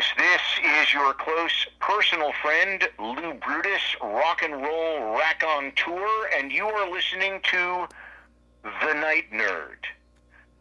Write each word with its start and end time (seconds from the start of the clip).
This 0.00 0.40
is 0.64 0.94
your 0.94 1.12
close 1.12 1.66
personal 1.78 2.32
friend, 2.40 2.88
Lou 2.98 3.34
Brutus, 3.34 3.82
rock 4.00 4.40
and 4.42 4.62
roll 4.62 5.14
rack 5.18 5.44
on 5.46 5.72
tour, 5.76 6.26
and 6.34 6.50
you 6.50 6.64
are 6.64 6.90
listening 6.90 7.42
to 7.50 7.86
The 8.62 8.94
Night 8.94 9.30
Nerd. 9.30 9.84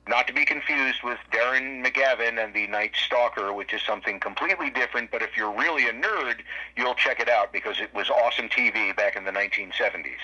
Not 0.10 0.28
to 0.28 0.34
be 0.34 0.44
confused 0.44 1.04
with 1.06 1.20
Darren 1.32 1.86
McGavin 1.86 2.44
and 2.44 2.54
the 2.54 2.68
Night 2.68 2.92
Stalker, 3.06 3.54
which 3.54 3.74
is 3.74 3.82
something 3.82 4.20
completely 4.20 4.70
different, 4.72 5.10
but 5.10 5.22
if 5.22 5.38
you're 5.38 5.58
really 5.58 5.88
a 5.88 5.94
nerd, 5.94 6.42
you'll 6.76 6.96
check 6.96 7.22
it 7.22 7.30
out 7.30 7.54
because 7.54 7.80
it 7.80 7.94
was 7.96 8.10
awesome 8.10 8.50
TV 8.50 8.94
back 8.94 9.16
in 9.16 9.24
the 9.24 9.32
1970s. 9.32 10.20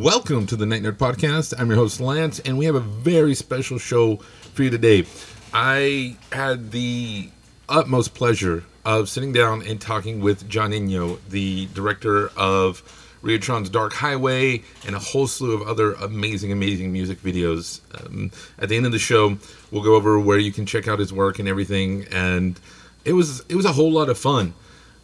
Welcome 0.00 0.46
to 0.46 0.56
the 0.56 0.64
Night 0.64 0.82
Nerd 0.82 0.96
Podcast. 0.96 1.52
I'm 1.58 1.68
your 1.68 1.76
host, 1.76 2.00
Lance, 2.00 2.38
and 2.38 2.56
we 2.56 2.64
have 2.64 2.74
a 2.74 2.80
very 2.80 3.34
special 3.34 3.78
show 3.78 4.16
for 4.54 4.62
you 4.62 4.70
today. 4.70 5.04
I 5.52 6.16
had 6.32 6.72
the 6.72 7.28
utmost 7.68 8.14
pleasure 8.14 8.64
of 8.86 9.10
sitting 9.10 9.34
down 9.34 9.60
and 9.60 9.78
talking 9.78 10.22
with 10.22 10.48
Gianennio, 10.48 11.18
the 11.28 11.68
director 11.74 12.30
of 12.34 12.82
Radiotron's 13.22 13.68
Dark 13.68 13.92
Highway 13.92 14.62
and 14.86 14.96
a 14.96 14.98
whole 14.98 15.26
slew 15.26 15.52
of 15.52 15.68
other 15.68 15.92
amazing, 15.92 16.50
amazing 16.50 16.94
music 16.94 17.20
videos. 17.20 17.82
Um, 18.00 18.30
at 18.58 18.70
the 18.70 18.78
end 18.78 18.86
of 18.86 18.92
the 18.92 18.98
show, 18.98 19.36
we'll 19.70 19.82
go 19.82 19.96
over 19.96 20.18
where 20.18 20.38
you 20.38 20.50
can 20.50 20.64
check 20.64 20.88
out 20.88 20.98
his 20.98 21.12
work 21.12 21.38
and 21.38 21.46
everything. 21.46 22.06
And 22.10 22.58
it 23.04 23.12
was 23.12 23.44
it 23.50 23.54
was 23.54 23.66
a 23.66 23.72
whole 23.72 23.92
lot 23.92 24.08
of 24.08 24.16
fun. 24.16 24.54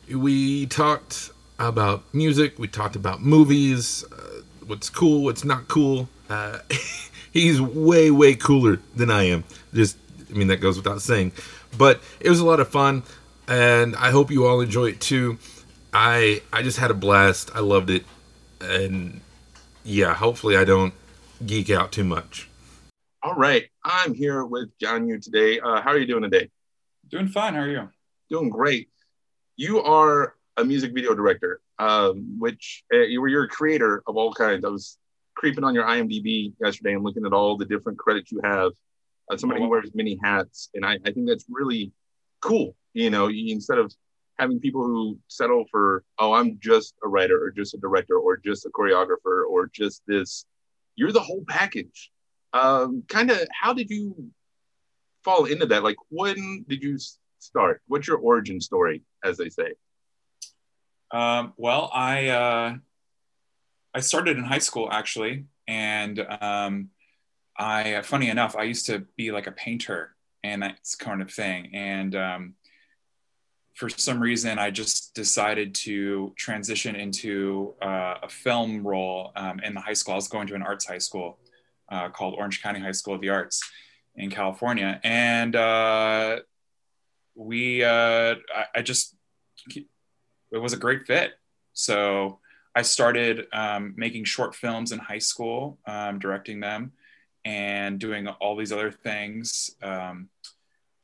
We 0.08 0.64
talked 0.64 1.32
about 1.58 2.02
music. 2.14 2.58
We 2.58 2.68
talked 2.68 2.96
about 2.96 3.20
movies. 3.20 4.02
Uh, 4.10 4.35
what's 4.66 4.90
cool, 4.90 5.24
what's 5.24 5.44
not 5.44 5.68
cool. 5.68 6.08
Uh, 6.28 6.58
he's 7.32 7.60
way, 7.60 8.10
way 8.10 8.34
cooler 8.34 8.80
than 8.94 9.10
I 9.10 9.24
am. 9.24 9.44
Just, 9.72 9.96
I 10.30 10.32
mean, 10.34 10.48
that 10.48 10.58
goes 10.58 10.76
without 10.76 11.02
saying. 11.02 11.32
But 11.76 12.00
it 12.20 12.30
was 12.30 12.40
a 12.40 12.46
lot 12.46 12.60
of 12.60 12.68
fun, 12.68 13.02
and 13.48 13.96
I 13.96 14.10
hope 14.10 14.30
you 14.30 14.46
all 14.46 14.60
enjoy 14.60 14.86
it 14.90 15.00
too. 15.00 15.38
I 15.92 16.42
I 16.52 16.62
just 16.62 16.78
had 16.78 16.90
a 16.90 16.94
blast. 16.94 17.50
I 17.54 17.60
loved 17.60 17.90
it, 17.90 18.04
and 18.60 19.20
yeah, 19.84 20.14
hopefully 20.14 20.56
I 20.56 20.64
don't 20.64 20.94
geek 21.44 21.70
out 21.70 21.92
too 21.92 22.04
much. 22.04 22.48
All 23.22 23.34
right, 23.34 23.66
I'm 23.84 24.14
here 24.14 24.44
with 24.44 24.70
Gianennio 24.78 25.22
today. 25.22 25.60
Uh, 25.60 25.80
how 25.80 25.90
are 25.90 25.98
you 25.98 26.06
doing 26.06 26.22
today? 26.22 26.50
Doing 27.08 27.28
fine. 27.28 27.54
How 27.54 27.60
are 27.60 27.68
you? 27.68 27.88
Doing 28.30 28.50
great. 28.50 28.88
You 29.56 29.82
are 29.82 30.34
a 30.56 30.64
music 30.64 30.92
video 30.92 31.14
director, 31.14 31.60
um, 31.78 32.38
which 32.38 32.84
uh, 32.92 32.98
you 32.98 33.20
were 33.20 33.28
you're 33.28 33.44
a 33.44 33.48
creator 33.48 34.02
of 34.06 34.16
all 34.16 34.32
kinds. 34.32 34.64
I 34.64 34.68
was 34.68 34.98
creeping 35.34 35.64
on 35.64 35.74
your 35.74 35.84
IMDb 35.84 36.52
yesterday 36.60 36.94
and 36.94 37.04
looking 37.04 37.26
at 37.26 37.32
all 37.32 37.56
the 37.56 37.66
different 37.66 37.98
credits 37.98 38.32
you 38.32 38.40
have. 38.42 38.72
Uh, 39.30 39.36
somebody 39.36 39.60
who 39.60 39.68
wears 39.68 39.90
many 39.94 40.18
hats, 40.22 40.70
and 40.74 40.86
I, 40.86 40.98
I 41.04 41.10
think 41.10 41.26
that's 41.26 41.46
really 41.48 41.92
cool. 42.40 42.76
You 42.94 43.10
know, 43.10 43.26
you, 43.26 43.52
instead 43.52 43.78
of 43.78 43.92
having 44.38 44.60
people 44.60 44.84
who 44.84 45.18
settle 45.28 45.64
for, 45.70 46.04
oh, 46.18 46.32
I'm 46.32 46.58
just 46.60 46.94
a 47.02 47.08
writer 47.08 47.42
or 47.42 47.50
just 47.50 47.74
a 47.74 47.78
director 47.78 48.16
or 48.16 48.36
just 48.36 48.66
a 48.66 48.70
choreographer 48.70 49.44
or 49.48 49.68
just 49.72 50.02
this, 50.06 50.44
you're 50.94 51.12
the 51.12 51.20
whole 51.20 51.44
package. 51.48 52.10
Um, 52.52 53.02
kind 53.08 53.30
of, 53.30 53.46
how 53.52 53.72
did 53.72 53.90
you 53.90 54.30
fall 55.24 55.46
into 55.46 55.66
that? 55.66 55.82
Like, 55.82 55.96
when 56.08 56.64
did 56.68 56.82
you 56.82 56.98
start? 57.38 57.82
What's 57.88 58.06
your 58.06 58.18
origin 58.18 58.60
story, 58.60 59.02
as 59.24 59.36
they 59.36 59.48
say? 59.48 59.72
Um, 61.10 61.52
well, 61.56 61.90
I 61.92 62.28
uh, 62.28 62.74
I 63.94 64.00
started 64.00 64.36
in 64.36 64.44
high 64.44 64.58
school 64.58 64.88
actually, 64.90 65.44
and 65.66 66.20
um, 66.40 66.90
I 67.58 68.02
funny 68.02 68.28
enough, 68.28 68.56
I 68.56 68.64
used 68.64 68.86
to 68.86 69.00
be 69.16 69.30
like 69.30 69.46
a 69.46 69.52
painter 69.52 70.14
and 70.42 70.62
that 70.62 70.78
kind 70.98 71.22
of 71.22 71.30
thing, 71.30 71.70
and 71.74 72.14
um, 72.14 72.54
for 73.74 73.90
some 73.90 74.20
reason, 74.20 74.58
I 74.58 74.70
just 74.70 75.14
decided 75.14 75.74
to 75.76 76.32
transition 76.36 76.96
into 76.96 77.74
uh, 77.82 78.14
a 78.22 78.28
film 78.28 78.86
role 78.86 79.32
um, 79.36 79.60
in 79.60 79.74
the 79.74 79.80
high 79.80 79.92
school. 79.92 80.12
I 80.12 80.16
was 80.16 80.28
going 80.28 80.46
to 80.48 80.54
an 80.54 80.62
arts 80.62 80.86
high 80.86 80.98
school 80.98 81.38
uh, 81.90 82.08
called 82.08 82.34
Orange 82.38 82.62
County 82.62 82.80
High 82.80 82.92
School 82.92 83.14
of 83.14 83.20
the 83.20 83.28
Arts 83.28 83.62
in 84.14 84.30
California, 84.30 84.98
and 85.04 85.54
uh, 85.54 86.40
we 87.34 87.84
uh, 87.84 88.36
I, 88.54 88.64
I 88.76 88.82
just 88.82 89.14
it 90.52 90.58
was 90.58 90.72
a 90.72 90.78
great 90.78 91.06
fit. 91.06 91.32
So 91.72 92.38
I 92.74 92.82
started 92.82 93.46
um, 93.52 93.94
making 93.96 94.24
short 94.24 94.54
films 94.54 94.92
in 94.92 94.98
high 94.98 95.18
school, 95.18 95.78
um, 95.86 96.18
directing 96.18 96.60
them, 96.60 96.92
and 97.44 97.98
doing 97.98 98.28
all 98.28 98.56
these 98.56 98.72
other 98.72 98.90
things. 98.90 99.74
Um, 99.82 100.28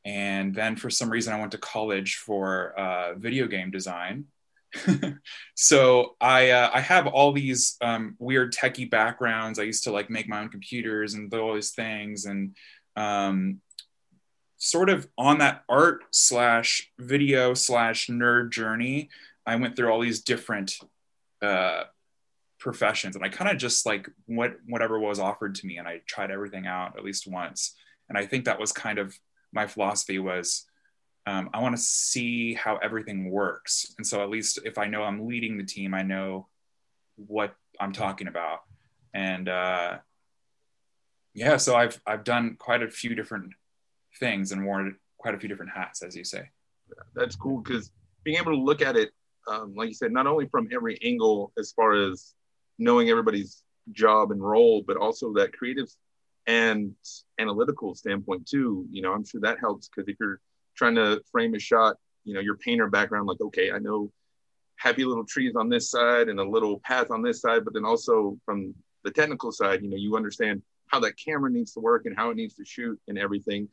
and 0.05 0.53
then 0.53 0.75
for 0.75 0.89
some 0.89 1.09
reason, 1.09 1.33
I 1.33 1.39
went 1.39 1.51
to 1.53 1.57
college 1.57 2.17
for 2.17 2.77
uh, 2.77 3.13
video 3.15 3.47
game 3.47 3.71
design. 3.71 4.25
so 5.55 6.15
I 6.19 6.49
uh, 6.49 6.69
I 6.73 6.81
have 6.81 7.07
all 7.07 7.31
these 7.31 7.77
um, 7.81 8.15
weird 8.19 8.53
techie 8.53 8.89
backgrounds. 8.89 9.59
I 9.59 9.63
used 9.63 9.83
to 9.85 9.91
like 9.91 10.09
make 10.09 10.27
my 10.27 10.41
own 10.41 10.49
computers 10.49 11.13
and 11.13 11.33
all 11.33 11.53
these 11.53 11.71
things, 11.71 12.25
and 12.25 12.55
um, 12.95 13.61
sort 14.57 14.89
of 14.89 15.07
on 15.17 15.39
that 15.39 15.63
art 15.69 16.03
slash 16.11 16.91
video 16.99 17.53
slash 17.53 18.07
nerd 18.07 18.51
journey. 18.51 19.09
I 19.45 19.55
went 19.55 19.75
through 19.75 19.91
all 19.91 20.01
these 20.01 20.21
different 20.21 20.73
uh, 21.41 21.83
professions, 22.59 23.15
and 23.15 23.25
I 23.25 23.29
kind 23.29 23.51
of 23.51 23.57
just 23.57 23.85
like 23.85 24.09
what 24.25 24.55
whatever 24.67 24.99
was 24.99 25.19
offered 25.19 25.55
to 25.55 25.67
me, 25.67 25.77
and 25.77 25.87
I 25.87 26.01
tried 26.07 26.31
everything 26.31 26.65
out 26.65 26.97
at 26.97 27.03
least 27.03 27.27
once. 27.27 27.75
And 28.09 28.17
I 28.17 28.25
think 28.25 28.45
that 28.45 28.59
was 28.59 28.71
kind 28.71 28.99
of 28.99 29.17
my 29.51 29.67
philosophy 29.67 30.19
was 30.19 30.65
um, 31.25 31.49
I 31.53 31.61
want 31.61 31.75
to 31.75 31.81
see 31.81 32.53
how 32.53 32.77
everything 32.77 33.31
works, 33.31 33.93
and 33.97 34.05
so 34.05 34.21
at 34.23 34.29
least 34.29 34.59
if 34.65 34.77
I 34.77 34.87
know 34.87 35.03
I'm 35.03 35.27
leading 35.27 35.57
the 35.57 35.63
team, 35.63 35.93
I 35.93 36.03
know 36.03 36.47
what 37.15 37.55
I'm 37.79 37.93
talking 37.93 38.27
about, 38.27 38.59
and 39.13 39.47
uh, 39.49 39.97
yeah, 41.33 41.57
so 41.57 41.75
I've 41.75 41.99
I've 42.05 42.23
done 42.23 42.55
quite 42.59 42.83
a 42.83 42.89
few 42.89 43.15
different 43.15 43.53
things 44.19 44.51
and 44.51 44.65
worn 44.65 44.97
quite 45.17 45.35
a 45.35 45.39
few 45.39 45.49
different 45.49 45.71
hats, 45.73 46.03
as 46.03 46.15
you 46.15 46.23
say. 46.23 46.49
That's 47.15 47.35
cool 47.35 47.61
because 47.61 47.91
being 48.23 48.37
able 48.37 48.51
to 48.51 48.61
look 48.61 48.81
at 48.81 48.95
it 48.95 49.11
um, 49.47 49.73
like 49.75 49.89
you 49.89 49.93
said, 49.93 50.11
not 50.11 50.27
only 50.27 50.47
from 50.47 50.69
every 50.73 50.97
angle 51.03 51.51
as 51.57 51.71
far 51.71 51.93
as 51.93 52.33
knowing 52.77 53.09
everybody's 53.09 53.63
job 53.91 54.31
and 54.31 54.41
role, 54.41 54.83
but 54.85 54.97
also 54.97 55.33
that 55.33 55.53
creative 55.53 55.87
and 56.47 56.93
analytical 57.39 57.95
standpoint 57.95 58.47
too. 58.47 58.85
You 58.91 59.01
know, 59.01 59.13
I'm 59.13 59.25
sure 59.25 59.41
that 59.41 59.59
helps 59.59 59.89
because 59.89 60.07
if 60.07 60.17
you're 60.19 60.39
trying 60.75 60.95
to 60.95 61.21
frame 61.31 61.55
a 61.55 61.59
shot, 61.59 61.97
you 62.23 62.33
know, 62.33 62.39
your 62.39 62.57
painter 62.57 62.89
background, 62.89 63.27
like, 63.27 63.41
okay, 63.41 63.71
I 63.71 63.79
know 63.79 64.11
happy 64.77 65.05
little 65.05 65.25
trees 65.25 65.55
on 65.55 65.69
this 65.69 65.89
side 65.89 66.29
and 66.29 66.39
a 66.39 66.43
little 66.43 66.79
path 66.79 67.11
on 67.11 67.21
this 67.21 67.41
side, 67.41 67.63
but 67.63 67.73
then 67.73 67.85
also 67.85 68.37
from 68.45 68.73
the 69.03 69.11
technical 69.11 69.51
side, 69.51 69.81
you 69.81 69.89
know, 69.89 69.97
you 69.97 70.15
understand 70.15 70.61
how 70.87 70.99
that 71.01 71.17
camera 71.17 71.49
needs 71.49 71.73
to 71.73 71.79
work 71.79 72.05
and 72.05 72.15
how 72.15 72.29
it 72.29 72.35
needs 72.35 72.55
to 72.55 72.65
shoot 72.65 72.99
and 73.07 73.17
everything. 73.17 73.67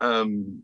Um, 0.00 0.62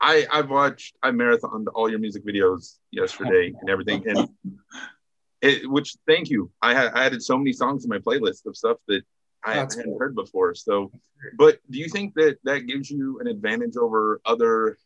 I 0.00 0.26
I've 0.32 0.50
watched 0.50 0.96
I 1.02 1.10
marathoned 1.10 1.66
all 1.74 1.90
your 1.90 1.98
music 1.98 2.24
videos 2.24 2.78
yesterday 2.90 3.52
and 3.60 3.70
everything, 3.70 4.06
and 4.08 4.28
it, 5.42 5.70
which 5.70 5.96
thank 6.06 6.30
you. 6.30 6.50
I 6.62 6.74
had 6.74 6.92
I 6.94 7.04
added 7.04 7.22
so 7.22 7.36
many 7.36 7.52
songs 7.52 7.82
to 7.84 7.88
my 7.88 7.98
playlist 7.98 8.46
of 8.46 8.56
stuff 8.56 8.78
that 8.88 9.02
I 9.44 9.54
That's 9.54 9.74
hadn't 9.74 9.92
cool. 9.92 9.98
heard 9.98 10.14
before. 10.14 10.54
So, 10.54 10.90
but 11.38 11.58
do 11.70 11.78
you 11.78 11.88
think 11.88 12.14
that 12.14 12.38
that 12.44 12.60
gives 12.66 12.90
you 12.90 13.20
an 13.20 13.26
advantage 13.26 13.76
over 13.76 14.20
other, 14.24 14.78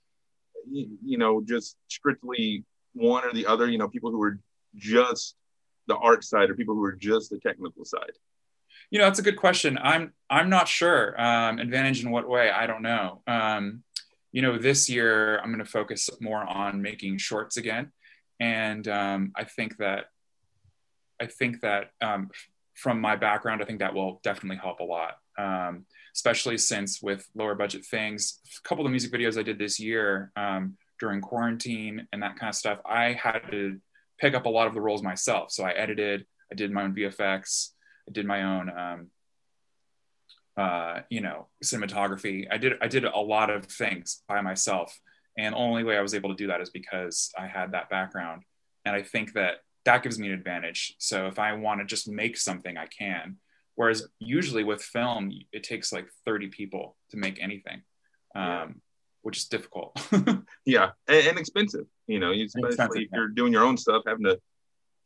you, 0.70 0.98
you 1.04 1.18
know, 1.18 1.42
just 1.44 1.76
strictly 1.88 2.64
one 2.92 3.24
or 3.24 3.32
the 3.32 3.46
other? 3.46 3.68
You 3.68 3.78
know, 3.78 3.88
people 3.88 4.10
who 4.10 4.22
are 4.22 4.38
just 4.76 5.36
the 5.86 5.96
art 5.96 6.24
side 6.24 6.50
or 6.50 6.54
people 6.54 6.74
who 6.74 6.84
are 6.84 6.96
just 6.96 7.30
the 7.30 7.38
technical 7.38 7.84
side. 7.84 8.12
You 8.90 8.98
know, 8.98 9.06
that's 9.06 9.18
a 9.18 9.22
good 9.22 9.36
question. 9.36 9.78
I'm 9.80 10.12
I'm 10.28 10.50
not 10.50 10.68
sure. 10.68 11.20
Um, 11.20 11.58
advantage 11.58 12.04
in 12.04 12.10
what 12.10 12.28
way? 12.28 12.50
I 12.50 12.66
don't 12.66 12.82
know. 12.82 13.22
Um, 13.26 13.82
you 14.34 14.42
know, 14.42 14.58
this 14.58 14.90
year 14.90 15.38
I'm 15.38 15.52
going 15.52 15.64
to 15.64 15.70
focus 15.70 16.10
more 16.20 16.42
on 16.42 16.82
making 16.82 17.18
shorts 17.18 17.56
again, 17.56 17.92
and 18.40 18.86
um, 18.88 19.32
I 19.36 19.44
think 19.44 19.76
that 19.76 20.06
I 21.22 21.26
think 21.26 21.60
that 21.60 21.90
um, 22.02 22.30
from 22.74 23.00
my 23.00 23.14
background, 23.14 23.62
I 23.62 23.64
think 23.64 23.78
that 23.78 23.94
will 23.94 24.20
definitely 24.24 24.56
help 24.56 24.80
a 24.80 24.84
lot. 24.84 25.18
Um, 25.38 25.86
especially 26.16 26.58
since 26.58 27.00
with 27.00 27.24
lower 27.36 27.54
budget 27.54 27.86
things, 27.86 28.40
a 28.58 28.68
couple 28.68 28.84
of 28.84 28.88
the 28.88 28.90
music 28.90 29.12
videos 29.12 29.38
I 29.38 29.44
did 29.44 29.56
this 29.56 29.78
year 29.78 30.32
um, 30.34 30.76
during 30.98 31.20
quarantine 31.20 32.08
and 32.12 32.20
that 32.20 32.36
kind 32.36 32.48
of 32.48 32.56
stuff, 32.56 32.80
I 32.84 33.12
had 33.12 33.40
to 33.52 33.78
pick 34.18 34.34
up 34.34 34.46
a 34.46 34.48
lot 34.48 34.66
of 34.66 34.74
the 34.74 34.80
roles 34.80 35.02
myself. 35.02 35.52
So 35.52 35.62
I 35.62 35.70
edited, 35.70 36.26
I 36.50 36.56
did 36.56 36.72
my 36.72 36.82
own 36.82 36.94
VFX, 36.94 37.70
I 38.08 38.12
did 38.12 38.26
my 38.26 38.42
own 38.42 38.70
um, 38.76 39.10
uh, 40.56 41.00
you 41.10 41.20
know, 41.20 41.48
cinematography. 41.62 42.46
I 42.50 42.58
did 42.58 42.74
I 42.80 42.88
did 42.88 43.04
a 43.04 43.18
lot 43.18 43.50
of 43.50 43.66
things 43.66 44.22
by 44.28 44.40
myself, 44.40 44.96
And 45.36 45.54
the 45.54 45.58
only 45.58 45.84
way 45.84 45.96
I 45.96 46.02
was 46.02 46.14
able 46.14 46.30
to 46.30 46.36
do 46.36 46.46
that 46.48 46.60
is 46.60 46.70
because 46.70 47.32
I 47.38 47.46
had 47.46 47.72
that 47.72 47.90
background. 47.90 48.42
And 48.84 48.94
I 48.94 49.02
think 49.02 49.32
that 49.32 49.56
that 49.84 50.02
gives 50.02 50.18
me 50.18 50.28
an 50.28 50.34
advantage. 50.34 50.94
So 50.98 51.26
if 51.26 51.38
I 51.38 51.52
want 51.54 51.80
to 51.80 51.86
just 51.86 52.08
make 52.08 52.36
something, 52.36 52.76
I 52.76 52.86
can. 52.86 53.36
Whereas 53.74 54.06
usually 54.18 54.64
with 54.64 54.82
film, 54.82 55.32
it 55.52 55.64
takes 55.64 55.92
like 55.92 56.06
30 56.24 56.48
people 56.48 56.96
to 57.10 57.16
make 57.16 57.42
anything, 57.42 57.82
um, 58.36 58.42
yeah. 58.42 58.66
which 59.22 59.38
is 59.38 59.46
difficult. 59.46 60.00
yeah, 60.64 60.90
and, 61.08 61.26
and, 61.26 61.38
expensive. 61.38 61.86
You 62.06 62.20
know, 62.20 62.32
especially 62.32 63.04
if 63.04 63.08
you're 63.12 63.28
doing 63.28 63.52
your 63.52 63.64
own 63.64 63.76
stuff, 63.76 64.04
having 64.06 64.24
to 64.24 64.38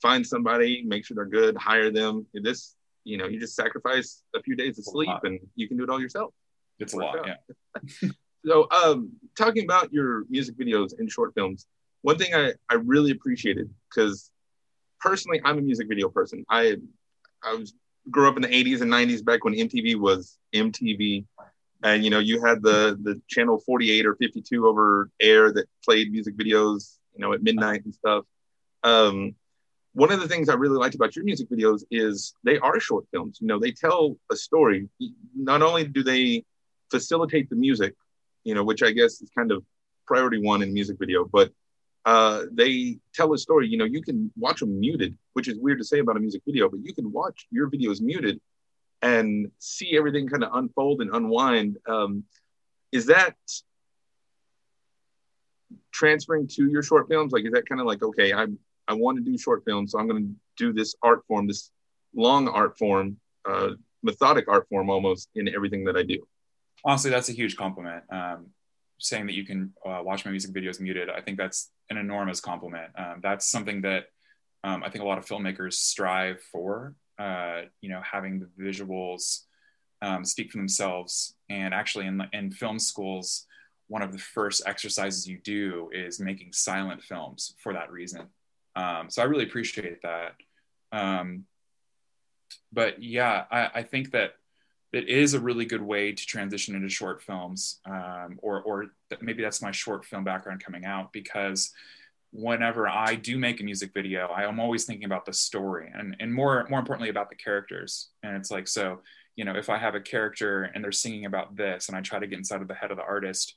find 0.03 0.27
somebody, 0.27 0.85
make 0.87 1.06
sure 1.06 1.15
they're 1.15 1.25
good, 1.25 1.56
hire 1.56 1.91
them. 1.91 2.27
This, 2.35 2.75
you 3.08 3.16
know, 3.16 3.26
you 3.26 3.40
just 3.40 3.56
sacrifice 3.56 4.22
a 4.37 4.43
few 4.43 4.55
days 4.55 4.78
of 4.78 4.84
sleep 4.84 5.08
and 5.25 5.40
you 5.56 5.66
can 5.66 5.78
do 5.78 5.84
it 5.84 5.90
all 5.90 6.00
yourself. 6.00 6.34
It's 6.78 6.93
a 6.93 6.99
lot, 6.99 7.26
yeah. 7.26 8.10
so, 8.46 8.69
um, 8.70 9.12
talking 9.37 9.64
about 9.64 9.93
your 9.93 10.25
music 10.28 10.56
videos 10.58 10.99
and 10.99 11.10
short 11.10 11.34
films, 11.34 11.66
one 12.02 12.19
thing 12.19 12.34
I, 12.34 12.52
I 12.69 12.75
really 12.75 13.10
appreciated 13.10 13.70
because 13.88 14.31
personally, 15.00 15.40
I'm 15.44 15.58
a 15.58 15.62
music 15.62 15.88
video 15.88 16.08
person. 16.08 16.44
I 16.50 16.76
I 17.43 17.55
was 17.55 17.75
grew 18.10 18.28
up 18.28 18.37
in 18.37 18.43
the 18.43 18.49
80s 18.49 18.81
and 18.81 18.93
90s 18.93 19.25
back 19.25 19.44
when 19.44 19.54
MTV 19.54 19.99
was 19.99 20.38
MTV. 20.54 21.25
And 21.82 22.04
you 22.04 22.11
know, 22.11 22.19
you 22.19 22.44
had 22.44 22.62
the 22.62 22.99
the 23.02 23.20
channel 23.28 23.58
48 23.58 24.06
or 24.06 24.16
52 24.16 24.66
over 24.66 25.11
air 25.20 25.52
that 25.52 25.66
played 25.84 26.12
music 26.12 26.37
videos, 26.37 26.99
you 27.14 27.20
know, 27.20 27.32
at 27.32 27.43
midnight 27.43 27.84
and 27.84 27.94
stuff. 27.94 28.25
Um, 28.82 29.34
one 29.99 30.12
of 30.12 30.21
the 30.21 30.29
things 30.29 30.49
I 30.49 30.55
really 30.55 30.79
liked 30.79 30.95
about 30.95 31.17
your 31.17 31.25
music 31.25 31.50
videos 31.50 31.83
is 31.91 32.33
they 32.45 32.56
are 32.59 32.79
short 32.79 33.06
films. 33.11 33.39
You 33.41 33.49
know, 33.49 33.59
they 33.59 33.73
tell 33.73 34.17
a 34.31 34.37
story. 34.37 34.89
Not 35.35 35.61
only 35.61 35.89
do 35.89 36.05
they 36.05 36.45
facilitate 36.89 37.50
the 37.50 37.56
music, 37.56 37.97
you 38.45 38.55
know, 38.55 38.62
which 38.62 38.85
I 38.85 38.93
guess 38.93 39.21
is 39.21 39.29
kind 39.37 39.50
of 39.50 39.65
priority 40.06 40.41
one 40.41 40.62
in 40.62 40.73
music 40.73 40.99
video, 41.00 41.25
but 41.25 41.50
uh, 42.05 42.45
they 42.53 43.00
tell 43.12 43.33
a 43.35 43.39
story. 43.39 43.67
You 43.67 43.77
know, 43.77 43.87
you 43.87 44.00
can 44.00 44.31
watch 44.37 44.61
them 44.61 44.79
muted, 44.79 45.19
which 45.33 45.49
is 45.49 45.59
weird 45.59 45.79
to 45.79 45.85
say 45.85 45.99
about 45.99 46.17
a 46.17 46.21
music 46.21 46.43
video, 46.47 46.69
but 46.69 46.79
you 46.85 46.95
can 46.95 47.11
watch 47.11 47.49
your 47.50 47.69
videos 47.69 48.00
muted 48.00 48.41
and 49.03 49.50
see 49.59 49.97
everything 49.97 50.29
kind 50.29 50.45
of 50.45 50.55
unfold 50.55 51.00
and 51.00 51.11
unwind. 51.12 51.77
Um, 51.89 52.23
is 52.93 53.06
that 53.06 53.35
transferring 55.91 56.47
to 56.55 56.71
your 56.71 56.85
short 56.85 57.09
films? 57.09 57.33
Like, 57.33 57.47
is 57.47 57.50
that 57.50 57.69
kind 57.69 57.81
of 57.81 57.89
like, 57.89 58.05
okay, 58.05 58.33
I 58.33 58.47
I 58.88 58.94
want 58.94 59.19
to 59.19 59.25
do 59.25 59.37
short 59.38 59.62
films, 59.64 59.93
so 59.93 59.99
I'm 59.99 60.08
going 60.08 60.25
to 60.25 60.35
do 60.56 60.73
this 60.73 60.94
art 61.02 61.25
form, 61.29 61.46
this 61.46 61.70
long 62.14 62.49
art 62.49 62.79
form, 62.79 63.19
uh, 63.49 63.70
methodic 64.02 64.46
art 64.49 64.67
form 64.69 64.90
almost 64.90 65.29
in 65.35 65.49
everything 65.49 65.85
that 65.85 65.96
I 65.96 66.02
do. 66.02 66.26
Honestly, 66.85 67.11
that's 67.11 67.29
a 67.29 67.32
huge 67.32 67.56
compliment. 67.56 68.05
Um, 68.11 68.46
saying 69.00 69.26
that 69.26 69.35
you 69.35 69.44
can 69.44 69.73
uh, 69.87 70.00
watch 70.02 70.25
my 70.25 70.31
music 70.31 70.52
videos 70.52 70.81
muted, 70.81 71.08
I 71.08 71.20
think 71.20 71.38
that's 71.38 71.70
an 71.90 71.96
enormous 71.99 72.40
compliment. 72.40 72.90
Um, 72.96 73.20
that's 73.23 73.49
something 73.49 73.82
that 73.82 74.06
um, 74.64 74.82
I 74.82 74.90
think 74.90 75.05
a 75.05 75.06
lot 75.06 75.19
of 75.19 75.26
filmmakers 75.26 75.75
strive 75.75 76.40
for. 76.40 76.94
Uh, 77.19 77.62
you 77.81 77.88
know, 77.88 78.00
having 78.00 78.38
the 78.38 78.49
visuals 78.62 79.40
um, 80.02 80.25
speak 80.25 80.52
for 80.52 80.58
themselves, 80.58 81.35
and 81.50 81.75
actually, 81.75 82.06
in 82.06 82.23
in 82.32 82.52
film 82.52 82.79
schools, 82.79 83.46
one 83.88 84.02
of 84.02 84.12
the 84.12 84.19
first 84.19 84.62
exercises 84.67 85.26
you 85.26 85.38
do 85.43 85.90
is 85.93 86.20
making 86.20 86.52
silent 86.52 87.02
films 87.02 87.55
for 87.61 87.73
that 87.73 87.90
reason. 87.90 88.29
Um, 88.78 89.10
so 89.10 89.22
I 89.22 89.25
really 89.25 89.44
appreciate 89.44 90.02
that. 90.02 90.34
Um, 90.92 91.44
but 92.72 93.02
yeah, 93.02 93.44
I, 93.50 93.70
I 93.75 93.82
think 93.82 94.12
that 94.12 94.34
it 94.92 95.08
is 95.08 95.34
a 95.34 95.40
really 95.40 95.64
good 95.64 95.82
way 95.82 96.12
to 96.12 96.26
transition 96.26 96.75
into 96.75 96.88
short 96.88 97.22
films 97.22 97.80
um, 97.84 98.38
or, 98.40 98.62
or 98.62 98.86
maybe 99.20 99.42
that's 99.42 99.60
my 99.60 99.70
short 99.70 100.04
film 100.04 100.25
background 100.25 100.62
coming 100.64 100.84
out 100.84 101.12
because 101.12 101.72
whenever 102.30 102.86
i 102.86 103.14
do 103.14 103.38
make 103.38 103.58
a 103.58 103.64
music 103.64 103.90
video 103.94 104.26
i 104.26 104.44
am 104.44 104.60
always 104.60 104.84
thinking 104.84 105.06
about 105.06 105.25
the 105.25 105.32
story 105.32 105.90
and, 105.94 106.14
and 106.20 106.32
more 106.32 106.66
more 106.69 106.78
importantly 106.78 107.08
about 107.08 107.30
the 107.30 107.34
characters 107.34 108.08
and 108.22 108.36
it's 108.36 108.50
like 108.50 108.69
so 108.69 109.00
you 109.34 109.46
know 109.46 109.54
if 109.54 109.70
i 109.70 109.78
have 109.78 109.94
a 109.94 110.00
character 110.00 110.64
and 110.75 110.84
they're 110.84 110.92
singing 110.92 111.25
about 111.25 111.56
this 111.56 111.88
and 111.88 111.96
i 111.96 112.02
try 112.02 112.19
to 112.19 112.26
get 112.26 112.38
inside 112.38 112.60
of 112.60 112.69
the 112.69 112.75
head 112.75 112.90
of 112.90 112.98
the 112.98 113.02
artist 113.02 113.54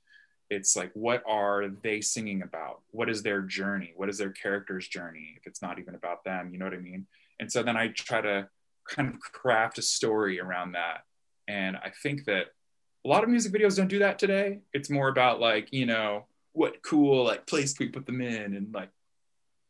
it's 0.52 0.76
like 0.76 0.92
what 0.94 1.24
are 1.26 1.70
they 1.82 2.02
singing 2.02 2.44
about 2.44 2.82
what 2.92 3.10
is 3.10 3.24
their 3.24 3.42
journey 3.42 3.94
what 3.96 4.10
is 4.10 4.18
their 4.18 4.32
character's 4.32 4.88
journey 4.88 5.34
if 5.38 5.48
it's 5.48 5.62
not 5.62 5.80
even 5.80 5.96
about 5.96 6.24
them 6.24 6.50
you 6.52 6.60
know 6.60 6.66
what 6.66 6.74
i 6.74 6.78
mean 6.78 7.08
and 7.40 7.52
so 7.52 7.64
then 7.64 7.76
i 7.76 7.88
try 7.88 8.22
to 8.22 8.48
kind 8.88 9.08
of 9.08 9.20
craft 9.20 9.80
a 9.80 9.82
story 9.82 10.40
around 10.40 10.74
that 10.74 11.02
and 11.52 11.76
I 11.76 11.92
think 12.02 12.26
that 12.26 12.48
a 13.04 13.08
lot 13.08 13.24
of 13.24 13.30
music 13.30 13.52
videos 13.52 13.76
don't 13.76 13.88
do 13.88 14.00
that 14.00 14.20
today. 14.20 14.60
It's 14.74 14.90
more 14.90 15.10
about 15.10 15.40
like, 15.40 15.74
you 15.74 15.86
know, 15.86 16.28
what 16.54 16.82
cool 16.84 17.26
like 17.26 17.46
place 17.46 17.78
we 17.80 17.90
put 17.90 18.06
them 18.06 18.22
in 18.22 18.56
and 18.56 18.74
like 18.74 18.90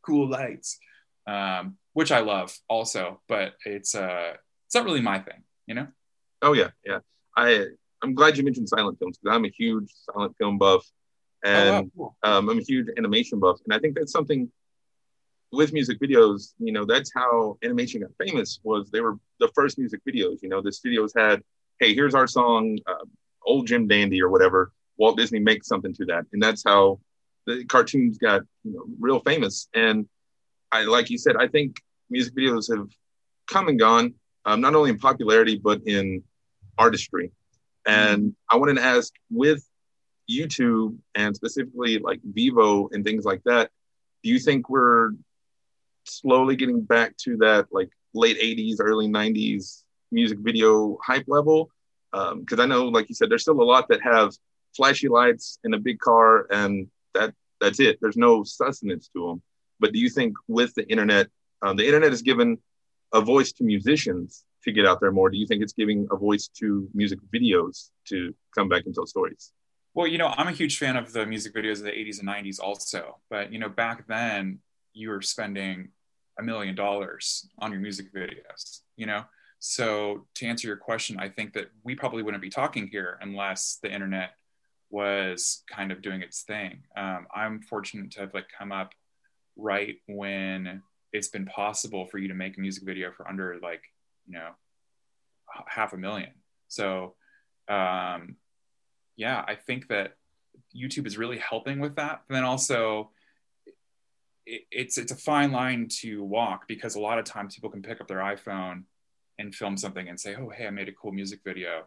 cool 0.06 0.30
lights, 0.30 0.80
um, 1.27 1.77
which 1.94 2.12
I 2.12 2.19
love 2.19 2.56
also, 2.68 3.22
but 3.27 3.54
it's 3.66 3.95
uh 3.95 4.34
it's 4.66 4.75
not 4.75 4.86
really 4.86 5.01
my 5.01 5.19
thing, 5.19 5.44
you 5.66 5.75
know? 5.75 5.88
Oh 6.42 6.54
yeah, 6.54 6.69
yeah. 6.86 7.00
I 7.36 7.68
I'm 8.03 8.13
glad 8.13 8.38
you 8.38 8.44
mentioned 8.44 8.69
silent 8.69 9.00
films 9.00 9.18
because 9.18 9.36
I'm 9.36 9.45
a 9.45 9.50
huge 9.50 9.92
silent 10.12 10.36
film 10.38 10.57
buff 10.57 10.86
and 11.44 11.92
oh, 11.98 12.15
wow, 12.24 12.38
um, 12.38 12.50
I'm 12.50 12.59
a 12.59 12.63
huge 12.63 12.88
animation 12.98 13.39
buff. 13.39 13.59
And 13.65 13.74
I 13.74 13.80
think 13.80 13.95
that's 13.95 14.12
something 14.12 14.51
with 15.51 15.74
music 15.74 16.00
videos, 16.00 16.53
you 16.59 16.71
know, 16.71 16.86
that's 16.86 17.12
how 17.13 17.57
animation 17.63 18.01
got 18.01 18.12
famous 18.25 18.59
was 18.63 18.89
they 18.89 19.01
were 19.01 19.18
the 19.39 19.50
first 19.53 19.77
music 19.77 20.01
videos. 20.07 20.38
You 20.42 20.50
know, 20.50 20.62
the 20.62 20.71
studios 20.71 21.13
had 21.15 21.42
hey, 21.80 21.94
here's 21.95 22.13
our 22.13 22.27
song, 22.27 22.77
uh, 22.88 23.06
Old 23.45 23.68
Jim 23.68 23.88
Dandy 23.88 24.21
or 24.21 24.30
whatever. 24.30 24.71
Walt 24.98 25.18
Disney 25.18 25.39
makes 25.39 25.68
something 25.68 25.94
to 25.95 26.06
that, 26.06 26.25
and 26.31 26.42
that's 26.42 26.63
how 26.65 27.00
the 27.48 27.65
cartoons 27.65 28.18
got 28.18 28.42
you 28.63 28.74
know 28.74 28.83
real 29.00 29.19
famous. 29.19 29.68
And 29.74 30.07
I, 30.71 30.83
like 30.83 31.09
you 31.09 31.18
said, 31.18 31.36
I 31.38 31.48
think 31.48 31.77
music 32.09 32.36
videos 32.36 32.74
have 32.75 32.88
come 33.48 33.68
and 33.68 33.80
gone, 33.80 34.13
um, 34.45 34.62
not 34.62 34.75
only 34.75 34.92
in 34.92 35.00
popularity 35.00 35.59
but 35.62 35.81
in 35.86 36.24
artistry. 36.77 37.31
And 37.86 38.36
I 38.50 38.57
wanted 38.57 38.75
to 38.75 38.83
ask, 38.83 39.13
with 39.30 39.63
YouTube 40.30 40.98
and 41.16 41.36
specifically 41.36 41.98
like 42.00 42.22
Vevo 42.22 42.89
and 42.92 43.04
things 43.04 43.25
like 43.25 43.42
that, 43.45 43.72
do 44.24 44.30
you 44.30 44.39
think 44.39 44.69
we're 44.69 45.12
slowly 46.06 46.56
getting 46.56 46.81
back 46.81 47.16
to 47.18 47.38
that 47.38 47.68
like 47.72 47.89
late 48.13 48.39
80s, 48.39 48.78
early 48.80 49.07
90s 49.07 49.83
music 50.12 50.39
video 50.39 50.98
hype 51.04 51.25
level. 51.28 51.69
Because 52.12 52.60
um, 52.60 52.60
I 52.60 52.66
know, 52.66 52.86
like 52.86 53.07
you 53.10 53.16
said, 53.16 53.30
there's 53.30 53.44
still 53.44 53.62
a 53.62 53.63
lot 53.63 53.88
that 53.89 54.01
have 54.01 54.34
flashy 54.75 55.07
lights 55.07 55.60
in 55.63 55.74
a 55.74 55.80
big 55.80 56.00
car, 56.00 56.48
and 56.51 56.88
that 57.13 57.34
that's 57.62 57.80
it. 57.80 58.00
There's 58.01 58.18
no 58.18 58.44
sustenance 58.44 59.10
to 59.15 59.27
them. 59.27 59.41
But 59.79 59.94
do 59.94 60.00
you 60.00 60.10
think 60.10 60.36
with 60.48 60.74
the 60.75 60.88
internet, 60.89 61.27
um, 61.62 61.77
the 61.77 61.86
internet 61.86 62.12
has 62.12 62.22
given 62.22 62.58
a 63.13 63.22
voice 63.22 63.53
to 63.53 63.63
musicians 63.63 64.44
to 64.63 64.72
get 64.72 64.86
out 64.86 65.00
there 65.00 65.12
more? 65.12 65.30
Do 65.30 65.38
you 65.38 65.48
think 65.48 65.62
it's 65.62 65.74
giving 65.74 66.08
a 66.12 66.15
voice 66.15 66.48
to 66.60 66.88
music 66.94 67.20
videos 67.34 67.89
to 68.10 68.34
come 68.56 68.70
back 68.70 68.84
and 68.86 68.94
tell 68.94 69.06
stories? 69.06 69.51
Well, 69.94 70.08
you 70.08 70.18
know, 70.18 70.27
I'm 70.38 70.48
a 70.48 70.51
huge 70.51 70.77
fan 70.77 70.96
of 70.96 71.12
the 71.12 71.25
music 71.25 71.53
videos 71.53 71.80
of 71.80 71.84
the 71.84 71.91
80s 71.91 72.20
and 72.20 72.27
90s 72.27 72.60
also. 72.62 73.20
But, 73.30 73.51
you 73.51 73.60
know, 73.60 73.70
back 73.70 74.08
then 74.08 74.60
you 74.94 75.10
were 75.10 75.22
spending 75.22 75.89
a 76.39 76.44
million 76.44 76.75
dollars 76.75 77.48
on 77.60 77.72
your 77.72 77.82
music 77.82 78.13
videos, 78.13 78.82
you 78.96 79.06
know? 79.06 79.25
So 79.60 80.25
to 80.36 80.48
answer 80.48 80.68
your 80.68 80.77
question, 80.77 81.20
I 81.20 81.30
think 81.30 81.53
that 81.53 81.68
we 81.84 81.94
probably 81.94 82.24
wouldn't 82.24 82.41
be 82.41 82.50
talking 82.50 82.88
here 82.88 83.20
unless 83.22 83.80
the 83.84 83.94
internet 83.94 84.32
was 84.89 85.63
kind 85.70 85.91
of 85.91 86.01
doing 86.01 86.22
its 86.22 86.41
thing. 86.44 86.84
Um, 86.96 87.27
I'm 87.34 87.62
fortunate 87.62 88.12
to 88.12 88.22
have 88.22 88.34
like 88.34 88.48
come 88.58 88.72
up 88.72 88.94
right 89.56 89.98
when 90.08 90.82
it's 91.13 91.27
been 91.27 91.46
possible 91.46 92.08
for 92.08 92.18
you 92.18 92.27
to 92.30 92.34
make 92.34 92.58
a 92.58 92.62
music 92.62 92.84
video 92.84 93.12
for 93.12 93.27
under 93.27 93.60
like 93.62 93.84
you 94.28 94.34
know 94.34 94.50
half 95.68 95.94
a 95.94 95.98
million. 95.98 96.32
So 96.68 97.16
um, 97.68 98.36
yeah, 99.16 99.44
I 99.48 99.56
think 99.56 99.88
that 99.90 100.16
YouTube 100.75 101.06
is 101.06 101.18
really 101.18 101.38
helping 101.38 101.80
with 101.80 101.96
that. 101.96 102.22
But 102.28 102.36
then 102.36 102.44
also 102.44 103.12
it, 104.46 104.63
it's 104.72 104.98
it's 104.98 105.12
a 105.12 105.18
fine 105.18 105.51
line 105.51 105.88
to 106.01 106.24
walk 106.24 106.68
because 106.68 106.96
a 106.96 107.00
lot 107.01 107.20
of 107.20 107.25
times 107.25 107.56
people 107.56 107.70
can 107.70 107.82
pick 107.82 108.01
up 108.01 108.08
their 108.08 108.20
iPhone 108.20 108.84
and 109.40 109.54
film 109.54 109.75
something 109.75 110.08
and 110.08 110.20
say, 110.20 110.36
oh, 110.36 110.50
hey, 110.50 110.68
I 110.68 110.70
made 110.70 110.88
a 110.88 110.94
cool 110.94 111.12
music 111.12 111.40
video, 111.44 111.86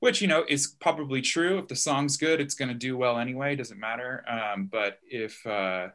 which, 0.00 0.22
you 0.22 0.28
know, 0.28 0.44
is 0.48 0.76
probably 0.80 1.20
true. 1.20 1.58
If 1.58 1.68
the 1.68 1.76
song's 1.76 2.16
good, 2.16 2.40
it's 2.40 2.54
going 2.54 2.68
to 2.68 2.74
do 2.74 2.96
well 2.96 3.18
anyway, 3.18 3.56
doesn't 3.56 3.78
matter. 3.78 4.24
Um, 4.28 4.68
but 4.70 4.98
if, 5.02 5.44
uh, 5.46 5.88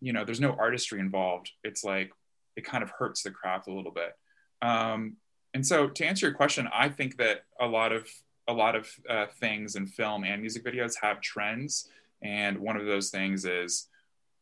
you 0.00 0.12
know, 0.12 0.24
there's 0.24 0.40
no 0.40 0.52
artistry 0.58 1.00
involved, 1.00 1.50
it's 1.62 1.84
like, 1.84 2.12
it 2.56 2.64
kind 2.64 2.82
of 2.82 2.90
hurts 2.90 3.22
the 3.22 3.30
craft 3.30 3.68
a 3.68 3.72
little 3.72 3.92
bit. 3.92 4.12
Um, 4.62 5.16
and 5.54 5.66
so 5.66 5.88
to 5.88 6.06
answer 6.06 6.26
your 6.26 6.34
question, 6.34 6.68
I 6.72 6.88
think 6.88 7.18
that 7.18 7.44
a 7.60 7.66
lot 7.66 7.92
of, 7.92 8.08
a 8.48 8.54
lot 8.54 8.74
of 8.74 8.88
uh, 9.08 9.26
things 9.38 9.76
in 9.76 9.86
film 9.86 10.24
and 10.24 10.40
music 10.40 10.64
videos 10.64 10.94
have 11.02 11.20
trends. 11.20 11.88
And 12.22 12.58
one 12.58 12.76
of 12.76 12.86
those 12.86 13.10
things 13.10 13.44
is, 13.44 13.88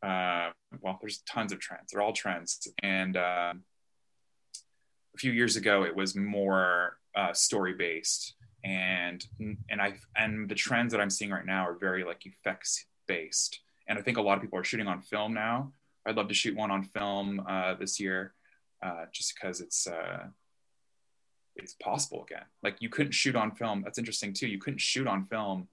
uh, 0.03 0.51
well, 0.81 0.99
there's 1.01 1.19
tons 1.23 1.53
of 1.53 1.59
trends. 1.59 1.91
They're 1.91 2.03
all 2.03 2.13
trends. 2.13 2.69
And, 2.83 3.17
um, 3.17 3.65
a 5.13 5.19
few 5.19 5.33
years 5.33 5.57
ago, 5.57 5.83
it 5.83 5.97
was 5.97 6.15
more 6.15 6.99
uh, 7.17 7.33
story 7.33 7.75
based. 7.75 8.37
and 8.65 9.25
and 9.71 9.81
I 9.81 9.95
and 10.17 10.49
the 10.49 10.55
trends 10.55 10.93
that 10.93 11.01
I'm 11.01 11.11
seeing 11.11 11.31
right 11.31 11.47
now 11.47 11.67
are 11.67 11.75
very 11.75 12.05
like 12.05 12.27
effects 12.27 12.87
based, 13.07 13.61
and 13.89 13.99
I 13.99 14.03
think 14.03 14.17
a 14.19 14.23
lot 14.23 14.37
of 14.37 14.43
people 14.43 14.59
are 14.59 14.65
shooting 14.65 14.87
on 14.87 15.01
film 15.01 15.35
now. 15.35 15.73
I'd 16.07 16.17
love 16.17 16.29
to 16.29 16.35
shoot 16.35 16.57
one 16.57 16.71
on 16.71 16.83
film 16.85 17.45
uh, 17.49 17.75
this 17.75 18.01
year, 18.01 18.35
uh, 18.83 19.07
just 19.13 19.35
because 19.35 19.61
it's 19.61 19.87
uh, 19.87 20.27
it's 21.57 21.75
possible 21.75 22.25
again. 22.25 22.45
Like 22.63 22.77
you 22.81 22.89
couldn't 22.89 23.13
shoot 23.13 23.37
on 23.37 23.53
film. 23.53 23.83
That's 23.83 23.99
interesting 23.99 24.33
too. 24.33 24.49
You 24.49 24.59
couldn't 24.59 24.81
shoot 24.81 25.07
on 25.07 25.27
film 25.27 25.69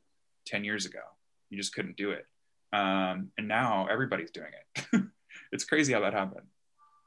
ten 0.45 0.63
years 0.63 0.85
ago. 0.85 1.01
You 1.49 1.57
just 1.57 1.73
couldn't 1.73 1.97
do 1.97 2.11
it, 2.11 2.25
um, 2.73 3.31
and 3.37 3.47
now 3.47 3.87
everybody's 3.89 4.31
doing 4.31 4.51
it. 4.51 5.03
it's 5.51 5.63
crazy 5.63 5.93
how 5.93 6.01
that 6.01 6.13
happened. 6.13 6.47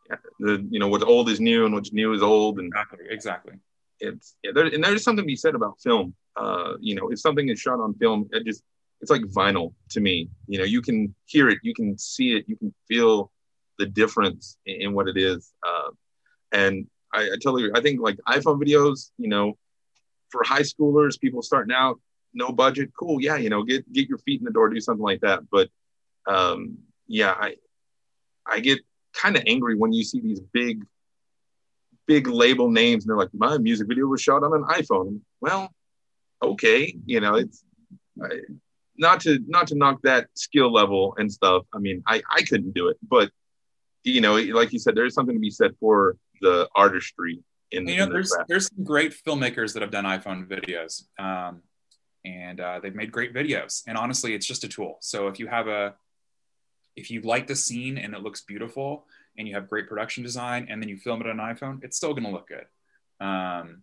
Yeah, 0.09 0.17
the 0.39 0.67
you 0.71 0.81
know 0.81 0.89
what's 0.89 1.05
old 1.05 1.29
is 1.29 1.41
new 1.41 1.67
and 1.67 1.75
what's 1.75 1.93
new 1.93 2.13
is 2.13 2.23
old, 2.23 2.59
and 2.59 2.69
exactly, 2.69 3.07
exactly 3.11 3.55
it's 4.01 4.37
yeah, 4.43 4.51
there, 4.55 4.67
and 4.67 4.83
there's 4.83 5.05
something 5.05 5.25
to 5.25 5.27
be 5.27 5.37
said 5.37 5.55
about 5.55 5.81
film. 5.81 6.15
Uh, 6.37 6.75
you 6.81 6.95
know, 6.95 7.11
if 7.11 7.21
something 7.21 7.49
is 7.49 7.61
shot 7.61 7.81
on 7.81 7.95
film, 7.95 8.29
it 8.33 8.45
just 8.45 8.63
it's 9.01 9.11
like 9.11 9.23
vinyl 9.23 9.73
to 9.91 10.01
me. 10.01 10.29
You 10.47 10.59
know, 10.59 10.65
you 10.65 10.83
can 10.83 11.15
hear 11.27 11.49
it, 11.49 11.59
you 11.63 11.75
can 11.75 11.97
see 11.99 12.33
it, 12.37 12.45
you 12.49 12.57
can 12.57 12.75
feel 12.89 13.31
the 13.81 13.87
difference 13.87 14.59
in, 14.67 14.93
what 14.93 15.09
it 15.09 15.17
is. 15.17 15.53
Uh, 15.67 15.91
and 16.53 16.87
I, 17.13 17.23
I 17.23 17.37
totally, 17.43 17.71
I 17.75 17.81
think 17.81 18.01
like 18.01 18.19
iPhone 18.29 18.63
videos, 18.63 19.11
you 19.19 19.29
know, 19.29 19.57
for 20.29 20.43
high 20.45 20.61
schoolers, 20.63 21.19
people 21.19 21.43
starting 21.43 21.75
out, 21.75 21.99
no 22.35 22.53
budget, 22.53 22.91
cool, 22.99 23.21
yeah, 23.21 23.37
you 23.37 23.49
know, 23.49 23.65
get 23.65 23.91
get 23.93 24.09
your 24.09 24.19
feet 24.19 24.41
in 24.41 24.45
the 24.45 24.53
door, 24.53 24.69
do 24.69 24.81
something 24.81 25.03
like 25.03 25.23
that. 25.23 25.41
But 25.51 25.69
um, 26.29 26.79
yeah, 27.09 27.35
I 27.37 27.57
I 28.47 28.61
get 28.61 28.81
kind 29.15 29.37
of 29.37 29.43
angry 29.47 29.75
when 29.75 29.93
you 29.93 30.05
see 30.05 30.21
these 30.21 30.41
big 30.41 30.85
big 32.07 32.29
label 32.29 32.71
names 32.71 33.05
and 33.05 33.11
they're 33.11 33.17
like, 33.17 33.35
my 33.35 33.59
music 33.59 33.89
video 33.89 34.07
was 34.07 34.21
shot 34.21 34.45
on 34.45 34.53
an 34.53 34.65
iPhone. 34.65 35.21
Well, 35.41 35.73
okay, 36.43 36.97
you 37.07 37.21
know, 37.21 37.35
it's 37.35 37.65
I, 38.23 38.41
not 38.97 39.21
to 39.23 39.41
not 39.49 39.67
to 39.69 39.75
knock 39.75 40.03
that 40.03 40.29
skill 40.35 40.73
level 40.73 41.15
and 41.19 41.33
stuff. 41.33 41.65
I 41.75 41.79
mean, 41.79 42.03
I 42.07 42.23
I 42.31 42.43
couldn't 42.43 42.75
do 42.75 42.89
it, 42.89 42.99
but 43.03 43.31
you 44.05 44.21
know, 44.21 44.35
like 44.37 44.73
you 44.73 44.79
said, 44.79 44.95
there's 44.95 45.15
something 45.15 45.35
to 45.35 45.41
be 45.41 45.51
said 45.51 45.75
for 45.79 46.17
the 46.41 46.69
artistry. 46.75 47.43
In, 47.73 47.87
you 47.87 47.99
know, 47.99 48.05
in 48.05 48.13
there's 48.13 48.35
there's 48.49 48.69
some 48.69 48.85
great 48.85 49.15
filmmakers 49.27 49.75
that 49.75 49.83
have 49.83 49.91
done 49.91 50.05
iPhone 50.05 50.47
videos, 50.47 51.05
um, 51.19 51.63
and 52.25 52.61
uh, 52.61 52.81
they've 52.83 52.95
made 52.95 53.13
great 53.13 53.33
videos. 53.33 53.83
And 53.87 53.97
honestly, 53.97 54.35
it's 54.35 54.47
just 54.47 54.65
a 54.65 54.69
tool. 54.69 54.99
So 55.01 55.29
if 55.29 55.39
you 55.39 55.47
have 55.47 55.69
a 55.69 55.95
if 56.97 57.11
you 57.11 57.21
like 57.21 57.47
the 57.47 57.57
scene 57.57 57.99
and 57.99 58.15
it 58.15 58.23
looks 58.23 58.41
beautiful, 58.41 59.07
and 59.37 59.49
you 59.49 59.55
have 59.55 59.69
great 59.69 59.89
production 59.89 60.23
design 60.23 60.67
and 60.71 60.83
then 60.83 60.89
you 60.89 60.97
film 60.97 61.21
it 61.21 61.27
on 61.27 61.41
an 61.41 61.55
iphone 61.55 61.83
it's 61.83 61.97
still 61.97 62.13
going 62.13 62.25
to 62.25 62.31
look 62.31 62.49
good 62.49 62.67
um, 63.27 63.83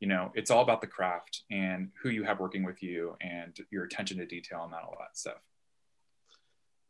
you 0.00 0.08
know 0.08 0.30
it's 0.34 0.50
all 0.50 0.62
about 0.62 0.80
the 0.80 0.86
craft 0.86 1.42
and 1.50 1.90
who 2.02 2.08
you 2.10 2.24
have 2.24 2.40
working 2.40 2.64
with 2.64 2.82
you 2.82 3.16
and 3.20 3.56
your 3.70 3.84
attention 3.84 4.18
to 4.18 4.26
detail 4.26 4.62
and 4.64 4.72
that 4.72 4.82
all 4.82 4.96
that 4.98 5.16
stuff 5.16 5.40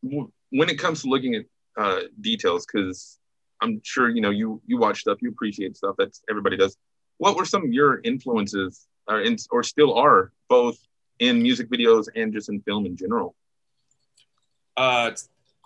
when 0.02 0.68
it 0.68 0.78
comes 0.78 1.02
to 1.02 1.08
looking 1.08 1.35
at 1.35 1.44
uh, 1.78 2.00
details 2.20 2.66
because 2.66 3.18
i'm 3.61 3.80
sure 3.85 4.08
you 4.08 4.20
know 4.20 4.30
you 4.30 4.61
you 4.66 4.76
watch 4.78 5.00
stuff 5.00 5.18
you 5.20 5.30
appreciate 5.30 5.76
stuff 5.76 5.94
that's 5.99 6.23
everybody 6.28 6.56
does 6.56 6.76
what 7.18 7.37
were 7.37 7.44
some 7.44 7.64
of 7.64 7.73
your 7.73 8.00
influences 8.04 8.87
or, 9.08 9.23
in, 9.23 9.37
or 9.50 9.62
still 9.62 9.94
are 9.94 10.32
both 10.49 10.78
in 11.18 11.42
music 11.42 11.68
videos 11.70 12.06
and 12.14 12.32
just 12.32 12.49
in 12.49 12.61
film 12.62 12.87
in 12.87 12.97
general 12.97 13.35
uh, 14.76 15.11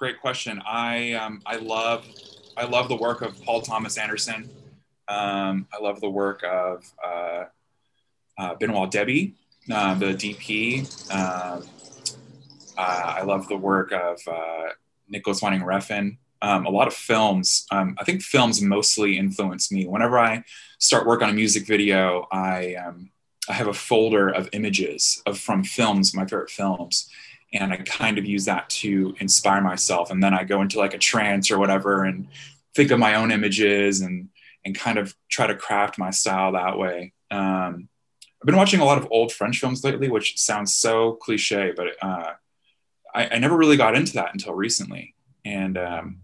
great 0.02 0.20
question. 0.20 0.60
I 0.66 1.12
um, 1.12 1.42
I 1.46 1.56
love 1.56 2.04
I 2.56 2.64
love 2.64 2.88
the 2.88 2.96
work 2.96 3.22
of 3.22 3.40
Paul 3.44 3.60
Thomas 3.60 3.98
Anderson. 3.98 4.50
Um, 5.06 5.68
I 5.72 5.80
love 5.80 6.00
the 6.00 6.10
work 6.10 6.42
of 6.42 6.84
uh, 7.06 7.44
uh, 8.38 8.54
Benoit 8.54 8.90
Debie, 8.90 9.34
uh, 9.70 9.94
the 9.94 10.06
DP. 10.06 10.80
Um, 11.14 11.62
uh, 12.76 13.14
I 13.18 13.22
love 13.22 13.46
the 13.48 13.56
work 13.56 13.92
of 13.92 14.18
uh, 14.26 14.70
Nicolas 15.12 15.42
Winding 15.42 15.62
Refn. 15.62 16.16
Um, 16.40 16.66
a 16.66 16.70
lot 16.70 16.88
of 16.88 16.94
films. 16.94 17.66
Um, 17.70 17.94
I 18.00 18.04
think 18.04 18.22
films 18.22 18.60
mostly 18.60 19.16
influence 19.16 19.70
me. 19.70 19.86
Whenever 19.86 20.18
I 20.18 20.42
start 20.80 21.06
work 21.06 21.22
on 21.22 21.30
a 21.30 21.32
music 21.32 21.66
video, 21.66 22.26
I 22.32 22.74
um, 22.74 23.10
I 23.48 23.52
have 23.52 23.68
a 23.68 23.74
folder 23.74 24.28
of 24.28 24.48
images 24.52 25.22
of 25.26 25.38
from 25.38 25.62
films, 25.62 26.14
my 26.14 26.24
favorite 26.24 26.50
films, 26.50 27.08
and 27.52 27.72
I 27.72 27.76
kind 27.76 28.18
of 28.18 28.24
use 28.24 28.46
that 28.46 28.68
to 28.70 29.14
inspire 29.20 29.60
myself. 29.60 30.10
And 30.10 30.22
then 30.22 30.34
I 30.34 30.42
go 30.42 30.62
into 30.62 30.78
like 30.78 30.94
a 30.94 30.98
trance 30.98 31.50
or 31.50 31.58
whatever 31.58 32.04
and 32.04 32.26
think 32.74 32.90
of 32.90 32.98
my 32.98 33.14
own 33.14 33.30
images 33.30 34.00
and 34.00 34.28
and 34.64 34.74
kind 34.74 34.98
of 34.98 35.14
try 35.28 35.46
to 35.46 35.54
craft 35.54 35.98
my 35.98 36.10
style 36.10 36.52
that 36.52 36.78
way. 36.78 37.12
Um, 37.30 37.88
I've 38.40 38.46
been 38.46 38.56
watching 38.56 38.80
a 38.80 38.84
lot 38.84 38.98
of 38.98 39.06
old 39.12 39.32
French 39.32 39.60
films 39.60 39.84
lately, 39.84 40.08
which 40.08 40.38
sounds 40.38 40.74
so 40.74 41.12
cliche, 41.12 41.72
but 41.76 41.88
uh, 42.02 42.32
I, 43.14 43.28
I, 43.28 43.38
never 43.38 43.56
really 43.56 43.76
got 43.76 43.94
into 43.94 44.14
that 44.14 44.32
until 44.32 44.54
recently. 44.54 45.14
And 45.44 45.76
um, 45.76 46.18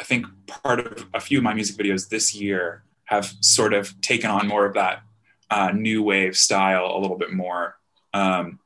I 0.00 0.04
think 0.04 0.26
part 0.46 0.80
of 0.80 1.06
a 1.14 1.20
few 1.20 1.38
of 1.38 1.44
my 1.44 1.54
music 1.54 1.76
videos 1.76 2.08
this 2.08 2.34
year 2.34 2.84
have 3.04 3.32
sort 3.40 3.74
of 3.74 4.00
taken 4.00 4.30
on 4.30 4.48
more 4.48 4.64
of 4.64 4.74
that 4.74 5.02
uh, 5.50 5.70
new 5.72 6.02
wave 6.02 6.36
style 6.36 6.86
a 6.94 6.98
little 6.98 7.18
bit 7.18 7.32
more. 7.32 7.76
Um, 8.12 8.58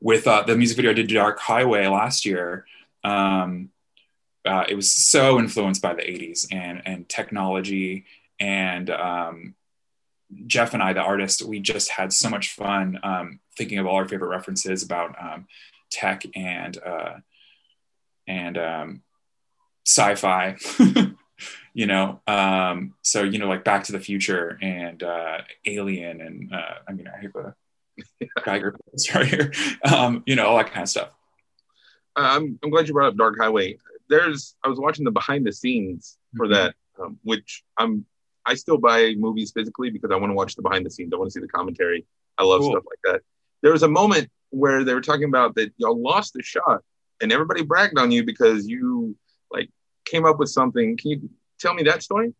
with 0.00 0.26
uh, 0.26 0.42
the 0.42 0.56
music 0.56 0.76
video 0.76 0.90
I 0.90 0.94
did 0.94 1.08
Dark 1.08 1.38
Highway 1.38 1.86
last 1.86 2.24
year, 2.24 2.66
um, 3.04 3.70
uh, 4.44 4.64
it 4.68 4.74
was 4.74 4.90
so 4.90 5.38
influenced 5.38 5.82
by 5.82 5.94
the 5.94 6.02
80s 6.02 6.46
and, 6.50 6.82
and 6.84 7.08
technology. 7.08 8.04
And 8.40 8.90
um, 8.90 9.54
Jeff 10.46 10.74
and 10.74 10.82
I, 10.82 10.92
the 10.92 11.00
artist, 11.00 11.42
we 11.42 11.60
just 11.60 11.90
had 11.90 12.12
so 12.12 12.28
much 12.28 12.52
fun 12.52 12.98
um, 13.02 13.40
thinking 13.56 13.78
of 13.78 13.86
all 13.86 13.96
our 13.96 14.08
favorite 14.08 14.28
references 14.28 14.82
about 14.82 15.14
um, 15.20 15.46
tech 15.92 16.24
and 16.34 16.76
uh, 16.78 17.14
and 18.26 18.58
um, 18.58 19.02
sci-fi. 19.86 20.56
you 21.74 21.86
know, 21.86 22.20
um, 22.26 22.94
so 23.02 23.22
you 23.22 23.38
know, 23.38 23.48
like 23.48 23.64
Back 23.64 23.84
to 23.84 23.92
the 23.92 24.00
Future 24.00 24.58
and 24.60 25.02
uh, 25.02 25.38
Alien, 25.66 26.20
and 26.20 26.52
uh, 26.52 26.74
I 26.88 26.92
mean, 26.92 27.08
I 27.08 27.20
have 27.22 27.36
a 27.36 27.54
Giger 28.40 28.74
right 29.14 29.26
here, 29.26 29.52
um, 29.84 30.22
you 30.26 30.36
know, 30.36 30.46
all 30.46 30.56
that 30.56 30.70
kind 30.70 30.82
of 30.82 30.88
stuff. 30.88 31.10
I'm, 32.16 32.58
I'm 32.62 32.70
glad 32.70 32.88
you 32.88 32.94
brought 32.94 33.08
up 33.08 33.16
Dark 33.16 33.36
Highway. 33.38 33.78
There's, 34.08 34.54
I 34.64 34.68
was 34.68 34.78
watching 34.78 35.04
the 35.04 35.10
behind 35.10 35.46
the 35.46 35.52
scenes 35.52 36.18
for 36.36 36.46
mm-hmm. 36.46 36.54
that, 36.54 36.74
um, 37.00 37.18
which 37.22 37.62
I'm, 37.78 38.04
I 38.44 38.54
still 38.54 38.76
buy 38.76 39.14
movies 39.16 39.52
physically 39.52 39.90
because 39.90 40.10
I 40.10 40.16
want 40.16 40.30
to 40.30 40.34
watch 40.34 40.56
the 40.56 40.62
behind 40.62 40.84
the 40.84 40.90
scenes. 40.90 41.12
I 41.12 41.16
want 41.16 41.28
to 41.28 41.32
see 41.32 41.40
the 41.40 41.48
commentary. 41.48 42.04
I 42.36 42.44
love 42.44 42.60
cool. 42.60 42.72
stuff 42.72 42.84
like 42.86 42.98
that. 43.04 43.22
There 43.62 43.72
was 43.72 43.82
a 43.82 43.88
moment 43.88 44.30
where 44.52 44.84
they 44.84 44.94
were 44.94 45.00
talking 45.00 45.24
about 45.24 45.54
that 45.56 45.72
y'all 45.78 46.00
lost 46.00 46.34
the 46.34 46.42
shot 46.42 46.82
and 47.20 47.32
everybody 47.32 47.62
bragged 47.62 47.98
on 47.98 48.10
you 48.10 48.24
because 48.24 48.68
you 48.68 49.16
like 49.50 49.70
came 50.04 50.24
up 50.24 50.38
with 50.38 50.50
something. 50.50 50.96
Can 50.96 51.10
you 51.10 51.30
tell 51.58 51.74
me 51.74 51.84
that 51.84 52.02
story? 52.02 52.34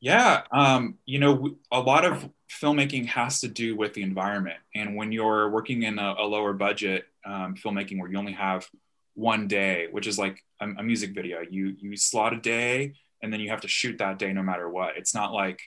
Yeah, 0.00 0.42
um, 0.52 0.98
you 1.06 1.18
know, 1.18 1.56
a 1.70 1.80
lot 1.80 2.04
of 2.04 2.28
filmmaking 2.50 3.06
has 3.06 3.40
to 3.40 3.48
do 3.48 3.74
with 3.76 3.94
the 3.94 4.02
environment, 4.02 4.58
and 4.74 4.96
when 4.96 5.12
you're 5.12 5.48
working 5.48 5.82
in 5.84 5.98
a, 5.98 6.16
a 6.18 6.26
lower 6.26 6.52
budget 6.52 7.04
um, 7.24 7.54
filmmaking 7.54 7.98
where 7.98 8.10
you 8.10 8.18
only 8.18 8.32
have 8.32 8.68
one 9.14 9.48
day, 9.48 9.86
which 9.90 10.06
is 10.06 10.18
like 10.18 10.42
a, 10.60 10.68
a, 10.68 10.82
music 10.82 11.14
video, 11.14 11.40
you 11.48 11.74
you 11.78 11.96
slot 11.96 12.34
a 12.34 12.36
day, 12.36 12.92
and 13.22 13.32
then 13.32 13.40
you 13.40 13.48
have 13.48 13.62
to 13.62 13.68
shoot 13.68 13.96
that 13.98 14.18
day 14.18 14.32
no 14.32 14.42
matter 14.42 14.68
what. 14.68 14.96
It's 14.96 15.14
not 15.14 15.32
like 15.32 15.60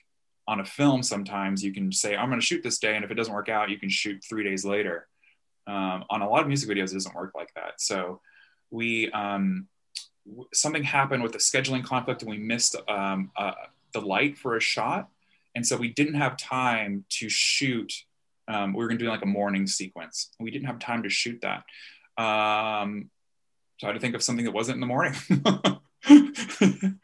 on 0.48 0.60
a 0.60 0.64
film. 0.64 1.02
Sometimes 1.02 1.62
you 1.62 1.72
can 1.72 1.92
say, 1.92 2.16
"I'm 2.16 2.28
going 2.28 2.40
to 2.40 2.46
shoot 2.46 2.62
this 2.64 2.78
day," 2.78 2.96
and 2.96 3.04
if 3.04 3.10
it 3.10 3.14
doesn't 3.14 3.32
work 3.32 3.48
out, 3.48 3.70
you 3.70 3.78
can 3.78 3.88
shoot 3.88 4.24
three 4.28 4.42
days 4.42 4.64
later. 4.64 5.06
Um, 5.68 6.04
on 6.10 6.22
a 6.22 6.28
lot 6.28 6.40
of 6.40 6.48
music 6.48 6.68
videos, 6.68 6.90
it 6.90 6.94
doesn't 6.94 7.14
work 7.14 7.32
like 7.36 7.52
that. 7.54 7.80
So 7.80 8.20
we 8.70 9.10
um, 9.12 9.68
something 10.52 10.82
happened 10.82 11.22
with 11.22 11.32
the 11.32 11.38
scheduling 11.38 11.84
conflict, 11.84 12.22
and 12.22 12.30
we 12.30 12.38
missed 12.38 12.74
um, 12.88 13.30
the 13.92 14.00
light 14.00 14.38
for 14.38 14.56
a 14.56 14.60
shot. 14.60 15.08
And 15.54 15.66
so 15.66 15.76
we 15.76 15.88
didn't 15.92 16.14
have 16.14 16.36
time 16.36 17.04
to 17.10 17.28
shoot. 17.28 17.92
Um, 18.48 18.72
we 18.72 18.78
were 18.78 18.88
going 18.88 18.98
to 18.98 19.04
do 19.04 19.10
like 19.10 19.22
a 19.22 19.26
morning 19.26 19.66
sequence. 19.66 20.30
We 20.40 20.50
didn't 20.50 20.66
have 20.66 20.78
time 20.78 21.02
to 21.02 21.10
shoot 21.10 21.42
that. 21.42 21.64
Um, 22.22 23.10
had 23.80 23.92
to 23.92 24.00
think 24.00 24.14
of 24.14 24.22
something 24.22 24.44
that 24.44 24.52
wasn't 24.52 24.76
in 24.76 24.80
the 24.80 24.86
morning. 24.86 25.14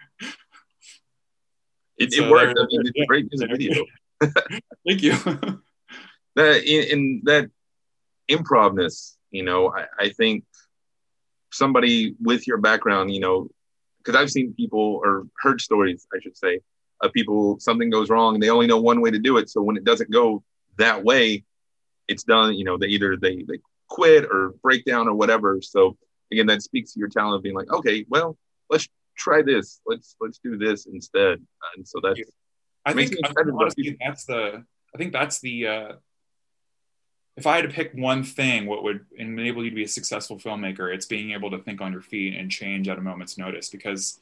it, 1.99 2.13
so 2.13 2.25
it 2.25 2.31
worked. 2.31 2.59
I 2.59 2.65
mean, 2.67 2.81
it's 2.81 3.01
a 3.01 3.07
great 3.07 3.29
music 3.31 3.51
video. 3.51 3.85
Thank 4.87 5.03
you. 5.03 5.13
that 6.37 6.65
in, 6.65 6.83
in, 6.91 7.23
that 7.25 7.51
improvness, 8.29 9.17
you 9.31 9.43
know, 9.43 9.73
I, 9.75 9.87
I 9.99 10.09
think 10.11 10.45
somebody 11.53 12.15
with 12.21 12.47
your 12.47 12.59
background, 12.59 13.13
you 13.13 13.21
know, 13.21 13.49
because 13.99 14.21
I've 14.21 14.31
seen 14.31 14.55
people 14.55 15.01
or 15.05 15.27
heard 15.41 15.61
stories, 15.61 16.07
I 16.15 16.21
should 16.21 16.37
say, 16.37 16.61
of 17.01 17.13
people 17.13 17.59
something 17.61 17.91
goes 17.91 18.11
wrong 18.11 18.35
and 18.35 18.43
they 18.43 18.51
only 18.51 18.67
know 18.67 18.81
one 18.81 19.01
way 19.01 19.11
to 19.11 19.19
do 19.19 19.37
it 19.37 19.51
so 19.51 19.63
when 19.63 19.77
it 19.77 19.85
doesn't 19.85 20.11
go 20.11 20.43
that 20.79 21.05
way 21.05 21.45
it's 22.09 22.25
done 22.25 22.55
you 22.55 22.65
know 22.65 22.77
they 22.79 22.87
either 22.87 23.17
they 23.17 23.45
they 23.49 23.59
quit 23.89 24.25
or 24.25 24.55
break 24.63 24.85
down 24.85 25.09
or 25.09 25.15
whatever 25.15 25.61
so 25.61 25.97
again 26.33 26.47
that 26.47 26.63
speaks 26.63 26.93
to 26.93 26.99
your 26.99 27.09
talent 27.09 27.37
of 27.37 27.43
being 27.43 27.55
like 27.55 27.71
okay 27.71 28.05
well 28.09 28.37
let's 28.71 28.89
try 29.17 29.43
this 29.43 29.81
let's 29.87 30.17
let's 30.21 30.39
do 30.39 30.57
this 30.59 30.87
instead 30.87 31.41
and 31.77 31.87
so 31.87 32.01
that's 32.03 32.21
i 32.85 32.93
think 32.93 33.15
honestly, 33.61 33.97
that's 34.01 34.25
the 34.25 34.65
I 34.95 34.99
think 34.99 35.13
that's 35.13 35.41
the 35.41 35.67
uh, 35.67 35.93
if 37.37 37.47
I 37.47 37.57
had 37.57 37.63
to 37.63 37.69
pick 37.69 37.93
one 37.95 38.23
thing, 38.23 38.67
what 38.67 38.85
would 38.85 39.05
enable 39.17 39.65
you 39.65 39.71
to 39.71 39.77
be 39.77 39.83
a 39.83 39.89
successful 39.89 40.39
filmmaker, 40.39 40.95
it's 40.95 41.07
being 41.07 41.33
able 41.33 41.51
to 41.51 41.59
think 41.59 41.81
on 41.81 41.93
your 41.93 42.01
feet 42.01 42.35
and 42.35 42.51
change 42.51 42.89
at 42.89 42.97
a 42.97 43.01
moment's 43.01 43.37
notice. 43.37 43.69
Because, 43.71 44.21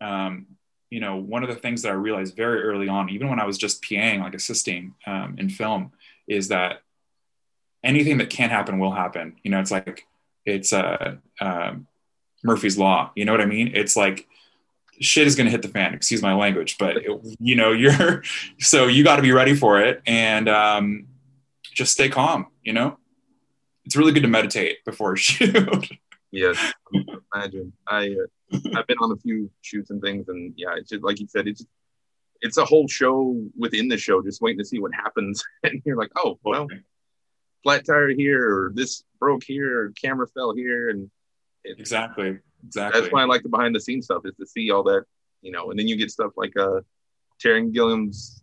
um, 0.00 0.46
you 0.88 0.98
know, 0.98 1.16
one 1.16 1.42
of 1.42 1.50
the 1.50 1.56
things 1.56 1.82
that 1.82 1.90
I 1.90 1.94
realized 1.94 2.36
very 2.36 2.62
early 2.62 2.88
on, 2.88 3.10
even 3.10 3.28
when 3.28 3.38
I 3.38 3.44
was 3.44 3.58
just 3.58 3.82
PAing, 3.82 4.20
like 4.20 4.34
assisting 4.34 4.94
um, 5.06 5.36
in 5.38 5.50
film, 5.50 5.92
is 6.26 6.48
that 6.48 6.80
anything 7.82 8.16
that 8.18 8.30
can 8.30 8.48
happen 8.48 8.78
will 8.78 8.92
happen. 8.92 9.36
You 9.42 9.50
know, 9.50 9.60
it's 9.60 9.70
like 9.70 10.06
it's 10.46 10.72
uh, 10.72 11.16
uh, 11.42 11.74
Murphy's 12.42 12.78
law. 12.78 13.10
You 13.14 13.26
know 13.26 13.32
what 13.32 13.42
I 13.42 13.46
mean? 13.46 13.72
It's 13.74 13.94
like 13.94 14.26
shit 15.00 15.26
is 15.26 15.34
going 15.34 15.46
to 15.46 15.50
hit 15.50 15.62
the 15.62 15.68
fan. 15.68 15.94
Excuse 15.94 16.22
my 16.22 16.34
language, 16.34 16.76
but 16.78 16.98
it, 16.98 17.10
you 17.38 17.56
know, 17.56 17.72
you're 17.72 18.22
so 18.58 18.86
you 18.86 19.04
got 19.04 19.16
to 19.16 19.22
be 19.22 19.32
ready 19.32 19.54
for 19.54 19.80
it 19.80 20.02
and 20.06 20.48
um, 20.48 21.06
just 21.72 21.92
stay 21.92 22.08
calm. 22.08 22.46
You 22.62 22.72
know, 22.72 22.98
it's 23.84 23.96
really 23.96 24.12
good 24.12 24.22
to 24.22 24.28
meditate 24.28 24.84
before 24.84 25.14
a 25.14 25.16
shoot. 25.18 25.88
yes, 26.30 26.58
imagine. 27.34 27.72
I 27.86 28.16
uh, 28.52 28.58
I've 28.76 28.86
been 28.86 28.98
on 29.00 29.12
a 29.12 29.16
few 29.16 29.50
shoots 29.62 29.90
and 29.90 30.00
things, 30.00 30.28
and 30.28 30.54
yeah, 30.56 30.74
it's 30.76 30.90
just 30.90 31.02
like 31.02 31.20
you 31.20 31.26
said, 31.28 31.46
it's 31.46 31.64
it's 32.40 32.56
a 32.56 32.64
whole 32.64 32.88
show 32.88 33.40
within 33.56 33.88
the 33.88 33.96
show, 33.96 34.22
just 34.22 34.42
waiting 34.42 34.58
to 34.58 34.64
see 34.64 34.78
what 34.78 34.94
happens, 34.94 35.42
and 35.62 35.82
you're 35.84 35.96
like, 35.96 36.10
oh 36.16 36.38
well, 36.44 36.68
flat 37.62 37.84
tire 37.86 38.10
here, 38.10 38.42
or 38.42 38.72
this 38.74 39.04
broke 39.18 39.44
here, 39.44 39.80
or 39.80 39.92
camera 40.00 40.26
fell 40.28 40.54
here, 40.54 40.90
and 40.90 41.10
exactly, 41.64 42.38
exactly. 42.66 43.00
That's 43.00 43.12
why 43.12 43.22
I 43.22 43.24
like 43.24 43.42
the 43.42 43.48
behind 43.48 43.74
the 43.74 43.80
scenes 43.80 44.06
stuff 44.06 44.22
is 44.24 44.34
to 44.36 44.46
see 44.46 44.70
all 44.70 44.82
that, 44.84 45.04
you 45.42 45.52
know, 45.52 45.70
and 45.70 45.78
then 45.78 45.88
you 45.88 45.96
get 45.96 46.10
stuff 46.10 46.32
like 46.36 46.56
uh, 46.56 46.80
Terry 47.40 47.68
Gilliam's 47.70 48.42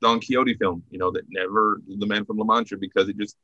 Don 0.00 0.20
Quixote 0.20 0.54
film, 0.54 0.82
you 0.90 0.98
know, 0.98 1.10
that 1.10 1.24
never 1.28 1.80
the 1.86 2.06
Man 2.06 2.24
from 2.24 2.38
La 2.38 2.44
Mancha 2.44 2.76
because 2.76 3.08
it 3.08 3.16
just 3.16 3.36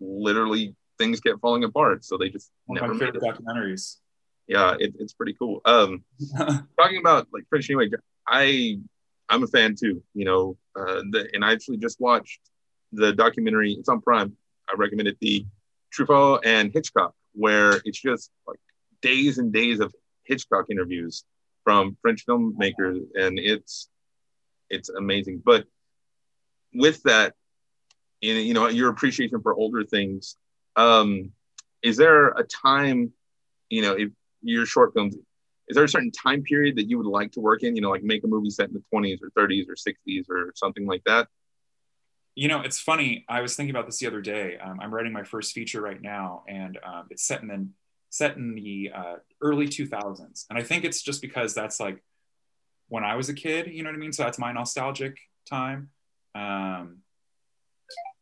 literally 0.00 0.74
things 0.98 1.20
kept 1.20 1.40
falling 1.40 1.64
apart, 1.64 2.04
so 2.04 2.16
they 2.16 2.28
just 2.28 2.50
One 2.66 2.80
never. 2.80 2.94
My 2.94 3.06
favorite 3.06 3.22
documentaries. 3.22 3.96
Yeah, 4.46 4.74
it, 4.78 4.94
it's 4.98 5.14
pretty 5.14 5.34
cool. 5.38 5.60
Um, 5.64 6.04
talking 6.36 6.98
about 6.98 7.28
like 7.32 7.44
French 7.48 7.68
Wave, 7.70 7.92
I 8.26 8.78
I'm 9.28 9.42
a 9.42 9.46
fan 9.46 9.74
too. 9.74 10.02
You 10.14 10.24
know, 10.24 10.56
uh, 10.78 11.02
the, 11.10 11.28
and 11.32 11.44
I 11.44 11.52
actually 11.52 11.78
just 11.78 12.00
watched 12.00 12.40
the 12.92 13.12
documentary. 13.12 13.72
It's 13.72 13.88
on 13.88 14.00
Prime. 14.00 14.36
I 14.68 14.74
recommend 14.76 15.08
it. 15.08 15.16
The 15.20 15.46
Truffaut 15.96 16.40
and 16.44 16.72
Hitchcock, 16.72 17.14
where 17.32 17.80
it's 17.84 18.00
just 18.00 18.30
like 18.46 18.58
days 19.04 19.36
and 19.36 19.52
days 19.52 19.80
of 19.80 19.94
Hitchcock 20.24 20.66
interviews 20.70 21.24
from 21.62 21.96
French 22.00 22.24
filmmakers, 22.26 23.00
and 23.14 23.38
it's 23.38 23.88
it's 24.70 24.88
amazing. 24.88 25.42
But 25.44 25.66
with 26.72 27.02
that, 27.02 27.34
in 28.22 28.44
you 28.46 28.54
know 28.54 28.68
your 28.68 28.90
appreciation 28.90 29.42
for 29.42 29.54
older 29.54 29.84
things, 29.84 30.36
um, 30.76 31.32
is 31.82 31.96
there 31.98 32.28
a 32.28 32.44
time, 32.44 33.12
you 33.68 33.82
know, 33.82 33.92
if 33.92 34.08
your 34.42 34.64
short 34.64 34.94
films, 34.94 35.14
is 35.68 35.74
there 35.74 35.84
a 35.84 35.88
certain 35.88 36.10
time 36.10 36.42
period 36.42 36.76
that 36.76 36.88
you 36.88 36.96
would 36.96 37.06
like 37.06 37.32
to 37.32 37.40
work 37.40 37.62
in? 37.62 37.76
You 37.76 37.82
know, 37.82 37.90
like 37.90 38.02
make 38.02 38.24
a 38.24 38.26
movie 38.26 38.50
set 38.50 38.68
in 38.68 38.74
the 38.74 38.84
20s 38.92 39.18
or 39.22 39.30
30s 39.38 39.66
or 39.68 39.76
60s 39.76 40.24
or 40.30 40.52
something 40.54 40.86
like 40.86 41.02
that. 41.04 41.28
You 42.34 42.48
know, 42.48 42.62
it's 42.62 42.80
funny. 42.80 43.24
I 43.28 43.42
was 43.42 43.54
thinking 43.54 43.74
about 43.74 43.86
this 43.86 43.98
the 43.98 44.08
other 44.08 44.20
day. 44.20 44.56
Um, 44.58 44.80
I'm 44.80 44.92
writing 44.92 45.12
my 45.12 45.22
first 45.22 45.52
feature 45.52 45.80
right 45.80 46.00
now, 46.00 46.42
and 46.48 46.78
um, 46.82 47.06
it's 47.10 47.24
set 47.24 47.42
in 47.42 47.48
the 47.48 47.68
set 48.14 48.36
in 48.36 48.54
the 48.54 48.92
uh, 48.94 49.16
early 49.42 49.66
2000s. 49.66 50.44
And 50.48 50.56
I 50.56 50.62
think 50.62 50.84
it's 50.84 51.02
just 51.02 51.20
because 51.20 51.52
that's 51.52 51.80
like 51.80 52.00
when 52.86 53.02
I 53.02 53.16
was 53.16 53.28
a 53.28 53.34
kid. 53.34 53.66
You 53.66 53.82
know 53.82 53.88
what 53.88 53.96
I 53.96 53.98
mean? 53.98 54.12
So 54.12 54.22
that's 54.22 54.38
my 54.38 54.52
nostalgic 54.52 55.18
time. 55.50 55.90
Um, 56.36 56.98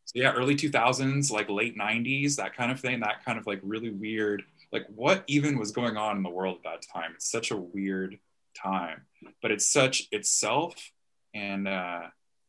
so 0.07 0.13
yeah, 0.15 0.33
early 0.33 0.57
2000s, 0.57 1.31
like 1.31 1.51
late 1.51 1.77
90s, 1.77 2.37
that 2.37 2.57
kind 2.57 2.73
of 2.73 2.81
thing. 2.81 3.01
That 3.01 3.23
kind 3.23 3.39
of 3.39 3.47
like 3.47 3.61
really 3.63 3.91
weird. 3.91 4.43
Like 4.73 4.87
what 4.95 5.25
even 5.27 5.59
was 5.59 5.73
going 5.73 5.99
on 5.99 6.17
in 6.17 6.23
the 6.23 6.31
world 6.31 6.57
at 6.65 6.71
that 6.71 6.87
time? 6.91 7.13
It's 7.15 7.31
such 7.31 7.51
a 7.51 7.57
weird 7.59 8.19
time, 8.57 9.03
but 9.43 9.51
it's 9.51 9.67
such 9.67 10.09
itself. 10.11 10.75
And 11.35 11.69
uh, 11.69 12.05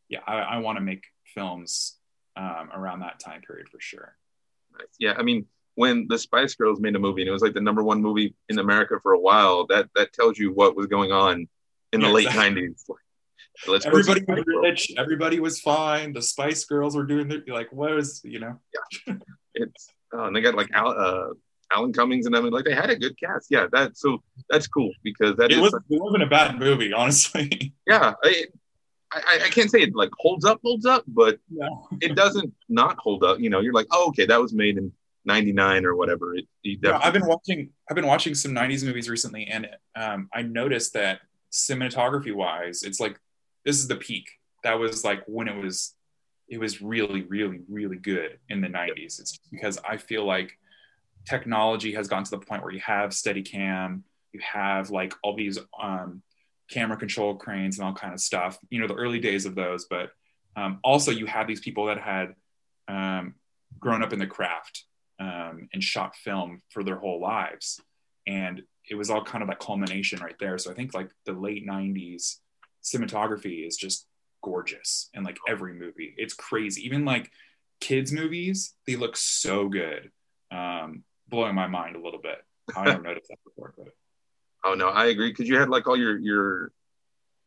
yeah, 0.07 0.19
I, 0.25 0.35
I 0.37 0.57
want 0.59 0.77
to 0.77 0.81
make 0.81 1.03
films 1.25 1.97
um, 2.37 2.69
around 2.73 3.01
that 3.01 3.19
time 3.19 3.41
period 3.41 3.67
for 3.67 3.81
sure. 3.81 4.15
Yeah, 4.97 5.15
I 5.17 5.23
mean, 5.23 5.45
when 5.75 6.07
the 6.07 6.17
Spice 6.17 6.55
Girls 6.55 6.79
made 6.79 6.95
a 6.95 6.99
movie 6.99 7.21
and 7.21 7.29
it 7.29 7.31
was 7.31 7.41
like 7.41 7.53
the 7.53 7.61
number 7.61 7.83
one 7.83 8.01
movie 8.01 8.35
in 8.49 8.59
America 8.59 8.95
for 9.01 9.13
a 9.13 9.19
while, 9.19 9.65
that 9.67 9.89
that 9.95 10.13
tells 10.13 10.37
you 10.37 10.51
what 10.51 10.75
was 10.75 10.87
going 10.87 11.11
on 11.11 11.47
in 11.91 12.01
the 12.01 12.07
yeah, 12.07 12.13
late 12.13 12.27
exactly. 12.27 12.69
90s. 12.69 12.85
Let's 13.67 13.85
everybody 13.85 14.23
was 14.27 14.43
rich, 14.63 14.91
everybody 14.97 15.39
was 15.39 15.59
fine. 15.59 16.13
The 16.13 16.21
Spice 16.21 16.65
Girls 16.65 16.95
were 16.95 17.05
doing 17.05 17.27
their 17.27 17.43
like 17.47 17.71
what 17.71 17.91
was 17.91 18.21
you 18.23 18.39
know? 18.39 18.59
Yeah, 19.07 19.15
it's 19.53 19.89
oh, 20.11 20.25
and 20.25 20.35
they 20.35 20.41
got 20.41 20.55
like 20.55 20.71
Al, 20.73 20.89
uh, 20.89 21.33
Alan 21.71 21.93
Cummings 21.93 22.25
and 22.25 22.33
them, 22.33 22.49
like 22.49 22.65
they 22.65 22.73
had 22.73 22.89
a 22.89 22.95
good 22.95 23.17
cast. 23.19 23.47
Yeah, 23.49 23.67
that 23.71 23.97
so 23.97 24.23
that's 24.49 24.67
cool 24.67 24.91
because 25.03 25.35
that 25.37 25.51
it, 25.51 25.57
is, 25.57 25.59
was, 25.59 25.73
it 25.73 26.01
wasn't 26.01 26.23
a 26.23 26.27
bad 26.27 26.57
movie, 26.59 26.93
honestly. 26.93 27.73
Yeah, 27.85 28.13
I, 28.23 28.45
I, 29.11 29.39
I, 29.43 29.49
can't 29.49 29.69
say 29.69 29.81
it 29.81 29.93
like 29.93 30.09
holds 30.17 30.45
up, 30.45 30.61
holds 30.63 30.85
up, 30.85 31.03
but 31.05 31.37
it 32.01 32.15
doesn't 32.15 32.53
not 32.69 32.97
hold 32.97 33.23
up. 33.23 33.39
You 33.39 33.49
know, 33.49 33.59
you're 33.59 33.73
like, 33.73 33.87
oh, 33.91 34.07
okay, 34.07 34.25
that 34.25 34.41
was 34.41 34.53
made 34.53 34.77
in 34.77 34.91
'99 35.25 35.85
or 35.85 35.95
whatever. 35.95 36.35
It, 36.35 36.45
yeah, 36.63 36.99
I've 37.01 37.13
been 37.13 37.25
watching, 37.25 37.69
I've 37.89 37.95
been 37.95 38.07
watching 38.07 38.35
some 38.35 38.51
'90s 38.51 38.85
movies 38.85 39.09
recently, 39.09 39.47
and 39.47 39.67
um, 39.95 40.29
I 40.33 40.41
noticed 40.41 40.93
that 40.93 41.21
cinematography 41.51 42.33
wise, 42.33 42.83
it's 42.83 42.99
like 42.99 43.19
this 43.65 43.77
is 43.77 43.87
the 43.87 43.95
peak. 43.95 44.27
That 44.63 44.79
was 44.79 45.03
like 45.03 45.23
when 45.27 45.47
it 45.47 45.55
was, 45.55 45.95
it 46.47 46.59
was 46.59 46.81
really, 46.81 47.23
really, 47.23 47.61
really 47.69 47.97
good 47.97 48.39
in 48.49 48.61
the 48.61 48.67
'90s. 48.67 49.19
It's 49.19 49.39
because 49.51 49.77
I 49.87 49.97
feel 49.97 50.25
like 50.25 50.57
technology 51.25 51.93
has 51.93 52.07
gotten 52.07 52.25
to 52.25 52.31
the 52.31 52.39
point 52.39 52.63
where 52.63 52.73
you 52.73 52.81
have 52.81 53.11
Steadicam, 53.11 54.01
you 54.33 54.41
have 54.41 54.89
like 54.89 55.13
all 55.23 55.35
these 55.35 55.59
um, 55.81 56.21
camera 56.69 56.97
control 56.97 57.35
cranes 57.35 57.77
and 57.77 57.87
all 57.87 57.93
kind 57.93 58.13
of 58.13 58.19
stuff. 58.19 58.57
You 58.69 58.79
know, 58.79 58.87
the 58.87 58.95
early 58.95 59.19
days 59.19 59.45
of 59.45 59.55
those, 59.55 59.85
but 59.85 60.11
um, 60.55 60.79
also 60.83 61.11
you 61.11 61.25
have 61.25 61.47
these 61.47 61.59
people 61.59 61.85
that 61.85 61.99
had 61.99 62.35
um, 62.87 63.35
grown 63.79 64.03
up 64.03 64.13
in 64.13 64.19
the 64.19 64.27
craft 64.27 64.85
um, 65.19 65.69
and 65.73 65.83
shot 65.83 66.15
film 66.15 66.61
for 66.69 66.83
their 66.83 66.97
whole 66.97 67.21
lives, 67.21 67.79
and 68.27 68.61
it 68.89 68.95
was 68.95 69.09
all 69.09 69.23
kind 69.23 69.41
of 69.41 69.49
that 69.49 69.59
culmination 69.59 70.19
right 70.19 70.35
there. 70.39 70.57
So 70.57 70.71
I 70.71 70.73
think 70.73 70.93
like 70.93 71.09
the 71.25 71.33
late 71.33 71.67
'90s 71.67 72.37
cinematography 72.83 73.65
is 73.65 73.77
just 73.77 74.07
gorgeous 74.41 75.09
in 75.13 75.23
like 75.23 75.37
every 75.47 75.73
movie. 75.73 76.13
It's 76.17 76.33
crazy. 76.33 76.85
Even 76.85 77.05
like 77.05 77.31
kids 77.79 78.11
movies, 78.11 78.73
they 78.87 78.95
look 78.95 79.15
so 79.15 79.69
good. 79.69 80.11
Um, 80.51 81.03
blowing 81.27 81.55
my 81.55 81.67
mind 81.67 81.95
a 81.95 82.01
little 82.01 82.21
bit. 82.21 82.43
I 82.75 82.85
never 82.85 83.01
noticed 83.03 83.29
that 83.29 83.39
before, 83.43 83.73
but 83.77 83.93
Oh 84.63 84.75
no, 84.75 84.87
I 84.89 85.07
agree 85.07 85.29
because 85.29 85.49
you 85.49 85.57
had 85.57 85.69
like 85.69 85.87
all 85.87 85.97
your 85.97 86.17
your 86.17 86.71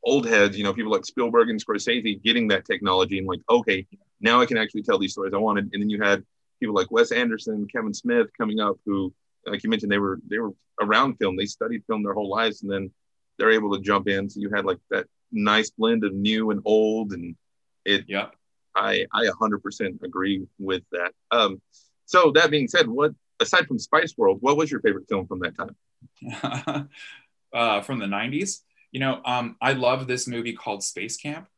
old 0.04 0.26
heads, 0.26 0.56
you 0.56 0.64
know, 0.64 0.74
people 0.74 0.92
like 0.92 1.04
Spielberg 1.04 1.48
and 1.48 1.64
Scorsese 1.64 2.22
getting 2.22 2.48
that 2.48 2.64
technology 2.64 3.18
and 3.18 3.26
like, 3.26 3.40
okay, 3.50 3.86
now 4.20 4.40
I 4.40 4.46
can 4.46 4.56
actually 4.56 4.82
tell 4.82 4.98
these 4.98 5.12
stories 5.12 5.34
I 5.34 5.38
wanted. 5.38 5.70
And 5.72 5.82
then 5.82 5.90
you 5.90 6.00
had 6.00 6.24
people 6.60 6.74
like 6.74 6.90
Wes 6.90 7.12
Anderson, 7.12 7.66
Kevin 7.70 7.94
Smith 7.94 8.28
coming 8.38 8.60
up, 8.60 8.76
who, 8.84 9.12
like 9.46 9.62
you 9.62 9.70
mentioned, 9.70 9.92
they 9.92 9.98
were 9.98 10.20
they 10.28 10.38
were 10.38 10.52
around 10.80 11.16
film, 11.16 11.36
they 11.36 11.46
studied 11.46 11.84
film 11.86 12.02
their 12.02 12.14
whole 12.14 12.28
lives, 12.28 12.62
and 12.62 12.70
then 12.70 12.90
they're 13.38 13.52
able 13.52 13.74
to 13.74 13.82
jump 13.82 14.08
in. 14.08 14.28
So 14.28 14.40
you 14.40 14.50
had 14.50 14.64
like 14.64 14.78
that 14.90 15.06
nice 15.32 15.70
blend 15.70 16.04
of 16.04 16.14
new 16.14 16.50
and 16.50 16.60
old, 16.64 17.12
and 17.12 17.36
it. 17.84 18.04
Yeah. 18.08 18.28
I 18.74 19.06
I 19.12 19.24
100% 19.24 20.02
agree 20.02 20.46
with 20.58 20.82
that. 20.92 21.12
Um, 21.30 21.62
so 22.04 22.30
that 22.32 22.50
being 22.50 22.68
said, 22.68 22.86
what 22.88 23.12
aside 23.40 23.66
from 23.66 23.78
Spice 23.78 24.14
World, 24.16 24.38
what 24.40 24.56
was 24.56 24.70
your 24.70 24.80
favorite 24.80 25.08
film 25.08 25.26
from 25.26 25.40
that 25.40 25.56
time? 25.56 26.88
uh, 27.52 27.80
from 27.80 27.98
the 27.98 28.06
90s. 28.06 28.60
You 28.92 29.00
know, 29.00 29.20
um, 29.24 29.56
I 29.60 29.72
love 29.72 30.06
this 30.06 30.26
movie 30.26 30.52
called 30.52 30.82
Space 30.82 31.16
Camp. 31.16 31.48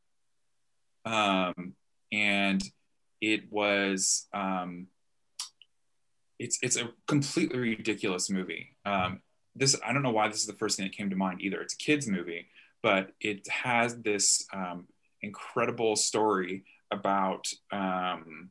Um, 1.04 1.74
and 2.12 2.62
it 3.20 3.50
was, 3.50 4.26
um, 4.32 4.86
it's, 6.38 6.58
it's 6.62 6.76
a 6.76 6.90
completely 7.06 7.58
ridiculous 7.58 8.30
movie. 8.30 8.76
Um, 8.84 9.22
this, 9.54 9.76
I 9.84 9.92
don't 9.92 10.02
know 10.02 10.10
why 10.10 10.28
this 10.28 10.40
is 10.40 10.46
the 10.46 10.52
first 10.52 10.76
thing 10.76 10.86
that 10.86 10.96
came 10.96 11.10
to 11.10 11.16
mind 11.16 11.40
either. 11.40 11.60
It's 11.60 11.74
a 11.74 11.78
kid's 11.78 12.06
movie, 12.06 12.46
but 12.82 13.10
it 13.20 13.46
has 13.48 13.96
this 14.02 14.46
um, 14.52 14.86
incredible 15.20 15.96
story 15.96 16.64
about, 16.92 17.48
um, 17.72 18.50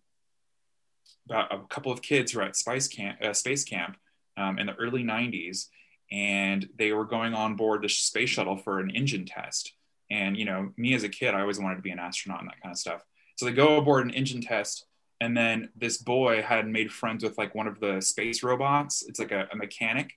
about 1.25 1.53
a 1.53 1.59
couple 1.69 1.91
of 1.91 2.01
kids 2.01 2.31
who 2.31 2.39
are 2.39 2.43
at 2.43 2.55
Spice 2.55 2.87
Camp, 2.87 3.19
uh, 3.21 3.33
Space 3.33 3.63
Camp 3.63 3.97
um, 4.37 4.59
in 4.59 4.67
the 4.67 4.75
early 4.75 5.03
90s 5.03 5.67
and 6.11 6.69
they 6.77 6.93
were 6.93 7.05
going 7.05 7.33
on 7.33 7.55
board 7.55 7.81
the 7.81 7.89
space 7.89 8.29
shuttle 8.29 8.57
for 8.57 8.79
an 8.79 8.89
engine 8.91 9.25
test 9.25 9.73
and 10.09 10.37
you 10.37 10.45
know 10.45 10.71
me 10.77 10.93
as 10.93 11.03
a 11.03 11.09
kid 11.09 11.33
i 11.33 11.41
always 11.41 11.59
wanted 11.59 11.75
to 11.75 11.81
be 11.81 11.91
an 11.91 11.99
astronaut 11.99 12.41
and 12.41 12.49
that 12.49 12.61
kind 12.61 12.71
of 12.71 12.79
stuff 12.79 13.03
so 13.37 13.45
they 13.45 13.53
go 13.53 13.77
aboard 13.77 14.05
an 14.05 14.13
engine 14.13 14.41
test 14.41 14.85
and 15.21 15.35
then 15.35 15.69
this 15.75 15.97
boy 15.97 16.41
had 16.41 16.67
made 16.67 16.91
friends 16.91 17.23
with 17.23 17.37
like 17.37 17.55
one 17.55 17.67
of 17.67 17.79
the 17.79 18.01
space 18.01 18.43
robots 18.43 19.03
it's 19.07 19.19
like 19.19 19.31
a, 19.31 19.47
a 19.51 19.55
mechanic 19.55 20.11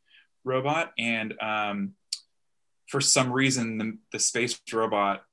robot 0.44 0.92
and 0.98 1.34
um, 1.40 1.92
for 2.88 3.00
some 3.00 3.32
reason 3.32 3.78
the, 3.78 3.96
the 4.12 4.18
space 4.18 4.60
robot 4.72 5.24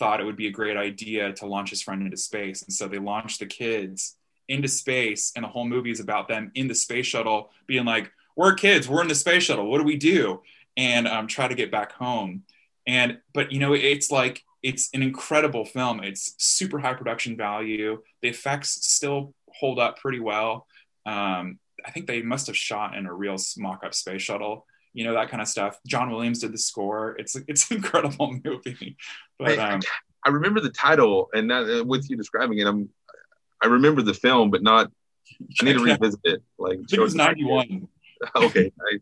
thought 0.00 0.18
it 0.18 0.24
would 0.24 0.36
be 0.36 0.48
a 0.48 0.50
great 0.50 0.78
idea 0.78 1.32
to 1.34 1.46
launch 1.46 1.70
his 1.70 1.82
friend 1.82 2.02
into 2.02 2.16
space. 2.16 2.62
And 2.62 2.72
so 2.72 2.88
they 2.88 2.98
launched 2.98 3.38
the 3.38 3.46
kids 3.46 4.16
into 4.48 4.66
space, 4.66 5.30
and 5.36 5.44
the 5.44 5.48
whole 5.48 5.66
movie 5.66 5.92
is 5.92 6.00
about 6.00 6.26
them 6.26 6.50
in 6.56 6.66
the 6.66 6.74
space 6.74 7.06
shuttle 7.06 7.50
being 7.68 7.84
like, 7.84 8.10
We're 8.34 8.54
kids, 8.54 8.88
we're 8.88 9.02
in 9.02 9.08
the 9.08 9.14
space 9.14 9.44
shuttle, 9.44 9.70
what 9.70 9.78
do 9.78 9.84
we 9.84 9.96
do? 9.96 10.40
And 10.76 11.06
um, 11.06 11.28
try 11.28 11.46
to 11.46 11.54
get 11.54 11.70
back 11.70 11.92
home. 11.92 12.42
And, 12.86 13.18
but 13.34 13.52
you 13.52 13.60
know, 13.60 13.74
it's 13.74 14.10
like, 14.10 14.42
it's 14.62 14.88
an 14.92 15.02
incredible 15.02 15.64
film. 15.64 16.02
It's 16.02 16.34
super 16.38 16.78
high 16.78 16.94
production 16.94 17.36
value. 17.36 18.02
The 18.22 18.28
effects 18.28 18.86
still 18.86 19.34
hold 19.48 19.78
up 19.78 19.98
pretty 19.98 20.20
well. 20.20 20.66
Um, 21.06 21.58
I 21.84 21.90
think 21.92 22.06
they 22.06 22.22
must 22.22 22.46
have 22.48 22.56
shot 22.56 22.96
in 22.96 23.06
a 23.06 23.14
real 23.14 23.36
mock-up 23.56 23.94
space 23.94 24.22
shuttle 24.22 24.66
you 24.92 25.04
know 25.04 25.14
that 25.14 25.30
kind 25.30 25.40
of 25.40 25.48
stuff. 25.48 25.78
John 25.86 26.10
Williams 26.10 26.40
did 26.40 26.52
the 26.52 26.58
score. 26.58 27.16
It's 27.18 27.36
it's 27.46 27.70
an 27.70 27.78
incredible 27.78 28.38
movie. 28.44 28.96
But 29.38 29.58
I, 29.58 29.74
um, 29.74 29.80
I 30.24 30.30
remember 30.30 30.60
the 30.60 30.70
title, 30.70 31.28
and 31.32 31.50
that, 31.50 31.80
uh, 31.80 31.84
with 31.84 32.08
you 32.10 32.16
describing 32.16 32.58
it, 32.58 32.66
I'm 32.66 32.88
I 33.62 33.66
remember 33.66 34.02
the 34.02 34.14
film, 34.14 34.50
but 34.50 34.62
not. 34.62 34.90
I 35.60 35.64
need 35.64 35.74
to 35.74 35.84
revisit 35.84 36.20
it. 36.24 36.42
Like 36.58 36.80
it 36.92 37.00
was 37.00 37.14
ninety 37.14 37.44
one. 37.44 37.88
okay, 38.36 38.72
nice. 38.92 39.00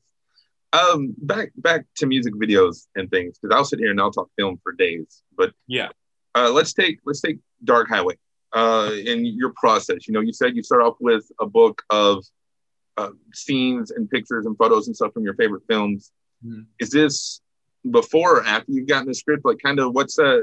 Um, 0.72 1.14
back 1.18 1.50
back 1.56 1.86
to 1.96 2.06
music 2.06 2.34
videos 2.34 2.88
and 2.94 3.10
things 3.10 3.38
because 3.38 3.56
I'll 3.56 3.64
sit 3.64 3.78
here 3.78 3.90
and 3.90 4.00
I'll 4.00 4.12
talk 4.12 4.28
film 4.36 4.60
for 4.62 4.72
days. 4.72 5.22
But 5.36 5.52
yeah, 5.66 5.88
uh, 6.34 6.50
let's 6.50 6.74
take 6.74 6.98
let's 7.06 7.20
take 7.20 7.38
Dark 7.64 7.88
Highway. 7.88 8.16
Uh, 8.52 8.92
in 9.04 9.26
your 9.26 9.52
process, 9.56 10.08
you 10.08 10.14
know, 10.14 10.20
you 10.20 10.32
said 10.32 10.56
you 10.56 10.62
start 10.62 10.82
off 10.82 10.96
with 11.00 11.24
a 11.38 11.46
book 11.46 11.82
of 11.90 12.24
uh, 12.96 13.10
scenes 13.34 13.90
and 13.90 14.10
pictures 14.10 14.46
and 14.46 14.56
photos 14.56 14.86
and 14.86 14.96
stuff 14.96 15.12
from 15.12 15.22
your 15.22 15.34
favorite 15.34 15.62
films. 15.68 16.12
Mm-hmm. 16.44 16.62
Is 16.80 16.90
this 16.90 17.40
before 17.90 18.38
or 18.38 18.44
after 18.44 18.72
you've 18.72 18.88
gotten 18.88 19.08
the 19.08 19.14
script? 19.14 19.44
Like, 19.44 19.58
kind 19.62 19.78
of, 19.78 19.94
what's 19.94 20.18
uh, 20.18 20.40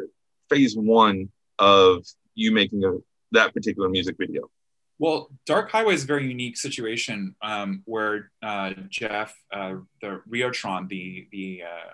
phase 0.50 0.76
one 0.76 1.30
of 1.60 2.06
you 2.36 2.52
making 2.52 2.84
a, 2.84 2.94
that 3.32 3.54
particular 3.54 3.90
music 3.90 4.16
video? 4.18 4.50
Well, 4.98 5.30
Dark 5.46 5.72
Highway 5.72 5.94
is 5.94 6.04
a 6.04 6.08
very 6.08 6.28
unique 6.28 6.58
situation 6.58 7.36
um, 7.42 7.82
where 7.86 8.32
uh, 8.42 8.72
Jeff, 8.90 9.38
uh, 9.52 9.76
the 10.02 10.22
Riotron, 10.30 10.88
the 10.88 11.28
the 11.32 11.64
uh, 11.64 11.94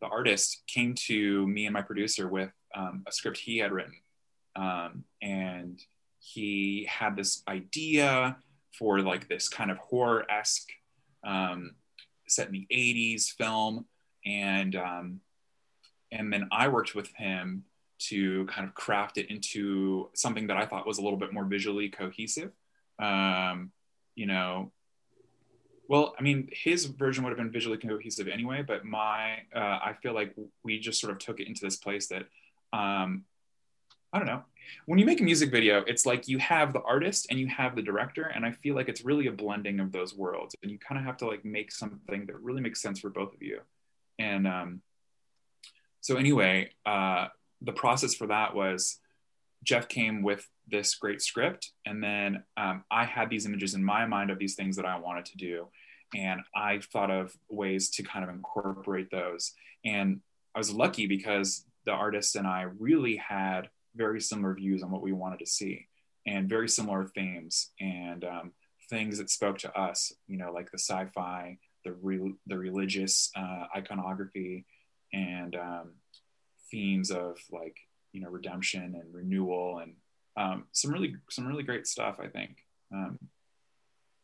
the 0.00 0.08
artist, 0.08 0.62
came 0.66 0.94
to 1.06 1.46
me 1.46 1.66
and 1.66 1.72
my 1.72 1.82
producer 1.82 2.28
with 2.28 2.50
um, 2.74 3.04
a 3.06 3.12
script 3.12 3.38
he 3.38 3.58
had 3.58 3.70
written, 3.70 3.94
um, 4.56 5.04
and 5.22 5.80
he 6.18 6.88
had 6.90 7.16
this 7.16 7.42
idea 7.48 8.36
for 8.76 9.00
like 9.00 9.28
this 9.28 9.48
kind 9.48 9.70
of 9.70 9.78
horror 9.78 10.26
esque 10.30 10.68
um, 11.24 11.76
set 12.28 12.48
in 12.48 12.52
the 12.52 12.66
80s 12.72 13.30
film. 13.30 13.86
And, 14.24 14.74
um, 14.76 15.20
and 16.12 16.32
then 16.32 16.48
I 16.50 16.68
worked 16.68 16.94
with 16.94 17.08
him 17.14 17.64
to 17.98 18.46
kind 18.46 18.66
of 18.66 18.74
craft 18.74 19.18
it 19.18 19.30
into 19.30 20.08
something 20.14 20.46
that 20.48 20.56
I 20.56 20.66
thought 20.66 20.86
was 20.86 20.98
a 20.98 21.02
little 21.02 21.18
bit 21.18 21.32
more 21.32 21.44
visually 21.44 21.88
cohesive. 21.88 22.52
Um, 22.98 23.72
you 24.14 24.26
know, 24.26 24.72
well, 25.88 26.14
I 26.18 26.22
mean, 26.22 26.48
his 26.52 26.86
version 26.86 27.22
would 27.24 27.30
have 27.30 27.38
been 27.38 27.52
visually 27.52 27.78
cohesive 27.78 28.28
anyway, 28.28 28.62
but 28.66 28.84
my, 28.84 29.38
uh, 29.54 29.58
I 29.58 29.94
feel 30.02 30.14
like 30.14 30.34
we 30.64 30.78
just 30.78 31.00
sort 31.00 31.12
of 31.12 31.18
took 31.18 31.40
it 31.40 31.46
into 31.46 31.64
this 31.64 31.76
place 31.76 32.08
that 32.08 32.26
um, 32.72 33.24
I 34.12 34.18
don't 34.18 34.26
know. 34.26 34.42
When 34.86 34.98
you 34.98 35.04
make 35.04 35.20
a 35.20 35.24
music 35.24 35.50
video, 35.50 35.84
it's 35.86 36.06
like 36.06 36.26
you 36.26 36.38
have 36.38 36.72
the 36.72 36.82
artist 36.82 37.26
and 37.30 37.38
you 37.38 37.46
have 37.48 37.76
the 37.76 37.82
director, 37.82 38.24
and 38.24 38.44
I 38.44 38.52
feel 38.52 38.74
like 38.74 38.88
it's 38.88 39.04
really 39.04 39.26
a 39.26 39.32
blending 39.32 39.78
of 39.78 39.92
those 39.92 40.14
worlds, 40.14 40.56
and 40.62 40.72
you 40.72 40.78
kind 40.78 40.98
of 40.98 41.04
have 41.04 41.18
to 41.18 41.26
like 41.26 41.44
make 41.44 41.70
something 41.70 42.26
that 42.26 42.40
really 42.40 42.60
makes 42.60 42.80
sense 42.80 42.98
for 42.98 43.10
both 43.10 43.34
of 43.34 43.42
you. 43.42 43.60
And 44.18 44.46
um, 44.46 44.80
so 46.00 46.16
anyway, 46.16 46.70
uh, 46.84 47.28
the 47.62 47.72
process 47.72 48.14
for 48.14 48.26
that 48.26 48.54
was 48.54 48.98
Jeff 49.64 49.88
came 49.88 50.22
with 50.22 50.48
this 50.68 50.94
great 50.94 51.22
script, 51.22 51.70
and 51.84 52.02
then 52.02 52.42
um, 52.56 52.84
I 52.90 53.04
had 53.04 53.30
these 53.30 53.46
images 53.46 53.74
in 53.74 53.84
my 53.84 54.06
mind 54.06 54.30
of 54.30 54.38
these 54.38 54.54
things 54.54 54.76
that 54.76 54.86
I 54.86 54.98
wanted 54.98 55.26
to 55.26 55.36
do, 55.36 55.68
and 56.14 56.40
I 56.54 56.80
thought 56.92 57.10
of 57.10 57.32
ways 57.48 57.90
to 57.90 58.02
kind 58.02 58.24
of 58.24 58.30
incorporate 58.30 59.10
those. 59.10 59.52
And 59.84 60.20
I 60.54 60.58
was 60.58 60.72
lucky 60.72 61.06
because 61.06 61.64
the 61.84 61.92
artist 61.92 62.36
and 62.36 62.46
I 62.46 62.62
really 62.78 63.16
had 63.16 63.68
very 63.94 64.20
similar 64.20 64.54
views 64.54 64.82
on 64.82 64.90
what 64.90 65.02
we 65.02 65.12
wanted 65.12 65.38
to 65.40 65.46
see 65.46 65.86
and 66.26 66.48
very 66.48 66.68
similar 66.68 67.06
themes 67.06 67.70
and 67.80 68.24
um, 68.24 68.52
things 68.90 69.18
that 69.18 69.30
spoke 69.30 69.58
to 69.58 69.78
us, 69.78 70.12
you 70.26 70.36
know, 70.36 70.52
like 70.52 70.70
the 70.70 70.78
sci-fi, 70.78 71.56
the, 71.84 71.92
re- 71.92 72.34
the 72.46 72.58
religious 72.58 73.30
uh, 73.36 73.64
iconography 73.76 74.66
and 75.12 75.54
um, 75.54 75.92
themes 76.70 77.10
of 77.10 77.38
like, 77.50 77.76
you 78.12 78.20
know, 78.20 78.28
redemption 78.28 78.94
and 78.94 79.14
renewal 79.14 79.78
and 79.78 79.94
um, 80.36 80.64
some 80.72 80.92
really, 80.92 81.16
some 81.30 81.46
really 81.46 81.62
great 81.62 81.86
stuff, 81.86 82.16
I 82.20 82.28
think. 82.28 82.58
Um, 82.92 83.18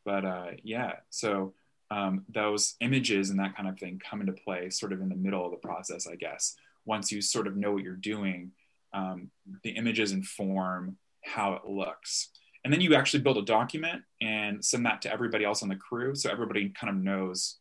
but 0.05 0.25
uh, 0.25 0.51
yeah, 0.63 0.95
so 1.11 1.55
um, 1.91 2.25
those 2.29 2.75
images 2.81 3.31
and 3.31 3.39
that 3.39 3.57
kind 3.57 3.69
of 3.69 3.79
thing 3.79 4.01
come 4.09 4.21
into 4.21 4.33
play 4.33 4.71
sort 4.71 4.93
of 4.93 5.01
in 5.01 5.09
the 5.09 5.15
middle 5.15 5.45
of 5.45 5.51
the 5.51 5.57
process, 5.59 6.07
I 6.07 6.17
guess. 6.17 6.57
Once 6.85 7.13
you 7.13 7.21
sort 7.21 7.47
of 7.47 7.57
know 7.57 7.73
what 7.73 7.83
you're 7.83 7.95
doing, 7.95 8.53
um, 8.93 9.31
the 9.63 9.71
images 9.71 10.13
inform 10.13 10.97
how 11.23 11.55
it 11.55 11.65
looks. 11.67 12.31
And 12.65 12.73
then 12.73 12.81
you 12.81 12.95
actually 12.95 13.23
build 13.23 13.39
a 13.39 13.43
document 13.43 14.03
and 14.21 14.65
send 14.65 14.87
that 14.87 15.03
to 15.03 15.13
everybody 15.13 15.45
else 15.45 15.63
on 15.63 15.69
the 15.69 15.77
crew 15.77 16.15
so 16.15 16.31
everybody 16.31 16.69
kind 16.71 16.91
of 16.91 17.03
knows 17.03 17.59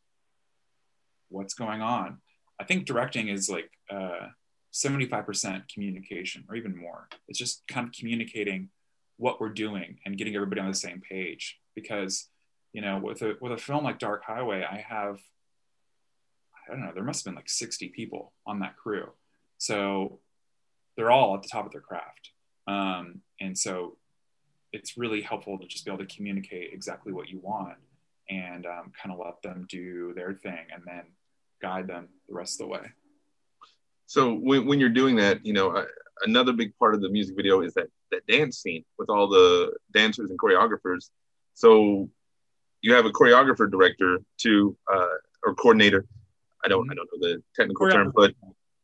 what's 1.30 1.54
going 1.54 1.82
on. 1.82 2.20
I 2.60 2.64
think 2.64 2.86
directing 2.86 3.28
is 3.30 3.50
like 3.50 3.70
uh, 3.90 4.28
75% 4.74 5.68
communication 5.74 6.46
or 6.50 6.56
even 6.56 6.76
more. 6.76 7.10
It's 7.28 7.40
just 7.40 7.64
kind 7.68 7.88
of 7.88 7.94
communicating 7.94 8.70
what 9.18 9.40
we're 9.40 9.50
doing 9.50 9.98
and 10.06 10.18
getting 10.18 10.36
everybody 10.36 10.62
on 10.62 10.68
the 10.68 10.74
same 10.74 11.02
page. 11.02 11.60
Because, 11.76 12.28
you 12.74 12.82
know, 12.82 13.00
with 13.00 13.22
a, 13.22 13.36
with 13.42 13.52
a 13.52 13.58
film 13.58 13.84
like 13.84 14.00
Dark 14.00 14.24
Highway, 14.24 14.66
I 14.70 14.84
have, 14.88 15.20
I 16.68 16.72
don't 16.72 16.82
know, 16.82 16.92
there 16.94 17.04
must 17.04 17.24
have 17.24 17.32
been 17.32 17.36
like 17.36 17.50
60 17.50 17.90
people 17.90 18.34
on 18.46 18.60
that 18.60 18.78
crew. 18.78 19.10
So 19.58 20.20
they're 20.96 21.12
all 21.12 21.36
at 21.36 21.44
the 21.44 21.50
top 21.50 21.66
of 21.66 21.72
their 21.72 21.82
craft. 21.82 22.32
Um, 22.68 23.22
and 23.40 23.58
so 23.58 23.98
it's 24.74 24.98
really 24.98 25.22
helpful 25.22 25.58
to 25.60 25.68
just 25.68 25.86
be 25.86 25.92
able 25.92 26.06
to 26.06 26.16
communicate 26.16 26.74
exactly 26.74 27.12
what 27.12 27.30
you 27.30 27.40
want 27.40 27.78
and 28.30 28.66
um, 28.66 28.92
kind 29.02 29.12
of 29.12 29.20
let 29.20 29.42
them 29.42 29.66
do 29.70 30.14
their 30.16 30.34
thing 30.34 30.68
and 30.74 30.84
then 30.86 31.04
guide 31.62 31.88
them 31.88 32.08
the 32.28 32.34
rest 32.34 32.62
of 32.62 32.68
the 32.68 32.74
way. 32.74 32.92
So 34.12 34.34
when, 34.34 34.66
when 34.66 34.78
you're 34.78 34.90
doing 34.90 35.16
that, 35.16 35.46
you 35.46 35.54
know, 35.54 35.70
uh, 35.70 35.86
another 36.24 36.52
big 36.52 36.78
part 36.78 36.96
of 36.96 37.02
the 37.02 37.08
music 37.08 37.34
video 37.34 37.62
is 37.62 37.74
that 37.76 37.88
that 38.12 38.28
dance 38.28 38.58
scene 38.58 38.84
with 39.00 39.10
all 39.10 39.30
the 39.30 39.74
dancers 39.94 40.30
and 40.30 40.38
choreographers. 40.38 41.12
So 41.54 42.10
you 42.82 42.94
have 42.94 43.06
a 43.06 43.10
choreographer 43.10 43.72
director 43.72 44.20
to 44.40 44.78
uh, 44.94 45.16
or 45.46 45.56
coordinator. 45.56 46.06
I 46.62 46.68
don't 46.68 46.92
I 46.92 46.94
don't 46.94 47.08
know 47.14 47.20
the 47.22 47.42
technical 47.56 47.90
term, 47.90 48.12
but 48.14 48.34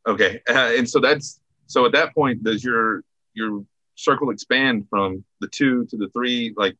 okay. 0.06 0.40
Uh, 0.48 0.72
and 0.78 0.88
so 0.88 0.98
that's 0.98 1.38
so 1.66 1.84
at 1.84 1.92
that 1.92 2.14
point, 2.14 2.42
does 2.42 2.64
your 2.64 3.02
your 3.34 3.66
circle 3.96 4.30
expand 4.30 4.86
from 4.88 5.22
the 5.42 5.48
two 5.48 5.84
to 5.90 5.98
the 5.98 6.08
three? 6.08 6.54
Like 6.56 6.74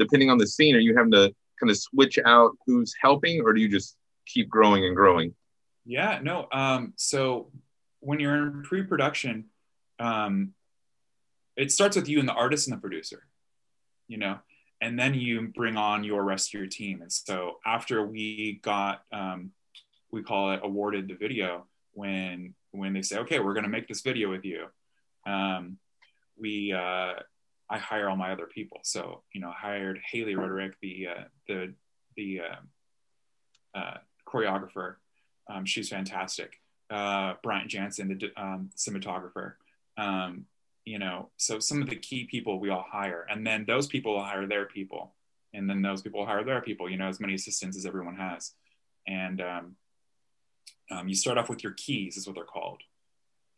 depending 0.00 0.28
on 0.28 0.38
the 0.38 0.46
scene, 0.48 0.74
are 0.74 0.80
you 0.80 0.96
having 0.96 1.12
to 1.12 1.32
kind 1.60 1.70
of 1.70 1.78
switch 1.78 2.18
out 2.26 2.50
who's 2.66 2.96
helping, 3.00 3.42
or 3.42 3.52
do 3.52 3.60
you 3.60 3.68
just 3.68 3.96
keep 4.26 4.48
growing 4.48 4.84
and 4.86 4.96
growing? 4.96 5.36
Yeah, 5.84 6.18
no. 6.20 6.48
Um, 6.50 6.94
so 6.96 7.52
when 8.02 8.20
you're 8.20 8.36
in 8.36 8.62
pre-production, 8.62 9.46
um, 9.98 10.52
it 11.56 11.70
starts 11.70 11.96
with 11.96 12.08
you 12.08 12.18
and 12.18 12.28
the 12.28 12.32
artist 12.32 12.66
and 12.66 12.76
the 12.76 12.80
producer, 12.80 13.26
you 14.08 14.18
know, 14.18 14.38
and 14.80 14.98
then 14.98 15.14
you 15.14 15.48
bring 15.54 15.76
on 15.76 16.02
your 16.02 16.24
rest 16.24 16.48
of 16.50 16.58
your 16.58 16.68
team. 16.68 17.00
And 17.02 17.12
so 17.12 17.58
after 17.64 18.04
we 18.04 18.60
got, 18.62 19.02
um, 19.12 19.52
we 20.10 20.22
call 20.22 20.52
it 20.52 20.60
awarded 20.62 21.08
the 21.08 21.14
video, 21.14 21.66
when 21.92 22.54
when 22.70 22.92
they 22.92 23.02
say, 23.02 23.18
okay, 23.18 23.38
we're 23.38 23.54
going 23.54 23.64
to 23.64 23.70
make 23.70 23.86
this 23.86 24.00
video 24.00 24.30
with 24.30 24.44
you, 24.44 24.66
um, 25.26 25.78
we 26.38 26.72
uh, 26.72 27.14
I 27.70 27.78
hire 27.78 28.08
all 28.08 28.16
my 28.16 28.32
other 28.32 28.46
people. 28.46 28.80
So 28.82 29.22
you 29.32 29.40
know, 29.40 29.52
hired 29.54 30.00
Haley 30.10 30.34
Roderick, 30.34 30.74
the 30.80 31.08
uh, 31.08 31.24
the 31.46 31.74
the 32.16 32.40
uh, 32.40 33.78
uh 33.78 33.98
choreographer. 34.26 34.96
Um, 35.48 35.66
she's 35.66 35.88
fantastic. 35.88 36.61
Uh, 36.92 37.34
Bryant 37.42 37.70
Jansen, 37.70 38.08
the 38.08 38.42
um, 38.42 38.70
cinematographer. 38.76 39.54
Um, 39.96 40.46
you 40.84 40.98
know, 40.98 41.30
so 41.36 41.58
some 41.58 41.80
of 41.80 41.88
the 41.88 41.96
key 41.96 42.24
people 42.24 42.60
we 42.60 42.68
all 42.70 42.84
hire, 42.86 43.26
and 43.30 43.46
then 43.46 43.64
those 43.66 43.86
people 43.86 44.14
will 44.14 44.24
hire 44.24 44.46
their 44.46 44.66
people, 44.66 45.14
and 45.54 45.70
then 45.70 45.80
those 45.80 46.02
people 46.02 46.20
will 46.20 46.26
hire 46.26 46.44
their 46.44 46.60
people. 46.60 46.90
You 46.90 46.98
know, 46.98 47.08
as 47.08 47.20
many 47.20 47.34
assistants 47.34 47.76
as 47.76 47.86
everyone 47.86 48.16
has, 48.16 48.52
and 49.06 49.40
um, 49.40 49.76
um, 50.90 51.08
you 51.08 51.14
start 51.14 51.38
off 51.38 51.48
with 51.48 51.62
your 51.62 51.72
keys, 51.72 52.16
is 52.16 52.26
what 52.26 52.34
they're 52.34 52.44
called. 52.44 52.82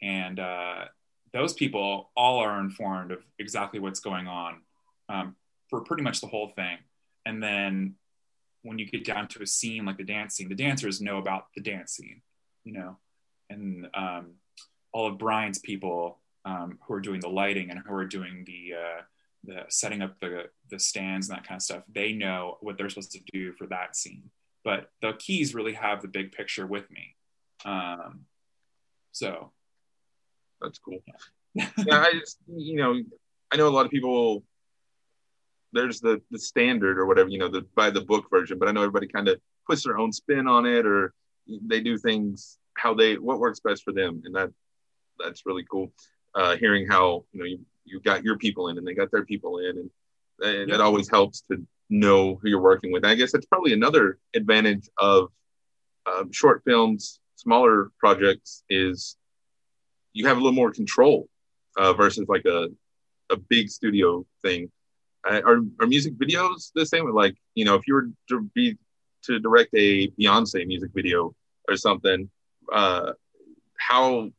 And 0.00 0.38
uh, 0.38 0.84
those 1.32 1.54
people 1.54 2.10
all 2.16 2.38
are 2.38 2.60
informed 2.60 3.10
of 3.10 3.24
exactly 3.38 3.80
what's 3.80 4.00
going 4.00 4.28
on 4.28 4.60
um, 5.08 5.36
for 5.68 5.80
pretty 5.80 6.02
much 6.02 6.20
the 6.20 6.26
whole 6.26 6.48
thing. 6.54 6.78
And 7.26 7.42
then 7.42 7.94
when 8.62 8.78
you 8.78 8.86
get 8.86 9.04
down 9.04 9.28
to 9.28 9.42
a 9.42 9.46
scene 9.46 9.84
like 9.84 9.96
the 9.96 10.04
dance 10.04 10.36
scene, 10.36 10.48
the 10.48 10.54
dancers 10.54 11.00
know 11.00 11.18
about 11.18 11.46
the 11.56 11.62
dance 11.62 11.92
scene, 11.92 12.22
you 12.64 12.72
know, 12.72 12.98
and 13.50 13.88
um, 13.94 14.35
all 14.92 15.09
of 15.09 15.18
Brian's 15.18 15.59
people 15.59 16.18
um, 16.44 16.78
who 16.87 16.94
are 16.94 17.00
doing 17.00 17.20
the 17.20 17.28
lighting 17.28 17.70
and 17.70 17.80
who 17.85 17.94
are 17.94 18.07
doing 18.07 18.44
the 18.46 18.74
uh, 18.74 19.02
the 19.44 19.64
setting 19.68 20.02
up 20.02 20.18
the 20.20 20.44
the 20.70 20.78
stands 20.78 21.28
and 21.28 21.37
that 21.37 21.46
kind 21.46 21.59
of 21.59 21.62
stuff. 21.62 21.83
They 21.92 22.12
know 22.12 22.59
what 22.61 22.78
they're 22.78 22.88
supposed 22.88 23.12
to 23.12 23.20
do 23.33 23.52
for 23.52 23.66
that 23.66 23.96
scene. 23.96 24.30
But 24.64 24.90
the 25.02 25.12
keys 25.12 25.54
really 25.54 25.74
have 25.74 26.00
the 26.00 26.09
big 26.09 26.33
picture 26.33 26.66
with 26.66 26.90
me. 26.90 27.16
Um, 27.64 28.20
so 29.12 29.52
that's 30.61 30.78
cool. 30.78 30.98
Yeah. 31.54 31.68
yeah, 31.87 32.00
I 32.00 32.12
just 32.12 32.38
you 32.46 32.76
know 32.76 33.00
I 33.52 33.57
know 33.57 33.68
a 33.68 33.70
lot 33.70 33.87
of 33.87 33.92
people. 33.92 34.44
There's 35.72 36.00
the 36.00 36.22
the 36.30 36.38
standard 36.38 36.98
or 36.98 37.07
whatever 37.07 37.28
you 37.28 37.38
know 37.38 37.48
the 37.48 37.62
by 37.74 37.90
the 37.90 38.00
book 38.00 38.26
version, 38.30 38.59
but 38.59 38.68
I 38.68 38.72
know 38.72 38.83
everybody 38.83 39.09
kind 39.09 39.28
of 39.28 39.40
puts 39.66 39.85
their 39.85 39.98
own 39.98 40.12
spin 40.12 40.46
on 40.46 40.66
it 40.66 40.87
or 40.87 41.14
they 41.48 41.80
do 41.80 41.98
things 41.98 42.59
how 42.76 42.94
they 42.94 43.16
what 43.16 43.38
works 43.38 43.60
best 43.60 43.82
for 43.84 43.92
them, 43.92 44.22
and 44.24 44.34
that 44.34 44.50
that's 45.18 45.46
really 45.46 45.64
cool. 45.70 45.92
Uh, 46.34 46.56
hearing 46.56 46.87
how 46.87 47.24
you 47.32 47.38
know 47.40 47.46
you 47.46 47.60
you 47.84 48.00
got 48.00 48.24
your 48.24 48.37
people 48.37 48.68
in 48.68 48.78
and 48.78 48.87
they 48.87 48.94
got 48.94 49.10
their 49.10 49.24
people 49.24 49.58
in, 49.58 49.78
and, 49.78 49.90
and 50.40 50.68
yeah. 50.68 50.74
it 50.74 50.80
always 50.80 51.08
helps 51.08 51.42
to 51.42 51.64
know 51.90 52.37
who 52.37 52.48
you're 52.48 52.60
working 52.60 52.92
with. 52.92 53.04
I 53.04 53.14
guess 53.14 53.32
that's 53.32 53.46
probably 53.46 53.72
another 53.72 54.18
advantage 54.34 54.88
of 54.98 55.28
uh, 56.06 56.24
short 56.32 56.62
films, 56.64 57.20
smaller 57.37 57.90
projects 57.98 58.64
is 58.68 59.16
you 60.12 60.26
have 60.26 60.37
a 60.37 60.40
little 60.40 60.52
more 60.52 60.70
control 60.70 61.28
uh, 61.76 61.92
versus 61.92 62.26
like 62.28 62.44
a 62.46 62.68
a 63.30 63.37
big 63.37 63.70
studio 63.70 64.24
thing. 64.42 64.70
Uh, 65.28 65.40
are 65.44 65.60
are 65.80 65.87
music 65.87 66.14
videos 66.14 66.70
the 66.74 66.87
same? 66.87 67.10
Like 67.12 67.37
you 67.54 67.64
know, 67.64 67.74
if 67.74 67.87
you 67.87 67.94
were 67.94 68.08
to 68.30 68.50
be 68.54 68.76
to 69.24 69.38
direct 69.38 69.70
a 69.74 70.08
Beyonce 70.10 70.66
music 70.66 70.90
video 70.94 71.34
or 71.68 71.76
something, 71.76 72.30
uh, 72.74 73.12
how 73.78 74.30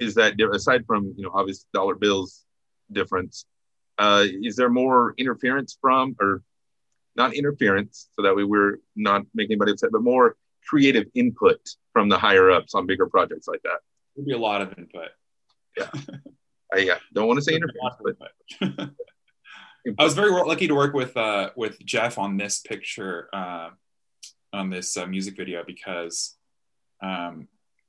is 0.00 0.14
that 0.14 0.40
aside 0.52 0.84
from 0.86 1.14
you 1.16 1.24
know 1.24 1.30
obvious 1.32 1.66
dollar 1.72 1.94
bills 1.94 2.44
difference? 2.90 3.44
Uh, 3.98 4.24
is 4.42 4.56
there 4.56 4.70
more 4.70 5.14
interference 5.18 5.76
from 5.80 6.16
or 6.20 6.42
not 7.14 7.34
interference, 7.34 8.08
so 8.16 8.22
that 8.22 8.34
way 8.34 8.42
we're 8.42 8.78
not 8.96 9.22
making 9.34 9.52
anybody 9.52 9.72
upset, 9.72 9.90
but 9.92 10.02
more 10.02 10.36
creative 10.66 11.06
input 11.14 11.60
from 11.92 12.08
the 12.08 12.18
higher 12.18 12.50
ups 12.50 12.74
on 12.74 12.86
bigger 12.86 13.06
projects 13.06 13.46
like 13.46 13.62
that? 13.62 13.78
There'd 14.16 14.26
be 14.26 14.32
a 14.32 14.38
lot 14.38 14.62
of 14.62 14.76
input. 14.76 15.10
Yeah. 15.76 15.90
I 16.74 16.78
yeah, 16.78 16.98
don't 17.12 17.28
want 17.28 17.38
to 17.38 17.44
say 17.44 17.54
interference, 17.54 18.18
but 18.58 18.90
I 19.98 20.02
was 20.02 20.14
very 20.14 20.30
lucky 20.30 20.66
to 20.66 20.74
work 20.74 20.94
with 20.94 21.16
uh, 21.16 21.50
with 21.56 21.78
Jeff 21.84 22.18
on 22.18 22.36
this 22.36 22.60
picture, 22.60 23.28
uh, 23.32 23.68
on 24.52 24.70
this 24.70 24.96
uh, 24.96 25.06
music 25.06 25.36
video 25.36 25.62
because 25.64 26.36
um, 27.00 27.48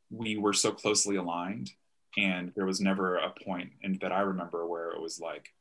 we 0.10 0.38
were 0.38 0.54
so 0.54 0.72
closely 0.72 1.16
aligned, 1.16 1.72
and 2.18 2.52
there 2.56 2.66
was 2.66 2.80
never 2.80 3.18
a 3.18 3.30
point 3.30 3.72
in, 3.82 3.98
that 4.02 4.12
I 4.12 4.22
remember 4.22 4.66
where 4.66 4.92
it 4.92 5.02
was 5.02 5.20
like, 5.20 5.54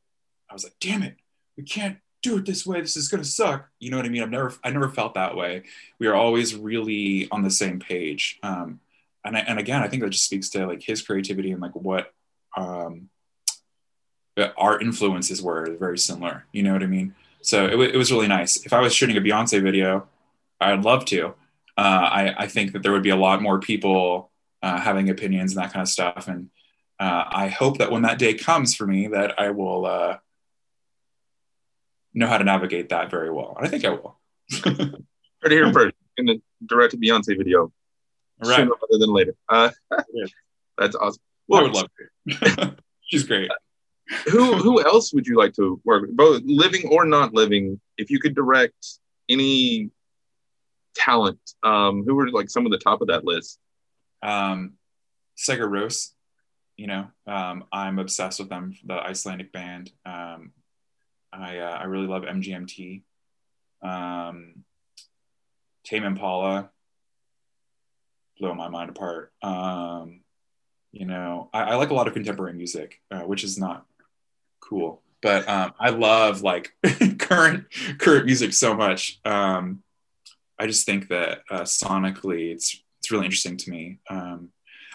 I 0.51 0.55
was 0.55 0.65
like, 0.65 0.75
"Damn 0.81 1.03
it, 1.03 1.17
we 1.57 1.65
can't 1.65 1.99
do 2.23 2.37
it 2.37 2.47
this 2.47 2.67
way. 2.67 2.81
This 2.81 2.97
is 2.97 3.09
gonna 3.09 3.25
suck." 3.25 3.69
You 3.81 3.91
know 3.91 3.97
what 3.97 4.07
I 4.07 4.11
mean? 4.11 4.23
I've 4.23 4.31
never 4.31 4.55
I 4.63 4.71
never 4.71 4.89
felt 4.89 5.15
that 5.15 5.37
way. 5.37 5.63
We 5.99 6.07
are 6.07 6.15
always 6.15 6.55
really 6.55 7.29
on 7.31 7.43
the 7.43 7.51
same 7.51 7.81
page. 7.81 8.39
Um, 8.43 8.81
and 9.25 9.37
I, 9.37 9.41
and 9.41 9.59
again, 9.59 9.83
I 9.83 9.89
think 9.89 10.03
that 10.03 10.11
just 10.11 10.27
speaks 10.27 10.51
to 10.51 10.67
like 10.67 10.83
his 10.83 11.03
creativity 11.03 11.51
and 11.51 11.63
like 11.63 11.75
what 11.75 12.13
um, 12.57 13.09
our 14.57 14.81
influences 14.81 15.43
were 15.43 15.77
very 15.79 15.99
similar. 15.99 16.45
You 16.53 16.63
know 16.63 16.73
what 16.73 16.83
I 16.83 16.87
mean? 16.87 17.15
So 17.41 17.67
it, 17.67 17.79
it 17.95 17.97
was 17.97 18.13
really 18.13 18.29
nice. 18.29 18.65
If 18.65 18.73
I 18.73 18.81
was 18.81 18.95
shooting 18.95 19.17
a 19.17 19.21
Beyonce 19.21 19.63
video, 19.63 20.09
I'd 20.61 20.83
love 20.83 21.05
to. 21.07 21.35
Uh, 21.77 21.81
I, 21.81 22.45
I 22.45 22.47
think 22.47 22.73
that 22.73 22.83
there 22.83 22.93
would 22.93 23.03
be 23.03 23.11
a 23.11 23.17
lot 23.17 23.43
more 23.43 23.59
people 23.59 24.31
uh, 24.63 24.79
having 24.79 25.11
opinions 25.11 25.55
and 25.55 25.63
that 25.63 25.73
kind 25.73 25.83
of 25.83 25.89
stuff. 25.89 26.29
And 26.29 26.51
uh, 27.01 27.25
I 27.29 27.49
hope 27.49 27.79
that 27.79 27.91
when 27.91 28.03
that 28.03 28.19
day 28.19 28.35
comes 28.35 28.75
for 28.75 28.87
me, 28.87 29.09
that 29.09 29.39
I 29.39 29.51
will 29.51 29.87
uh, 29.87 30.19
know 32.15 32.27
how 32.27 32.39
to 32.39 32.45
navigate 32.45 32.91
that 32.91 33.11
very 33.11 33.31
well. 33.31 33.55
And 33.57 33.67
I 33.67 33.71
think 33.71 33.85
I 33.85 33.91
will. 33.91 34.19
Heard 34.65 35.53
it 35.53 35.53
here 35.53 35.73
first 35.73 35.97
in 36.17 36.27
the 36.27 36.41
direct 36.65 36.99
Beyonce 36.99 37.37
video. 37.37 37.73
Right. 38.43 38.57
Sooner 38.57 38.71
rather 38.71 38.99
than 38.99 39.13
later. 39.13 39.35
Uh, 39.49 39.71
that's 40.79 40.97
awesome. 40.97 41.23
Well, 41.49 41.61
I 41.61 41.63
would 41.65 41.75
love 41.75 41.89
to. 42.29 42.77
She's 43.03 43.25
great. 43.25 43.51
who 44.31 44.55
who 44.55 44.83
else 44.83 45.13
would 45.13 45.27
you 45.27 45.37
like 45.37 45.53
to 45.55 45.81
work 45.85 46.03
with, 46.03 46.17
both 46.17 46.43
living 46.45 46.89
or 46.89 47.05
not 47.05 47.35
living? 47.35 47.81
If 47.99 48.11
you 48.11 48.19
could 48.19 48.35
direct 48.35 48.99
any 49.29 49.91
talent, 50.95 51.41
um, 51.63 52.05
who 52.05 52.15
were 52.15 52.31
like 52.31 52.51
some 52.51 52.67
of 52.67 52.73
the 52.73 52.79
top 52.79 53.01
of 53.01 53.09
that 53.09 53.25
list? 53.25 53.59
Um, 54.23 54.75
Sigur 55.37 55.69
Rós, 55.69 56.11
you 56.77 56.87
know, 56.87 57.09
um, 57.27 57.65
I'm 57.73 57.99
obsessed 57.99 58.41
with 58.41 58.49
them, 58.49 58.77
the 58.85 58.95
Icelandic 58.95 59.53
band. 59.53 59.91
Um, 60.07 60.53
I 61.33 61.59
uh, 61.59 61.79
I 61.81 61.85
really 61.85 62.07
love 62.07 62.23
MGMT. 62.23 63.03
Um, 63.83 64.65
Tame 65.85 66.05
Impala, 66.05 66.71
blow 68.39 68.55
my 68.55 68.69
mind 68.69 68.91
apart. 68.91 69.33
Um, 69.43 70.21
you 70.93 71.07
know, 71.07 71.51
I, 71.53 71.63
I, 71.63 71.75
like 71.75 71.91
a 71.91 71.95
lot 71.95 72.07
of 72.07 72.15
contemporary 72.15 72.55
music, 72.55 73.01
uh, 73.11 73.21
which 73.21 73.45
is 73.45 73.59
not 73.59 73.85
cool, 74.61 75.03
but 75.21 75.49
um, 75.49 75.75
I 75.79 75.91
love 75.91 76.43
like 76.43 76.75
current 77.19 77.67
current 77.99 78.27
music 78.27 78.53
so 78.53 78.75
much. 78.75 79.21
Um, 79.25 79.83
I 80.65 80.67
just 80.67 80.87
think 80.87 81.09
that 81.09 81.43
uh, 81.51 81.61
sonically, 81.61 82.51
it's 82.51 82.83
it's 82.99 83.11
really 83.11 83.27
interesting 83.27 83.59
to 83.59 83.71
me. 83.71 83.99
Um, 84.09 84.49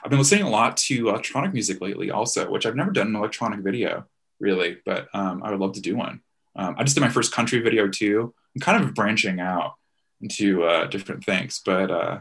I've 0.03 0.09
been 0.09 0.17
listening 0.17 0.45
a 0.45 0.49
lot 0.49 0.77
to 0.77 1.09
electronic 1.09 1.53
music 1.53 1.79
lately, 1.79 2.09
also, 2.09 2.49
which 2.49 2.65
I've 2.65 2.75
never 2.75 2.89
done 2.89 3.09
an 3.09 3.15
electronic 3.15 3.59
video 3.59 4.05
really, 4.39 4.77
but 4.83 5.09
um, 5.13 5.43
I 5.43 5.51
would 5.51 5.59
love 5.59 5.73
to 5.73 5.81
do 5.81 5.95
one. 5.95 6.21
Um, 6.55 6.73
I 6.75 6.83
just 6.83 6.95
did 6.95 7.01
my 7.01 7.09
first 7.09 7.31
country 7.31 7.59
video 7.59 7.87
too. 7.87 8.33
I'm 8.55 8.61
kind 8.61 8.83
of 8.83 8.95
branching 8.95 9.39
out 9.39 9.75
into 10.21 10.63
uh, 10.63 10.87
different 10.87 11.23
things, 11.23 11.61
but 11.63 11.91
uh, 11.91 12.19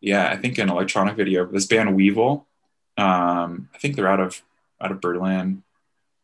yeah, 0.00 0.30
I 0.30 0.38
think 0.38 0.56
an 0.56 0.70
electronic 0.70 1.14
video. 1.14 1.44
This 1.44 1.66
band 1.66 1.94
Weevil, 1.94 2.46
um, 2.96 3.68
I 3.74 3.78
think 3.78 3.96
they're 3.96 4.08
out 4.08 4.20
of 4.20 4.40
out 4.80 4.92
of 4.92 5.02
Berlin, 5.02 5.62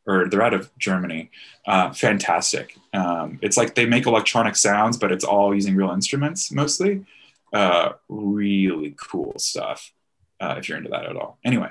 or 0.08 0.26
they're 0.26 0.42
out 0.42 0.54
of 0.54 0.76
Germany. 0.78 1.30
Uh, 1.66 1.92
fantastic. 1.92 2.76
Um, 2.94 3.38
it's 3.42 3.58
like 3.58 3.74
they 3.74 3.84
make 3.84 4.06
electronic 4.06 4.56
sounds, 4.56 4.96
but 4.96 5.12
it's 5.12 5.24
all 5.24 5.54
using 5.54 5.76
real 5.76 5.90
instruments 5.90 6.50
mostly. 6.50 7.04
Uh, 7.52 7.92
really 8.08 8.94
cool 8.98 9.34
stuff. 9.38 9.92
Uh, 10.40 10.54
if 10.56 10.68
you're 10.68 10.78
into 10.78 10.90
that 10.90 11.04
at 11.04 11.16
all. 11.16 11.38
Anyway, 11.44 11.70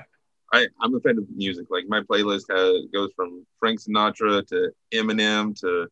I, 0.52 0.66
I'm 0.80 0.94
a 0.94 1.00
fan 1.00 1.18
of 1.18 1.24
music. 1.34 1.66
Like 1.70 1.88
my 1.88 2.02
playlist 2.02 2.44
has, 2.50 2.86
goes 2.92 3.10
from 3.16 3.44
Frank 3.58 3.80
Sinatra 3.80 4.46
to 4.48 4.70
Eminem 4.92 5.58
to 5.60 5.88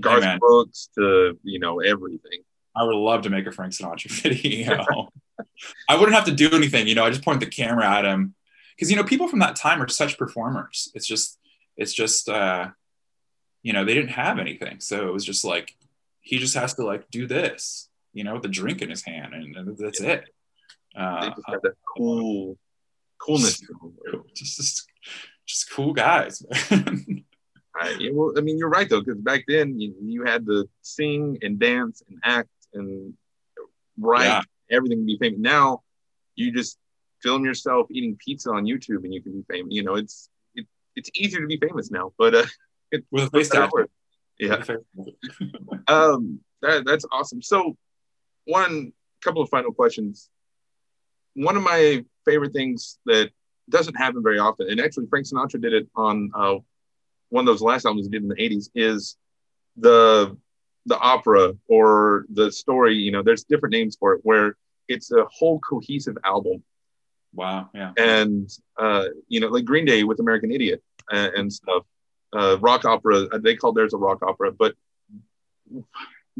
Garth 0.00 0.40
Brooks 0.40 0.88
to 0.96 1.38
you 1.42 1.58
know 1.58 1.80
everything. 1.80 2.40
I 2.74 2.82
would 2.84 2.96
love 2.96 3.22
to 3.22 3.30
make 3.30 3.46
a 3.46 3.52
Frank 3.52 3.72
Sinatra 3.72 4.10
video. 4.22 5.10
I 5.88 5.96
wouldn't 5.96 6.14
have 6.14 6.24
to 6.26 6.32
do 6.32 6.50
anything, 6.52 6.86
you 6.88 6.94
know. 6.94 7.04
I 7.04 7.10
just 7.10 7.24
point 7.24 7.40
the 7.40 7.46
camera 7.46 7.86
at 7.86 8.04
him 8.04 8.34
because 8.76 8.90
you 8.90 8.96
know 8.96 9.04
people 9.04 9.28
from 9.28 9.38
that 9.40 9.56
time 9.56 9.82
are 9.82 9.88
such 9.88 10.18
performers. 10.18 10.90
It's 10.94 11.06
just, 11.06 11.38
it's 11.76 11.92
just, 11.92 12.28
uh, 12.28 12.68
you 13.62 13.72
know, 13.72 13.84
they 13.84 13.94
didn't 13.94 14.10
have 14.10 14.38
anything, 14.38 14.80
so 14.80 15.08
it 15.08 15.12
was 15.12 15.24
just 15.24 15.44
like 15.44 15.74
he 16.20 16.38
just 16.38 16.54
has 16.54 16.74
to 16.74 16.84
like 16.84 17.10
do 17.10 17.26
this, 17.26 17.88
you 18.12 18.24
know, 18.24 18.34
with 18.34 18.42
the 18.42 18.48
drink 18.48 18.82
in 18.82 18.90
his 18.90 19.02
hand, 19.02 19.34
and, 19.34 19.56
and 19.56 19.78
that's 19.78 20.00
yeah. 20.00 20.10
it. 20.10 20.24
Uh, 20.96 21.20
they 21.20 21.28
just 21.28 21.42
have 21.48 21.62
that 21.62 21.74
cool 21.96 22.58
coolness. 23.18 23.60
Just, 24.34 24.56
just, 24.56 24.88
just 25.46 25.70
cool 25.70 25.94
guys. 25.94 26.44
Right. 27.76 28.00
Yeah, 28.00 28.10
well, 28.14 28.32
I 28.36 28.40
mean, 28.40 28.56
you're 28.56 28.70
right 28.70 28.88
though, 28.88 29.02
because 29.02 29.20
back 29.20 29.44
then 29.46 29.78
you, 29.78 29.94
you 30.00 30.24
had 30.24 30.46
to 30.46 30.68
sing 30.80 31.38
and 31.42 31.58
dance 31.58 32.02
and 32.08 32.18
act 32.24 32.48
and 32.72 33.12
write 33.98 34.24
yeah. 34.24 34.40
everything 34.70 35.00
to 35.00 35.04
be 35.04 35.18
famous. 35.18 35.38
Now 35.38 35.82
you 36.34 36.52
just 36.52 36.78
film 37.22 37.44
yourself 37.44 37.86
eating 37.90 38.16
pizza 38.22 38.50
on 38.50 38.64
YouTube 38.64 39.04
and 39.04 39.12
you 39.12 39.22
can 39.22 39.32
be 39.32 39.44
famous. 39.48 39.74
You 39.74 39.84
know, 39.84 39.94
it's 39.94 40.28
it, 40.54 40.66
it's 40.94 41.10
easier 41.14 41.40
to 41.40 41.46
be 41.46 41.58
famous 41.58 41.90
now, 41.90 42.12
but 42.18 42.34
uh, 42.34 42.46
it, 42.92 43.04
with 43.10 43.24
a 43.24 43.30
face. 43.30 43.50
Yeah. 44.38 44.62
um, 45.88 46.40
that, 46.62 46.84
that's 46.84 47.06
awesome. 47.10 47.42
So, 47.42 47.76
one 48.44 48.92
couple 49.22 49.42
of 49.42 49.48
final 49.48 49.72
questions. 49.72 50.30
One 51.34 51.56
of 51.56 51.62
my 51.62 52.04
favorite 52.24 52.52
things 52.52 52.98
that 53.06 53.30
doesn't 53.68 53.94
happen 53.94 54.22
very 54.22 54.38
often, 54.38 54.70
and 54.70 54.80
actually 54.80 55.06
Frank 55.06 55.26
Sinatra 55.26 55.60
did 55.60 55.74
it 55.74 55.88
on 55.94 56.30
uh, 56.34 56.56
one 57.30 57.42
of 57.42 57.46
those 57.46 57.62
last 57.62 57.84
albums 57.84 58.06
he 58.06 58.10
did 58.10 58.22
in 58.22 58.28
the 58.28 58.36
80s 58.36 58.70
is 58.74 59.16
the 59.76 60.36
the 60.86 60.98
opera 60.98 61.52
or 61.68 62.26
the 62.32 62.50
story 62.50 62.94
you 62.94 63.10
know 63.10 63.22
there's 63.22 63.44
different 63.44 63.72
names 63.72 63.96
for 63.98 64.14
it 64.14 64.20
where 64.22 64.56
it's 64.88 65.10
a 65.10 65.24
whole 65.30 65.58
cohesive 65.58 66.16
album 66.24 66.62
wow 67.36 67.70
yeah 67.74 67.92
and 67.96 68.50
uh 68.78 69.04
you 69.28 69.38
know 69.40 69.48
like 69.48 69.64
green 69.64 69.84
day 69.84 70.02
with 70.02 70.18
american 70.20 70.50
idiot 70.50 70.82
and, 71.10 71.34
and 71.34 71.52
stuff 71.52 71.84
uh 72.36 72.58
rock 72.60 72.84
opera 72.84 73.26
uh, 73.32 73.38
they 73.38 73.54
call 73.54 73.72
theirs 73.72 73.94
a 73.94 73.96
rock 73.96 74.22
opera 74.22 74.50
but 74.50 74.74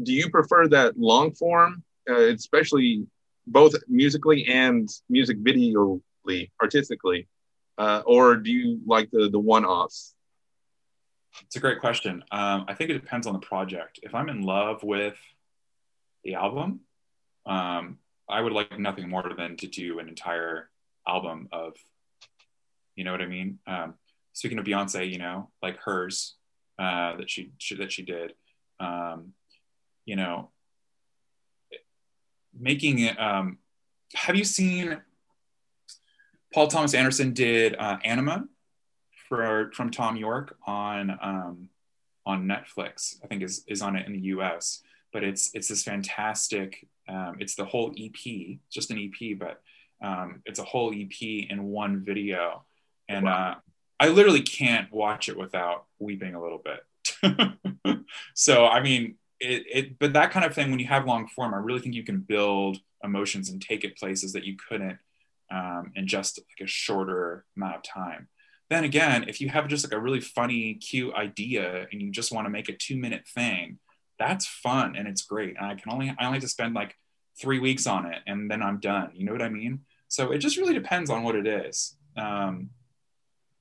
do 0.03 0.13
you 0.13 0.29
prefer 0.29 0.67
that 0.67 0.97
long 0.97 1.31
form 1.33 1.83
uh, 2.09 2.27
especially 2.27 3.05
both 3.45 3.73
musically 3.87 4.45
and 4.47 4.89
music 5.09 5.37
videoly 5.41 6.49
artistically 6.61 7.27
uh, 7.77 8.01
or 8.05 8.35
do 8.35 8.51
you 8.51 8.79
like 8.85 9.11
the 9.11 9.29
the 9.29 9.39
one 9.39 9.65
offs? 9.65 10.13
It's 11.45 11.55
a 11.55 11.59
great 11.59 11.79
question. 11.79 12.23
Um, 12.31 12.65
I 12.67 12.73
think 12.73 12.89
it 12.89 12.93
depends 12.93 13.27
on 13.27 13.33
the 13.33 13.39
project. 13.39 13.99
If 14.01 14.15
I'm 14.15 14.29
in 14.29 14.41
love 14.41 14.81
with 14.83 15.17
the 16.23 16.33
album, 16.33 16.81
um, 17.45 17.99
I 18.27 18.41
would 18.41 18.53
like 18.53 18.79
nothing 18.79 19.07
more 19.07 19.31
than 19.37 19.55
to 19.57 19.67
do 19.67 19.99
an 19.99 20.09
entire 20.09 20.69
album 21.07 21.47
of, 21.51 21.73
you 22.95 23.03
know 23.03 23.11
what 23.11 23.21
I 23.21 23.27
mean? 23.27 23.59
Um, 23.67 23.95
speaking 24.33 24.59
of 24.59 24.65
Beyonce, 24.65 25.09
you 25.09 25.17
know, 25.17 25.49
like 25.61 25.77
hers 25.77 26.35
uh, 26.79 27.17
that 27.17 27.29
she, 27.29 27.51
she 27.57 27.75
that 27.75 27.91
she 27.91 28.03
did, 28.03 28.33
um, 28.79 29.33
you 30.05 30.15
know, 30.15 30.51
making 32.57 32.99
it. 32.99 33.19
Um, 33.19 33.59
have 34.13 34.35
you 34.35 34.43
seen 34.43 35.01
Paul 36.53 36.67
Thomas 36.67 36.93
Anderson 36.93 37.33
did 37.33 37.75
uh, 37.75 37.97
Anima 38.03 38.45
for 39.27 39.71
from 39.73 39.91
Thom 39.91 40.15
Yorke 40.15 40.55
on 40.65 41.11
um, 41.21 41.69
on 42.25 42.45
Netflix. 42.45 43.15
I 43.23 43.27
think 43.27 43.43
is 43.43 43.63
is 43.67 43.81
on 43.81 43.95
it 43.95 44.05
in 44.05 44.13
the 44.13 44.27
U.S. 44.35 44.81
But 45.13 45.23
it's 45.23 45.51
it's 45.53 45.67
this 45.67 45.83
fantastic. 45.83 46.87
Um, 47.07 47.37
it's 47.39 47.55
the 47.55 47.65
whole 47.65 47.93
EP, 47.97 48.57
just 48.69 48.91
an 48.91 48.97
EP, 48.97 49.37
but 49.37 49.61
um, 50.01 50.41
it's 50.45 50.59
a 50.59 50.63
whole 50.63 50.93
EP 50.93 51.21
in 51.21 51.63
one 51.63 52.03
video, 52.03 52.65
and 53.09 53.25
wow. 53.25 53.51
uh, 53.51 53.55
I 53.99 54.09
literally 54.09 54.41
can't 54.41 54.91
watch 54.91 55.29
it 55.29 55.37
without 55.37 55.85
weeping 55.99 56.35
a 56.35 56.41
little 56.41 56.61
bit. 56.63 57.99
so 58.35 58.65
I 58.65 58.81
mean, 58.81 59.15
it, 59.39 59.63
it 59.71 59.99
but 59.99 60.13
that 60.13 60.31
kind 60.31 60.45
of 60.45 60.53
thing 60.53 60.69
when 60.69 60.79
you 60.79 60.87
have 60.87 61.05
long 61.05 61.27
form, 61.27 61.53
I 61.53 61.57
really 61.57 61.79
think 61.79 61.95
you 61.95 62.03
can 62.03 62.19
build 62.19 62.77
emotions 63.03 63.49
and 63.49 63.61
take 63.61 63.83
it 63.83 63.97
places 63.97 64.33
that 64.33 64.43
you 64.43 64.55
couldn't 64.69 64.97
um, 65.51 65.91
in 65.95 66.07
just 66.07 66.39
like 66.39 66.67
a 66.67 66.69
shorter 66.69 67.45
amount 67.55 67.75
of 67.75 67.83
time. 67.83 68.27
Then 68.69 68.83
again, 68.83 69.25
if 69.27 69.39
you 69.39 69.49
have 69.49 69.67
just 69.67 69.85
like 69.85 69.97
a 69.97 70.01
really 70.01 70.19
funny, 70.19 70.73
cute 70.75 71.13
idea 71.15 71.87
and 71.91 72.01
you 72.01 72.11
just 72.11 72.31
want 72.31 72.45
to 72.45 72.49
make 72.49 72.69
a 72.69 72.75
two 72.75 72.97
minute 72.97 73.25
thing, 73.27 73.79
that's 74.19 74.45
fun 74.45 74.95
and 74.95 75.07
it's 75.07 75.21
great. 75.21 75.55
And 75.57 75.65
I 75.65 75.75
can 75.75 75.91
only, 75.91 76.09
I 76.09 76.25
only 76.25 76.37
have 76.37 76.43
to 76.43 76.49
spend 76.49 76.73
like 76.73 76.95
three 77.39 77.59
weeks 77.59 77.87
on 77.87 78.05
it 78.05 78.19
and 78.25 78.49
then 78.49 78.61
I'm 78.61 78.79
done. 78.79 79.11
You 79.13 79.25
know 79.25 79.31
what 79.31 79.41
I 79.41 79.49
mean? 79.49 79.81
So 80.07 80.31
it 80.31 80.39
just 80.39 80.57
really 80.57 80.73
depends 80.73 81.09
on 81.09 81.23
what 81.23 81.35
it 81.35 81.47
is. 81.47 81.95
Um, 82.15 82.69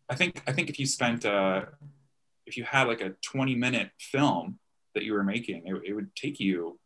I 0.08 0.14
think, 0.14 0.42
I 0.46 0.52
think 0.52 0.70
if 0.70 0.78
you 0.78 0.86
spent, 0.86 1.24
uh, 1.24 1.62
if 2.46 2.56
you 2.56 2.64
had 2.64 2.86
like 2.86 3.00
a 3.00 3.10
20 3.22 3.54
minute 3.54 3.90
film 3.98 4.58
that 4.94 5.04
you 5.04 5.12
were 5.12 5.24
making, 5.24 5.62
it, 5.66 5.82
it 5.84 5.92
would 5.92 6.14
take 6.14 6.40
you 6.40 6.78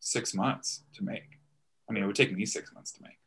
six 0.00 0.34
months 0.34 0.84
to 0.94 1.04
make. 1.04 1.38
I 1.88 1.92
mean, 1.92 2.02
it 2.02 2.06
would 2.06 2.16
take 2.16 2.36
me 2.36 2.44
six 2.44 2.72
months 2.72 2.92
to 2.92 3.02
make. 3.02 3.18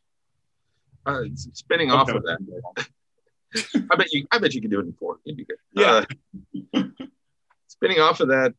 Uh, 1.06 1.24
spinning 1.34 1.90
off 1.92 2.10
of 2.10 2.22
that, 2.24 2.38
I 3.92 3.96
bet 3.96 4.12
you. 4.12 4.28
I 4.32 4.38
bet 4.38 4.54
you 4.54 4.62
could 4.62 4.70
do 4.70 4.80
it 4.80 4.86
in 4.86 4.94
four. 4.94 5.18
You'd 5.26 5.38
be 5.38 5.46
good. 5.46 5.58
Yeah. 5.74 6.06
Uh, 6.74 6.84
spinning 7.68 8.00
off 8.00 8.20
of 8.20 8.28
that, 8.28 8.54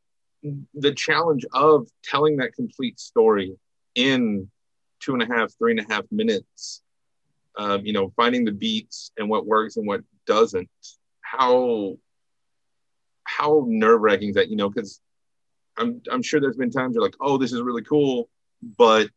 the 0.74 0.92
challenge 0.92 1.46
of 1.52 1.86
telling 2.02 2.38
that 2.38 2.54
complete 2.54 2.98
story 2.98 3.56
in 3.94 4.50
two 5.00 5.14
and 5.14 5.22
a 5.22 5.26
half, 5.26 5.52
three 5.58 5.72
and 5.72 5.80
a 5.80 5.92
half 5.92 6.04
minutes. 6.10 6.82
Um, 7.56 7.84
you 7.84 7.92
know, 7.92 8.12
finding 8.16 8.44
the 8.44 8.52
beats 8.52 9.12
and 9.18 9.28
what 9.28 9.46
works 9.46 9.76
and 9.76 9.86
what 9.86 10.00
doesn't. 10.26 10.70
How 11.20 11.96
how 13.24 13.64
nerve 13.68 14.00
wracking 14.00 14.30
is 14.30 14.34
that? 14.36 14.48
You 14.48 14.56
know, 14.56 14.70
because 14.70 15.00
I'm 15.76 16.00
I'm 16.10 16.22
sure 16.22 16.40
there's 16.40 16.56
been 16.56 16.70
times 16.70 16.94
you're 16.94 17.04
like, 17.04 17.16
oh, 17.20 17.36
this 17.36 17.52
is 17.52 17.60
really 17.60 17.82
cool, 17.82 18.28
but 18.78 19.08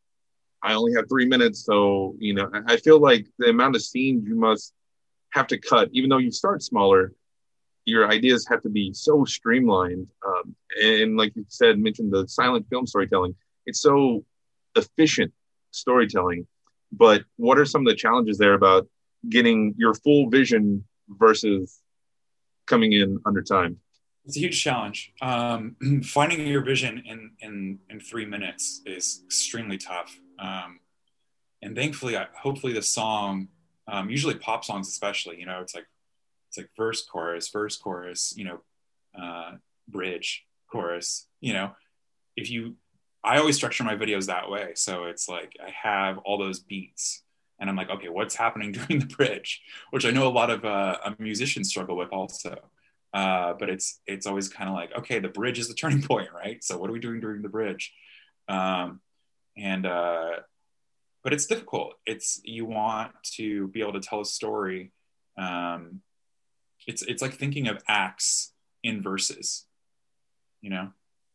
I 0.61 0.73
only 0.73 0.93
have 0.95 1.07
three 1.07 1.27
minutes, 1.27 1.63
so 1.63 2.15
you 2.17 2.33
know, 2.33 2.49
I 2.67 2.77
feel 2.77 2.99
like 2.99 3.27
the 3.37 3.49
amount 3.49 3.75
of 3.75 3.83
scenes 3.83 4.27
you 4.27 4.35
must 4.35 4.73
have 5.31 5.47
to 5.47 5.57
cut, 5.57 5.89
even 5.91 6.09
though 6.09 6.17
you 6.17 6.31
start 6.31 6.63
smaller, 6.63 7.13
your 7.85 8.09
ideas 8.09 8.47
have 8.49 8.61
to 8.61 8.69
be 8.69 8.91
so 8.93 9.25
streamlined. 9.25 10.07
Um, 10.25 10.55
and 10.81 11.17
like 11.17 11.35
you 11.35 11.45
said, 11.49 11.77
mentioned 11.77 12.11
the 12.11 12.27
silent 12.27 12.67
film 12.69 12.87
storytelling. 12.87 13.35
It's 13.65 13.81
so 13.81 14.25
efficient 14.75 15.31
storytelling. 15.71 16.47
But 16.91 17.23
what 17.37 17.57
are 17.57 17.65
some 17.65 17.81
of 17.81 17.87
the 17.87 17.95
challenges 17.95 18.37
there 18.37 18.53
about 18.53 18.87
getting 19.27 19.73
your 19.77 19.93
full 19.93 20.29
vision 20.29 20.85
versus 21.09 21.81
coming 22.65 22.93
in 22.93 23.19
under 23.25 23.41
time? 23.41 23.77
It's 24.25 24.37
a 24.37 24.39
huge 24.39 24.61
challenge. 24.61 25.13
Um, 25.21 25.75
finding 26.03 26.47
your 26.47 26.61
vision 26.63 27.03
in, 27.05 27.31
in, 27.39 27.79
in 27.89 27.99
three 27.99 28.25
minutes 28.25 28.81
is 28.85 29.21
extremely 29.25 29.77
tough. 29.77 30.17
Um, 30.39 30.79
and 31.61 31.75
thankfully, 31.75 32.17
I, 32.17 32.27
hopefully, 32.35 32.73
the 32.73 32.81
song 32.81 33.49
um, 33.87 34.09
usually 34.09 34.35
pop 34.35 34.65
songs 34.65 34.87
especially 34.87 35.39
you 35.39 35.45
know 35.45 35.61
it's 35.61 35.75
like 35.75 35.85
it's 36.49 36.57
like 36.57 36.69
verse 36.77 37.05
chorus 37.05 37.49
verse 37.49 37.77
chorus 37.77 38.33
you 38.35 38.45
know 38.45 38.59
uh, 39.19 39.51
bridge 39.87 40.45
chorus 40.71 41.27
you 41.41 41.53
know 41.53 41.71
if 42.35 42.49
you 42.49 42.75
i 43.25 43.37
always 43.37 43.55
structure 43.55 43.83
my 43.83 43.95
videos 43.95 44.27
that 44.27 44.49
way. 44.49 44.71
So 44.75 45.05
it's 45.05 45.27
like 45.27 45.53
i 45.65 45.69
have 45.69 46.17
all 46.19 46.37
those 46.37 46.59
beats 46.59 47.23
and 47.59 47.69
i'm 47.69 47.75
like 47.75 47.89
okay 47.89 48.09
what's 48.09 48.35
happening 48.35 48.71
during 48.77 48.99
the 48.99 49.13
bridge? 49.17 49.61
Which 49.91 50.05
i 50.05 50.11
know 50.11 50.27
a 50.27 50.29
lot 50.29 50.49
of 50.49 50.63
uh, 50.65 50.97
musicians 51.19 51.69
struggle 51.69 51.97
with 51.97 52.11
also. 52.11 52.57
Uh, 53.13 53.53
but 53.57 53.69
it's 53.69 54.01
it's 54.07 54.27
always 54.27 54.49
kind 54.49 54.69
of 54.69 54.75
like 54.75 54.91
okay 54.97 55.19
the 55.19 55.29
bridge 55.29 55.57
is 55.57 55.67
the 55.67 55.73
turning 55.73 56.01
point 56.11 56.29
right? 56.33 56.63
So 56.63 56.77
what 56.77 56.89
are 56.89 56.93
we 56.93 56.99
doing 56.99 57.19
during 57.19 57.41
the 57.41 57.49
bridge? 57.49 57.93
Um, 58.47 59.01
and 59.57 59.85
uh, 59.85 60.31
but 61.23 61.33
it's 61.33 61.45
difficult. 61.45 61.95
It's 62.05 62.39
you 62.43 62.65
want 62.65 63.11
to 63.35 63.67
be 63.69 63.81
able 63.81 63.93
to 63.93 63.99
tell 63.99 64.21
a 64.21 64.25
story. 64.25 64.91
Um, 65.37 66.01
it's 66.87 67.01
it's 67.01 67.21
like 67.21 67.33
thinking 67.33 67.67
of 67.67 67.81
acts 67.87 68.53
in 68.83 69.01
verses, 69.01 69.65
you 70.61 70.69
know, 70.69 70.89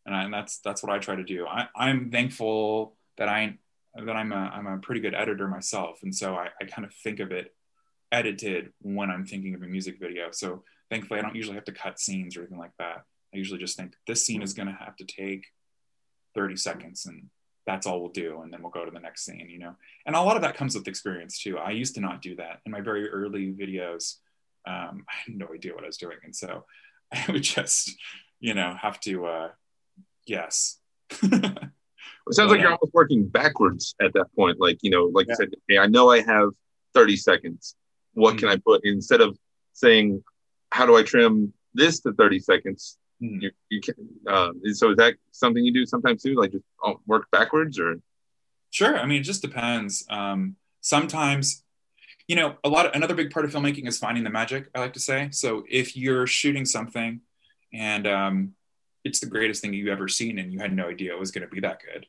and, 0.06 0.14
I, 0.14 0.24
and 0.24 0.32
that's 0.32 0.58
that's 0.58 0.82
what 0.82 0.92
I 0.92 0.98
try 0.98 1.16
to 1.16 1.24
do. 1.24 1.46
I, 1.46 1.68
I'm 1.74 2.10
thankful 2.10 2.96
that 3.18 3.28
I 3.28 3.58
that 3.94 4.16
I'm 4.16 4.32
a 4.32 4.52
I'm 4.54 4.66
a 4.66 4.78
pretty 4.78 5.00
good 5.00 5.14
editor 5.14 5.48
myself, 5.48 6.00
and 6.02 6.14
so 6.14 6.34
I, 6.34 6.48
I 6.60 6.64
kind 6.64 6.84
of 6.84 6.94
think 6.94 7.20
of 7.20 7.32
it 7.32 7.54
edited 8.12 8.72
when 8.82 9.10
I'm 9.10 9.24
thinking 9.24 9.54
of 9.54 9.62
a 9.62 9.66
music 9.66 9.98
video. 10.00 10.30
So 10.32 10.64
thankfully, 10.90 11.20
I 11.20 11.22
don't 11.22 11.36
usually 11.36 11.54
have 11.54 11.64
to 11.64 11.72
cut 11.72 12.00
scenes 12.00 12.36
or 12.36 12.40
anything 12.40 12.58
like 12.58 12.76
that. 12.78 13.04
I 13.32 13.36
usually 13.36 13.60
just 13.60 13.76
think 13.76 13.94
this 14.06 14.26
scene 14.26 14.42
is 14.42 14.52
going 14.52 14.66
to 14.66 14.74
have 14.74 14.96
to 14.96 15.04
take 15.04 15.46
30 16.34 16.56
seconds 16.56 17.06
and 17.06 17.28
that's 17.66 17.86
all 17.86 18.00
we'll 18.00 18.10
do 18.10 18.40
and 18.42 18.52
then 18.52 18.62
we'll 18.62 18.70
go 18.70 18.84
to 18.84 18.90
the 18.90 19.00
next 19.00 19.24
scene 19.24 19.48
you 19.48 19.58
know 19.58 19.74
and 20.06 20.16
a 20.16 20.20
lot 20.20 20.36
of 20.36 20.42
that 20.42 20.56
comes 20.56 20.74
with 20.74 20.88
experience 20.88 21.40
too 21.40 21.58
i 21.58 21.70
used 21.70 21.94
to 21.94 22.00
not 22.00 22.22
do 22.22 22.34
that 22.36 22.60
in 22.66 22.72
my 22.72 22.80
very 22.80 23.08
early 23.08 23.52
videos 23.52 24.16
um, 24.66 25.04
i 25.08 25.14
had 25.24 25.34
no 25.36 25.48
idea 25.54 25.74
what 25.74 25.84
i 25.84 25.86
was 25.86 25.96
doing 25.96 26.16
and 26.24 26.34
so 26.34 26.64
i 27.12 27.24
would 27.28 27.42
just 27.42 27.94
you 28.40 28.54
know 28.54 28.74
have 28.80 28.98
to 29.00 29.26
uh 29.26 29.48
yes 30.30 30.78
it 31.22 31.70
sounds 32.30 32.50
like 32.50 32.60
you're 32.60 32.70
almost 32.70 32.94
working 32.94 33.26
backwards 33.26 33.94
at 34.00 34.12
that 34.14 34.26
point 34.36 34.60
like 34.60 34.78
you 34.82 34.90
know 34.90 35.04
like 35.12 35.26
yeah. 35.26 35.32
you 35.32 35.36
said 35.36 35.48
hey 35.68 35.78
i 35.78 35.86
know 35.86 36.10
i 36.10 36.20
have 36.20 36.50
30 36.94 37.16
seconds 37.16 37.74
what 38.14 38.30
mm-hmm. 38.30 38.38
can 38.40 38.48
i 38.48 38.56
put 38.56 38.80
instead 38.84 39.20
of 39.20 39.36
saying 39.72 40.22
how 40.70 40.86
do 40.86 40.96
i 40.96 41.02
trim 41.02 41.52
this 41.74 42.00
to 42.00 42.12
30 42.12 42.38
seconds 42.38 42.98
Mm. 43.22 43.42
You, 43.42 43.50
you 43.68 43.80
can, 43.80 43.94
uh, 44.26 44.50
so 44.72 44.90
is 44.90 44.96
that 44.96 45.14
something 45.30 45.64
you 45.64 45.72
do 45.72 45.86
sometimes 45.86 46.22
too? 46.22 46.34
Like 46.34 46.52
just 46.52 46.64
oh, 46.82 47.00
work 47.06 47.26
backwards 47.30 47.78
or? 47.78 48.00
Sure. 48.70 48.98
I 48.98 49.06
mean, 49.06 49.20
it 49.20 49.24
just 49.24 49.42
depends. 49.42 50.06
Um, 50.08 50.56
sometimes, 50.80 51.64
you 52.28 52.36
know, 52.36 52.56
a 52.64 52.68
lot 52.68 52.86
of, 52.86 52.92
another 52.94 53.14
big 53.14 53.30
part 53.30 53.44
of 53.44 53.52
filmmaking 53.52 53.86
is 53.86 53.98
finding 53.98 54.24
the 54.24 54.30
magic, 54.30 54.68
I 54.74 54.80
like 54.80 54.92
to 54.94 55.00
say. 55.00 55.28
So 55.32 55.64
if 55.68 55.96
you're 55.96 56.26
shooting 56.26 56.64
something 56.64 57.20
and 57.72 58.06
um, 58.06 58.52
it's 59.04 59.20
the 59.20 59.26
greatest 59.26 59.62
thing 59.62 59.72
you've 59.72 59.88
ever 59.88 60.08
seen 60.08 60.38
and 60.38 60.52
you 60.52 60.58
had 60.58 60.74
no 60.74 60.88
idea 60.88 61.12
it 61.12 61.18
was 61.18 61.30
going 61.30 61.46
to 61.46 61.54
be 61.54 61.60
that 61.60 61.80
good, 61.80 62.06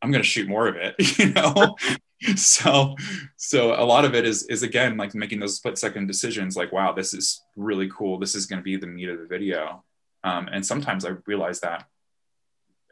I'm 0.00 0.10
going 0.10 0.22
to 0.22 0.28
shoot 0.28 0.48
more 0.48 0.68
of 0.68 0.76
it, 0.76 0.94
you 1.18 1.30
know? 1.30 1.76
so 2.36 2.94
so 3.36 3.74
a 3.74 3.82
lot 3.82 4.04
of 4.04 4.14
it 4.14 4.24
is 4.24 4.44
is 4.44 4.62
again 4.62 4.96
like 4.96 5.12
making 5.12 5.40
those 5.40 5.56
split 5.56 5.76
second 5.76 6.06
decisions 6.06 6.56
like 6.56 6.70
wow 6.70 6.92
this 6.92 7.12
is 7.12 7.42
really 7.56 7.90
cool 7.90 8.16
this 8.16 8.36
is 8.36 8.46
going 8.46 8.60
to 8.60 8.62
be 8.62 8.76
the 8.76 8.86
meat 8.86 9.08
of 9.08 9.18
the 9.18 9.26
video 9.26 9.82
um, 10.24 10.48
and 10.52 10.64
sometimes 10.64 11.04
I 11.04 11.14
realize 11.26 11.60
that 11.60 11.86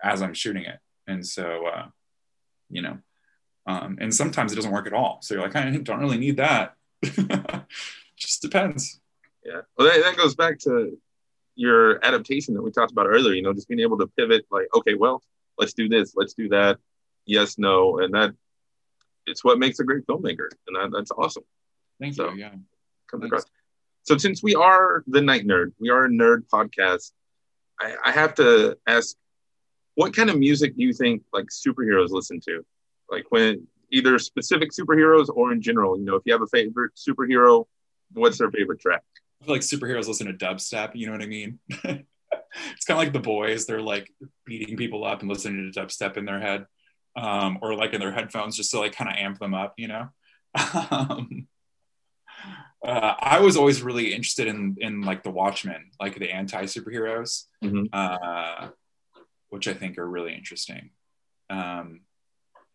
as 0.03 0.23
I'm 0.23 0.35
shooting 0.35 0.65
it. 0.65 0.79
And 1.07 1.27
so, 1.27 1.67
uh, 1.67 1.87
you 2.69 2.83
know, 2.83 2.99
um, 3.67 3.99
and 4.01 4.15
sometimes 4.15 4.53
it 4.53 4.57
doesn't 4.57 4.71
work 4.71 4.87
at 4.87 4.93
all. 4.93 5.19
So 5.23 5.35
you're 5.35 5.43
like, 5.43 5.57
I 5.57 5.71
don't 5.71 6.01
really 6.01 6.19
need 6.19 6.39
that. 6.39 6.75
Just 8.17 8.43
depends. 8.43 9.01
Yeah. 9.45 9.63
Well, 9.77 9.89
that, 9.89 10.03
that 10.03 10.17
goes 10.17 10.35
back 10.35 10.59
to 10.61 10.99
your 11.55 12.05
adaptation 12.05 12.55
that 12.55 12.63
we 12.63 12.71
talked 12.71 12.93
about 12.93 13.07
earlier, 13.07 13.35
you 13.35 13.43
know, 13.43 13.53
just 13.53 13.69
being 13.69 13.81
able 13.81 13.99
to 13.99 14.07
pivot 14.17 14.47
like, 14.51 14.67
okay, 14.75 14.95
well, 14.95 15.23
let's 15.59 15.75
do 15.75 15.89
this, 15.89 16.15
let's 16.17 16.35
do 16.35 16.49
that. 16.49 16.79
Yes, 17.27 17.59
no. 17.59 17.99
And 17.99 18.15
that 18.15 18.35
it's 19.27 19.45
what 19.45 19.59
makes 19.59 19.79
a 19.79 19.85
great 19.85 20.07
filmmaker. 20.07 20.49
And 20.67 20.77
that, 20.77 20.91
that's 20.97 21.11
awesome. 21.11 21.45
Thank 22.01 22.15
so, 22.15 22.31
you. 22.31 22.39
Yeah. 22.39 22.53
Comes 23.11 23.25
across. 23.25 23.45
So 24.03 24.17
since 24.17 24.43
we 24.43 24.55
are 24.55 25.05
the 25.07 25.21
night 25.21 25.47
nerd, 25.47 25.73
we 25.79 25.91
are 25.91 26.07
a 26.07 26.09
nerd 26.09 26.47
podcast. 26.53 27.13
I, 27.79 27.95
I 28.05 28.11
have 28.13 28.35
to 28.37 28.79
ask, 28.87 29.15
what 29.95 30.15
kind 30.15 30.31
of 30.31 30.39
music 30.39 30.77
do 30.77 30.83
you 30.83 30.93
think 30.93 31.23
like 31.33 31.47
superheroes 31.47 32.11
listen 32.11 32.41
to? 32.47 32.65
Like 33.11 33.27
when 33.31 33.67
either 33.91 34.19
specific 34.19 34.71
superheroes 34.71 35.29
or 35.29 35.53
in 35.53 35.61
general, 35.61 35.99
you 35.99 36.05
know, 36.05 36.15
if 36.15 36.23
you 36.25 36.33
have 36.33 36.43
a 36.43 36.47
favorite 36.47 36.93
superhero, 36.97 37.67
what's 38.13 38.39
their 38.39 38.51
favorite 38.51 38.81
track? 38.81 39.03
I 39.41 39.45
feel 39.45 39.55
like 39.55 39.63
superheroes 39.63 40.09
listen 40.09 40.27
to 40.27 40.33
dubstep. 40.33 40.93
You 40.95 41.07
know 41.07 41.13
what 41.13 41.23
I 41.23 41.27
mean? 41.27 41.59
it's 41.69 42.85
kind 42.85 42.91
of 42.91 42.99
like 42.99 43.13
the 43.13 43.21
boys. 43.21 43.67
They're 43.67 43.81
like 43.81 44.11
beating 44.45 44.77
people 44.77 45.05
up 45.05 45.21
and 45.21 45.29
listening 45.29 45.71
to 45.73 45.81
dubstep 45.81 46.17
in 46.17 46.25
their 46.25 46.41
head, 46.41 46.67
um, 47.17 47.59
or 47.63 47.75
like 47.75 47.93
in 47.95 48.01
their 48.01 48.13
headphones, 48.13 48.57
just 48.57 48.71
to 48.73 48.79
like 48.79 48.93
kind 48.93 49.11
of 49.11 49.17
amp 49.17 49.39
them 49.39 49.55
up. 49.55 49.75
You 49.79 49.89
know. 49.89 50.09
um, 50.91 51.47
uh, 52.85 53.15
I 53.19 53.41
was 53.41 53.57
always 53.57 53.83
really 53.83 54.13
interested 54.13 54.47
in 54.47 54.77
in 54.81 55.03
like 55.03 55.23
the 55.23 55.31
Watchmen, 55.31 55.91
like 56.01 56.19
the 56.19 56.31
anti 56.31 56.65
superheroes, 56.65 57.45
Mhm. 57.63 57.89
uh, 57.93 58.69
which 59.49 59.69
I 59.69 59.75
think 59.75 59.99
are 59.99 60.09
really 60.09 60.35
interesting. 60.35 60.91
Um, 61.49 62.01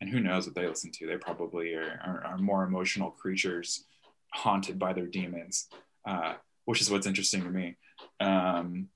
and 0.01 0.09
who 0.09 0.19
knows 0.19 0.45
what 0.45 0.55
they 0.55 0.67
listen 0.67 0.91
to? 0.91 1.07
They 1.07 1.17
probably 1.17 1.73
are, 1.73 1.99
are, 2.05 2.25
are 2.25 2.37
more 2.37 2.63
emotional 2.65 3.11
creatures 3.11 3.85
haunted 4.33 4.77
by 4.77 4.91
their 4.93 5.07
demons, 5.07 5.67
uh, 6.05 6.33
which 6.65 6.81
is 6.81 6.89
what's 6.89 7.07
interesting 7.07 7.43
to 7.43 7.49
me. 7.49 7.77
Um, 8.19 8.89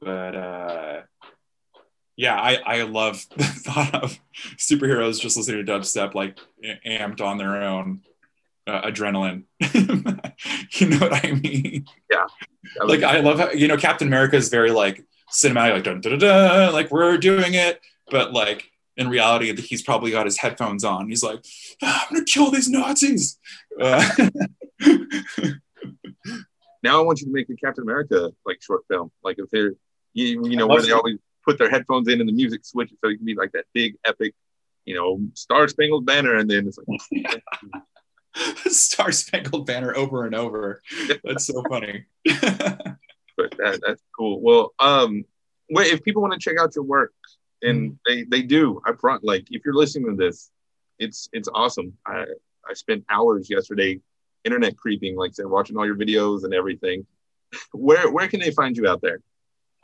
but 0.00 0.36
uh, 0.36 1.02
yeah, 2.16 2.40
I, 2.40 2.56
I 2.64 2.82
love 2.82 3.24
the 3.36 3.44
thought 3.44 3.94
of 3.94 4.18
superheroes 4.56 5.20
just 5.20 5.36
listening 5.36 5.64
to 5.64 5.72
dubstep, 5.72 6.14
like 6.14 6.38
amped 6.86 7.20
on 7.20 7.38
their 7.38 7.62
own 7.62 8.02
uh, 8.66 8.82
adrenaline. 8.82 9.44
you 10.72 10.88
know 10.88 10.98
what 10.98 11.24
I 11.24 11.32
mean? 11.32 11.86
Yeah. 12.10 12.26
Like 12.84 13.02
I 13.02 13.20
love 13.20 13.38
how 13.38 13.50
you 13.50 13.68
know 13.68 13.76
Captain 13.76 14.08
America 14.08 14.36
is 14.36 14.48
very 14.48 14.70
like 14.70 15.04
cinematic, 15.30 15.74
like 15.74 15.84
dun, 15.84 16.00
dun, 16.00 16.18
dun, 16.18 16.72
like 16.72 16.90
we're 16.90 17.18
doing 17.18 17.54
it, 17.54 17.80
but 18.10 18.32
like 18.32 18.70
in 18.96 19.08
reality, 19.08 19.54
he's 19.60 19.82
probably 19.82 20.10
got 20.10 20.26
his 20.26 20.38
headphones 20.38 20.84
on. 20.84 21.08
He's 21.08 21.22
like, 21.22 21.44
"Ah, 21.82 22.06
I'm 22.06 22.14
gonna 22.14 22.24
kill 22.24 22.50
these 22.50 22.68
Nazis. 22.68 23.38
Uh, 23.80 24.08
now 26.84 27.00
I 27.00 27.02
want 27.02 27.20
you 27.20 27.26
to 27.26 27.32
make 27.32 27.48
a 27.48 27.56
Captain 27.56 27.82
America 27.82 28.30
like 28.46 28.62
short 28.62 28.82
film. 28.88 29.10
Like 29.24 29.38
if 29.38 29.50
they're 29.50 29.72
you, 30.12 30.46
you 30.46 30.56
know 30.56 30.68
where 30.68 30.82
they 30.82 30.92
always 30.92 31.18
put 31.44 31.58
their 31.58 31.70
headphones 31.70 32.08
in 32.08 32.20
and 32.20 32.28
the 32.28 32.32
music 32.32 32.64
switches 32.64 32.96
so 33.02 33.10
it 33.10 33.16
can 33.16 33.26
be 33.26 33.34
like 33.34 33.52
that 33.52 33.64
big 33.72 33.96
epic, 34.06 34.34
you 34.84 34.94
know, 34.94 35.20
Star 35.32 35.66
Spangled 35.66 36.06
Banner, 36.06 36.36
and 36.36 36.48
then 36.48 36.68
it's 36.68 36.78
like 36.78 37.42
Star 38.66 39.10
Spangled 39.10 39.66
Banner 39.66 39.96
over 39.96 40.26
and 40.26 40.34
over. 40.34 40.82
That's 41.24 41.46
so 41.46 41.62
funny. 41.68 42.04
but 42.24 43.50
that, 43.58 43.80
that's 43.84 44.02
cool. 44.16 44.40
Well, 44.40 44.74
um, 44.78 45.24
wait, 45.70 45.92
if 45.92 46.04
people 46.04 46.22
want 46.22 46.34
to 46.34 46.38
check 46.38 46.58
out 46.60 46.76
your 46.76 46.84
work, 46.84 47.12
and 47.62 47.98
they 48.06 48.24
they 48.24 48.42
do, 48.42 48.80
I 48.84 48.92
front 48.92 49.24
like 49.24 49.46
if 49.50 49.64
you're 49.64 49.74
listening 49.74 50.10
to 50.10 50.16
this, 50.16 50.50
it's 50.98 51.30
it's 51.32 51.48
awesome. 51.54 51.94
I 52.06 52.26
I 52.68 52.74
spent 52.74 53.04
hours 53.10 53.48
yesterday 53.48 54.00
internet 54.44 54.76
creeping, 54.76 55.16
like 55.16 55.32
they're 55.34 55.48
watching 55.48 55.76
all 55.76 55.86
your 55.86 55.96
videos 55.96 56.44
and 56.44 56.54
everything. 56.54 57.06
Where 57.72 58.10
where 58.10 58.28
can 58.28 58.40
they 58.40 58.50
find 58.50 58.76
you 58.76 58.88
out 58.88 59.00
there? 59.00 59.20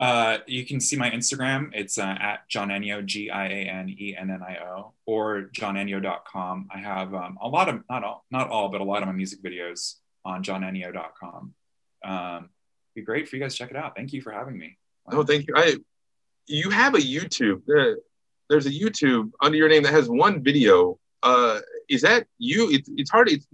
Uh, 0.01 0.39
you 0.47 0.65
can 0.65 0.79
see 0.79 0.95
my 0.95 1.11
Instagram. 1.11 1.69
It's 1.73 1.99
uh, 1.99 2.15
at 2.19 2.49
Gianennio, 2.49 3.05
G 3.05 3.29
I 3.29 3.45
A 3.45 3.69
N 3.69 3.87
E 3.87 4.15
N 4.17 4.31
N 4.31 4.41
I 4.41 4.57
O, 4.65 4.93
or 5.05 5.51
gianennio.com. 5.55 6.69
I 6.73 6.79
have 6.79 7.13
um, 7.13 7.37
a 7.39 7.47
lot 7.47 7.69
of, 7.69 7.83
not 7.87 8.03
all, 8.03 8.25
not 8.31 8.49
all, 8.49 8.69
but 8.69 8.81
a 8.81 8.83
lot 8.83 9.03
of 9.03 9.07
my 9.07 9.13
music 9.13 9.43
videos 9.43 9.97
on 10.25 10.43
gianennio.com. 10.43 11.53
Um, 12.03 12.49
be 12.95 13.03
great 13.03 13.29
for 13.29 13.35
you 13.35 13.43
guys 13.43 13.53
to 13.53 13.59
check 13.59 13.69
it 13.69 13.77
out. 13.77 13.95
Thank 13.95 14.11
you 14.11 14.23
for 14.23 14.31
having 14.31 14.57
me. 14.57 14.79
Oh, 15.11 15.23
thank 15.23 15.47
you. 15.47 15.53
I 15.55 15.75
you 16.47 16.71
have 16.71 16.95
a 16.95 16.99
YouTube. 16.99 17.61
There, 17.67 17.97
there's 18.49 18.65
a 18.65 18.71
YouTube 18.71 19.31
under 19.39 19.57
your 19.57 19.69
name 19.69 19.83
that 19.83 19.93
has 19.93 20.09
one 20.09 20.41
video. 20.41 20.97
Uh, 21.21 21.59
is 21.87 22.01
that 22.01 22.25
you? 22.39 22.71
It's 22.71 22.89
it's 22.97 23.11
hard. 23.11 23.29
It's 23.29 23.45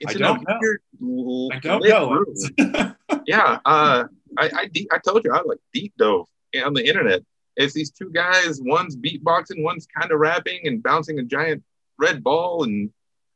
it's 0.00 0.14
I 0.14 0.18
don't 0.18 0.42
know. 0.48 0.60
l- 1.02 1.48
I 1.52 1.58
don't 1.58 1.84
know. 1.86 2.24
yeah. 3.26 3.58
Uh, 3.64 4.04
I 4.36 4.50
I, 4.54 4.66
de- 4.66 4.88
I 4.92 4.98
told 4.98 5.24
you 5.24 5.32
I 5.32 5.42
like 5.42 5.58
deep 5.72 5.92
dove 5.98 6.28
on 6.64 6.74
the 6.74 6.86
internet. 6.86 7.22
It's 7.56 7.74
these 7.74 7.90
two 7.90 8.10
guys. 8.10 8.60
One's 8.62 8.96
beatboxing, 8.96 9.62
one's 9.62 9.86
kind 9.86 10.12
of 10.12 10.20
rapping 10.20 10.66
and 10.66 10.82
bouncing 10.82 11.18
a 11.18 11.22
giant 11.24 11.62
red 11.98 12.22
ball, 12.22 12.62
and 12.62 12.90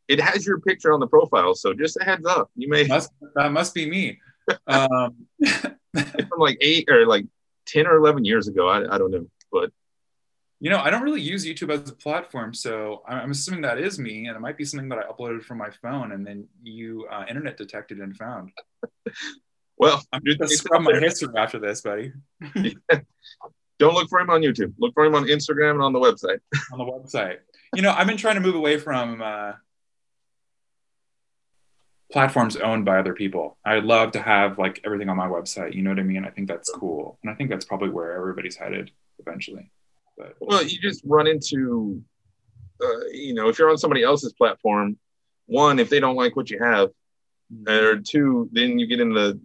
it 0.08 0.20
has 0.20 0.46
your 0.46 0.60
picture 0.60 0.92
on 0.92 1.00
the 1.00 1.08
profile. 1.08 1.54
So 1.54 1.74
just 1.74 1.96
a 2.00 2.04
heads 2.04 2.26
up, 2.26 2.50
you 2.54 2.68
may 2.68 2.84
must, 2.86 3.10
that 3.34 3.52
must 3.52 3.74
be 3.74 3.88
me. 3.88 4.18
Um, 4.66 5.26
from 5.46 6.38
like 6.38 6.58
eight 6.60 6.88
or 6.90 7.06
like 7.06 7.26
ten 7.64 7.86
or 7.86 7.96
eleven 7.96 8.24
years 8.24 8.48
ago. 8.48 8.68
I 8.68 8.92
I 8.92 8.98
don't 8.98 9.12
know, 9.12 9.26
but 9.52 9.70
you 10.62 10.70
know, 10.70 10.78
I 10.78 10.90
don't 10.90 11.02
really 11.02 11.20
use 11.20 11.44
YouTube 11.44 11.72
as 11.72 11.90
a 11.90 11.92
platform, 11.92 12.54
so 12.54 13.02
I'm 13.08 13.32
assuming 13.32 13.62
that 13.62 13.80
is 13.80 13.98
me, 13.98 14.26
and 14.26 14.36
it 14.36 14.38
might 14.38 14.56
be 14.56 14.64
something 14.64 14.88
that 14.90 14.98
I 15.00 15.02
uploaded 15.02 15.42
from 15.42 15.58
my 15.58 15.70
phone, 15.82 16.12
and 16.12 16.24
then 16.24 16.46
you 16.62 17.04
uh, 17.10 17.24
internet 17.28 17.56
detected 17.56 17.98
and 17.98 18.16
found. 18.16 18.52
well, 19.76 20.00
I'm 20.12 20.22
just 20.24 20.38
gonna 20.38 20.48
scrub 20.50 20.82
my 20.82 21.00
history 21.00 21.30
after 21.36 21.58
this, 21.58 21.80
buddy, 21.80 22.12
don't 23.80 23.94
look 23.94 24.08
for 24.08 24.20
him 24.20 24.30
on 24.30 24.42
YouTube. 24.42 24.72
Look 24.78 24.94
for 24.94 25.04
him 25.04 25.16
on 25.16 25.24
Instagram 25.24 25.72
and 25.72 25.82
on 25.82 25.92
the 25.92 25.98
website. 25.98 26.38
on 26.72 26.78
the 26.78 26.84
website. 26.84 27.38
You 27.74 27.82
know, 27.82 27.90
I've 27.90 28.06
been 28.06 28.16
trying 28.16 28.36
to 28.36 28.40
move 28.40 28.54
away 28.54 28.78
from 28.78 29.20
uh, 29.20 29.54
platforms 32.12 32.54
owned 32.54 32.84
by 32.84 33.00
other 33.00 33.14
people. 33.14 33.58
I'd 33.64 33.82
love 33.82 34.12
to 34.12 34.22
have 34.22 34.60
like 34.60 34.80
everything 34.84 35.08
on 35.08 35.16
my 35.16 35.26
website. 35.26 35.74
You 35.74 35.82
know 35.82 35.90
what 35.90 35.98
I 35.98 36.04
mean? 36.04 36.24
I 36.24 36.30
think 36.30 36.46
that's 36.46 36.70
cool, 36.70 37.18
and 37.24 37.32
I 37.32 37.34
think 37.34 37.50
that's 37.50 37.64
probably 37.64 37.88
where 37.88 38.12
everybody's 38.12 38.54
headed 38.54 38.92
eventually. 39.18 39.72
But 40.16 40.36
Well, 40.40 40.62
you 40.62 40.78
just 40.78 41.02
run 41.04 41.26
into, 41.26 42.02
uh, 42.82 43.06
you 43.12 43.34
know, 43.34 43.48
if 43.48 43.58
you're 43.58 43.70
on 43.70 43.78
somebody 43.78 44.02
else's 44.02 44.32
platform, 44.32 44.98
one, 45.46 45.78
if 45.78 45.88
they 45.88 46.00
don't 46.00 46.16
like 46.16 46.36
what 46.36 46.50
you 46.50 46.58
have, 46.58 46.90
or 47.68 47.96
two, 47.98 48.48
then 48.52 48.78
you 48.78 48.86
get 48.86 49.00
into 49.00 49.40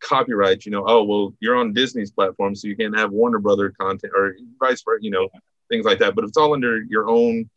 copyright. 0.00 0.64
You 0.64 0.72
know, 0.72 0.84
oh 0.86 1.04
well, 1.04 1.34
you're 1.40 1.56
on 1.56 1.72
Disney's 1.72 2.10
platform, 2.10 2.54
so 2.54 2.68
you 2.68 2.76
can't 2.76 2.96
have 2.96 3.10
Warner 3.10 3.38
Brother 3.38 3.70
content, 3.70 4.12
or 4.14 4.36
vice 4.60 4.82
versa. 4.82 5.02
You 5.02 5.10
know, 5.10 5.28
things 5.68 5.84
like 5.84 5.98
that. 5.98 6.14
But 6.14 6.24
if 6.24 6.28
it's 6.28 6.36
all 6.36 6.54
under 6.54 6.82
your 6.82 7.08
own 7.08 7.48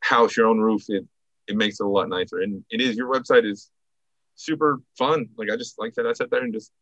house, 0.00 0.36
your 0.36 0.46
own 0.46 0.58
roof, 0.58 0.84
it 0.88 1.06
it 1.46 1.56
makes 1.56 1.80
it 1.80 1.86
a 1.86 1.88
lot 1.88 2.08
nicer. 2.08 2.40
And 2.40 2.64
it 2.70 2.80
is 2.80 2.96
your 2.96 3.12
website 3.12 3.48
is 3.48 3.70
super 4.34 4.80
fun. 4.98 5.28
Like 5.36 5.50
I 5.50 5.56
just 5.56 5.78
like 5.78 5.92
I 5.92 5.94
said, 5.94 6.06
I 6.06 6.12
sat 6.12 6.30
there 6.30 6.42
and 6.42 6.52
just 6.52 6.72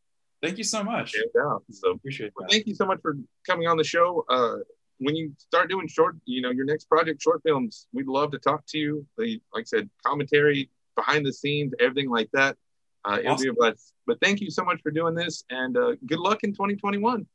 thank 0.44 0.58
you 0.58 0.64
so 0.64 0.82
much. 0.84 1.12
checked 1.12 1.36
out. 1.40 1.62
So 1.70 1.92
Appreciate 1.92 2.32
well, 2.36 2.46
that. 2.46 2.52
thank 2.52 2.66
you 2.66 2.74
so 2.74 2.86
much 2.86 3.00
for 3.02 3.16
coming 3.46 3.66
on 3.66 3.76
the 3.76 3.84
show. 3.84 4.24
Uh, 4.28 4.56
when 4.98 5.16
you 5.16 5.32
start 5.38 5.68
doing 5.68 5.88
short, 5.88 6.16
you 6.24 6.40
know, 6.40 6.50
your 6.50 6.64
next 6.64 6.84
project, 6.88 7.20
short 7.22 7.42
films, 7.44 7.86
we'd 7.92 8.06
love 8.06 8.30
to 8.32 8.38
talk 8.38 8.64
to 8.68 8.78
you. 8.78 9.06
They, 9.18 9.40
like 9.52 9.62
I 9.62 9.64
said, 9.64 9.90
commentary, 10.06 10.70
behind 10.96 11.26
the 11.26 11.32
scenes, 11.32 11.72
everything 11.80 12.08
like 12.10 12.30
that. 12.32 12.56
Uh, 13.04 13.18
it'll 13.20 13.36
be 13.36 13.48
a 13.48 13.50
Awesome. 13.50 13.54
blast. 13.58 13.92
But 14.06 14.18
thank 14.22 14.40
you 14.40 14.50
so 14.50 14.64
much 14.64 14.80
for 14.82 14.90
doing 14.90 15.14
this, 15.14 15.44
and 15.50 15.76
uh, 15.76 15.92
good 16.06 16.18
luck 16.20 16.44
in 16.44 16.52
2021. 16.52 17.26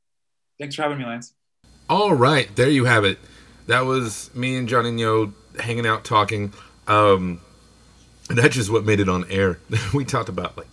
Thanks 0.59 0.75
for 0.75 0.83
having 0.83 0.97
me, 0.97 1.05
Lance. 1.05 1.33
All 1.89 2.13
right, 2.13 2.53
there 2.55 2.69
you 2.69 2.85
have 2.85 3.03
it. 3.05 3.17
That 3.67 3.81
was 3.81 4.33
me 4.33 4.55
and 4.55 4.67
Gianennio 4.67 5.33
hanging 5.59 5.85
out 5.85 6.03
talking. 6.05 6.53
Um, 6.87 7.41
and 8.29 8.37
that's 8.37 8.55
just 8.55 8.71
what 8.71 8.85
made 8.85 8.99
it 8.99 9.09
on 9.09 9.29
air. 9.29 9.59
we 9.93 10.05
talked 10.05 10.29
about 10.29 10.57
like 10.57 10.67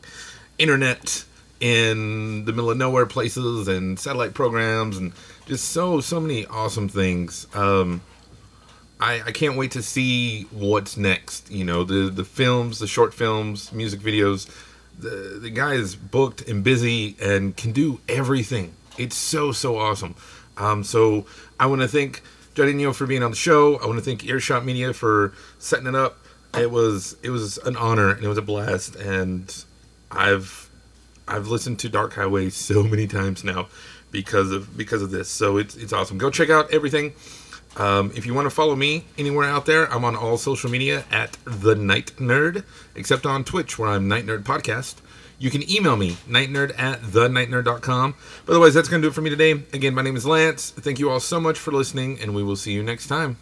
internet 0.58 1.24
in 1.60 2.44
the 2.44 2.52
middle 2.52 2.70
of 2.70 2.76
nowhere 2.76 3.06
places 3.06 3.68
and 3.68 3.98
satellite 3.98 4.34
programs 4.34 4.98
and 4.98 5.12
just 5.46 5.70
so 5.70 6.00
so 6.00 6.20
many 6.20 6.46
awesome 6.46 6.88
things. 6.88 7.46
Um, 7.54 8.02
I, 8.98 9.22
I 9.26 9.32
can't 9.32 9.56
wait 9.56 9.72
to 9.72 9.82
see 9.82 10.42
what's 10.44 10.96
next. 10.96 11.50
You 11.50 11.64
know, 11.64 11.84
the 11.84 12.10
the 12.10 12.24
films, 12.24 12.78
the 12.78 12.86
short 12.86 13.14
films, 13.14 13.72
music 13.72 14.00
videos. 14.00 14.50
The 14.98 15.38
the 15.40 15.50
guy 15.50 15.74
is 15.74 15.94
booked 15.94 16.48
and 16.48 16.64
busy 16.64 17.16
and 17.20 17.56
can 17.56 17.72
do 17.72 18.00
everything. 18.08 18.74
It's 18.98 19.16
so 19.16 19.52
so 19.52 19.78
awesome. 19.78 20.14
Um, 20.56 20.84
so 20.84 21.26
I 21.60 21.66
want 21.66 21.82
to 21.82 21.88
thank 21.88 22.22
Neal 22.56 22.94
for 22.94 23.06
being 23.06 23.22
on 23.22 23.30
the 23.30 23.36
show. 23.36 23.76
I 23.76 23.86
want 23.86 23.98
to 23.98 24.04
thank 24.04 24.24
Earshot 24.24 24.64
Media 24.64 24.94
for 24.94 25.34
setting 25.58 25.86
it 25.86 25.94
up. 25.94 26.18
It 26.56 26.70
was 26.70 27.16
it 27.22 27.30
was 27.30 27.58
an 27.58 27.76
honor 27.76 28.10
and 28.10 28.24
it 28.24 28.28
was 28.28 28.38
a 28.38 28.42
blast. 28.42 28.96
And 28.96 29.64
I've 30.10 30.65
I've 31.28 31.48
listened 31.48 31.78
to 31.80 31.88
Dark 31.88 32.14
Highway 32.14 32.50
so 32.50 32.82
many 32.82 33.06
times 33.06 33.44
now 33.44 33.68
because 34.10 34.50
of 34.50 34.76
because 34.76 35.02
of 35.02 35.10
this. 35.10 35.28
So 35.28 35.56
it's 35.56 35.76
it's 35.76 35.92
awesome. 35.92 36.18
Go 36.18 36.30
check 36.30 36.50
out 36.50 36.72
everything. 36.72 37.14
Um, 37.76 38.10
if 38.14 38.24
you 38.24 38.32
want 38.32 38.46
to 38.46 38.50
follow 38.50 38.74
me 38.74 39.04
anywhere 39.18 39.44
out 39.44 39.66
there, 39.66 39.92
I'm 39.92 40.04
on 40.04 40.16
all 40.16 40.38
social 40.38 40.70
media 40.70 41.04
at 41.10 41.36
the 41.44 41.74
Night 41.74 42.12
Nerd, 42.16 42.64
except 42.94 43.26
on 43.26 43.44
Twitch 43.44 43.78
where 43.78 43.90
I'm 43.90 44.08
Night 44.08 44.24
Nerd 44.24 44.44
Podcast. 44.44 44.94
You 45.38 45.50
can 45.50 45.70
email 45.70 45.96
me, 45.96 46.12
nightnerd 46.26 46.78
at 46.78 47.02
thenightnerd.com. 47.02 48.14
But 48.46 48.52
otherwise, 48.52 48.72
that's 48.72 48.88
going 48.88 49.02
to 49.02 49.06
do 49.06 49.10
it 49.10 49.14
for 49.14 49.20
me 49.20 49.28
today. 49.28 49.50
Again, 49.74 49.94
my 49.94 50.00
name 50.00 50.16
is 50.16 50.24
Lance. 50.24 50.70
Thank 50.70 50.98
you 50.98 51.10
all 51.10 51.20
so 51.20 51.38
much 51.38 51.58
for 51.58 51.72
listening, 51.72 52.18
and 52.20 52.34
we 52.34 52.42
will 52.42 52.56
see 52.56 52.72
you 52.72 52.82
next 52.82 53.08
time. 53.08 53.36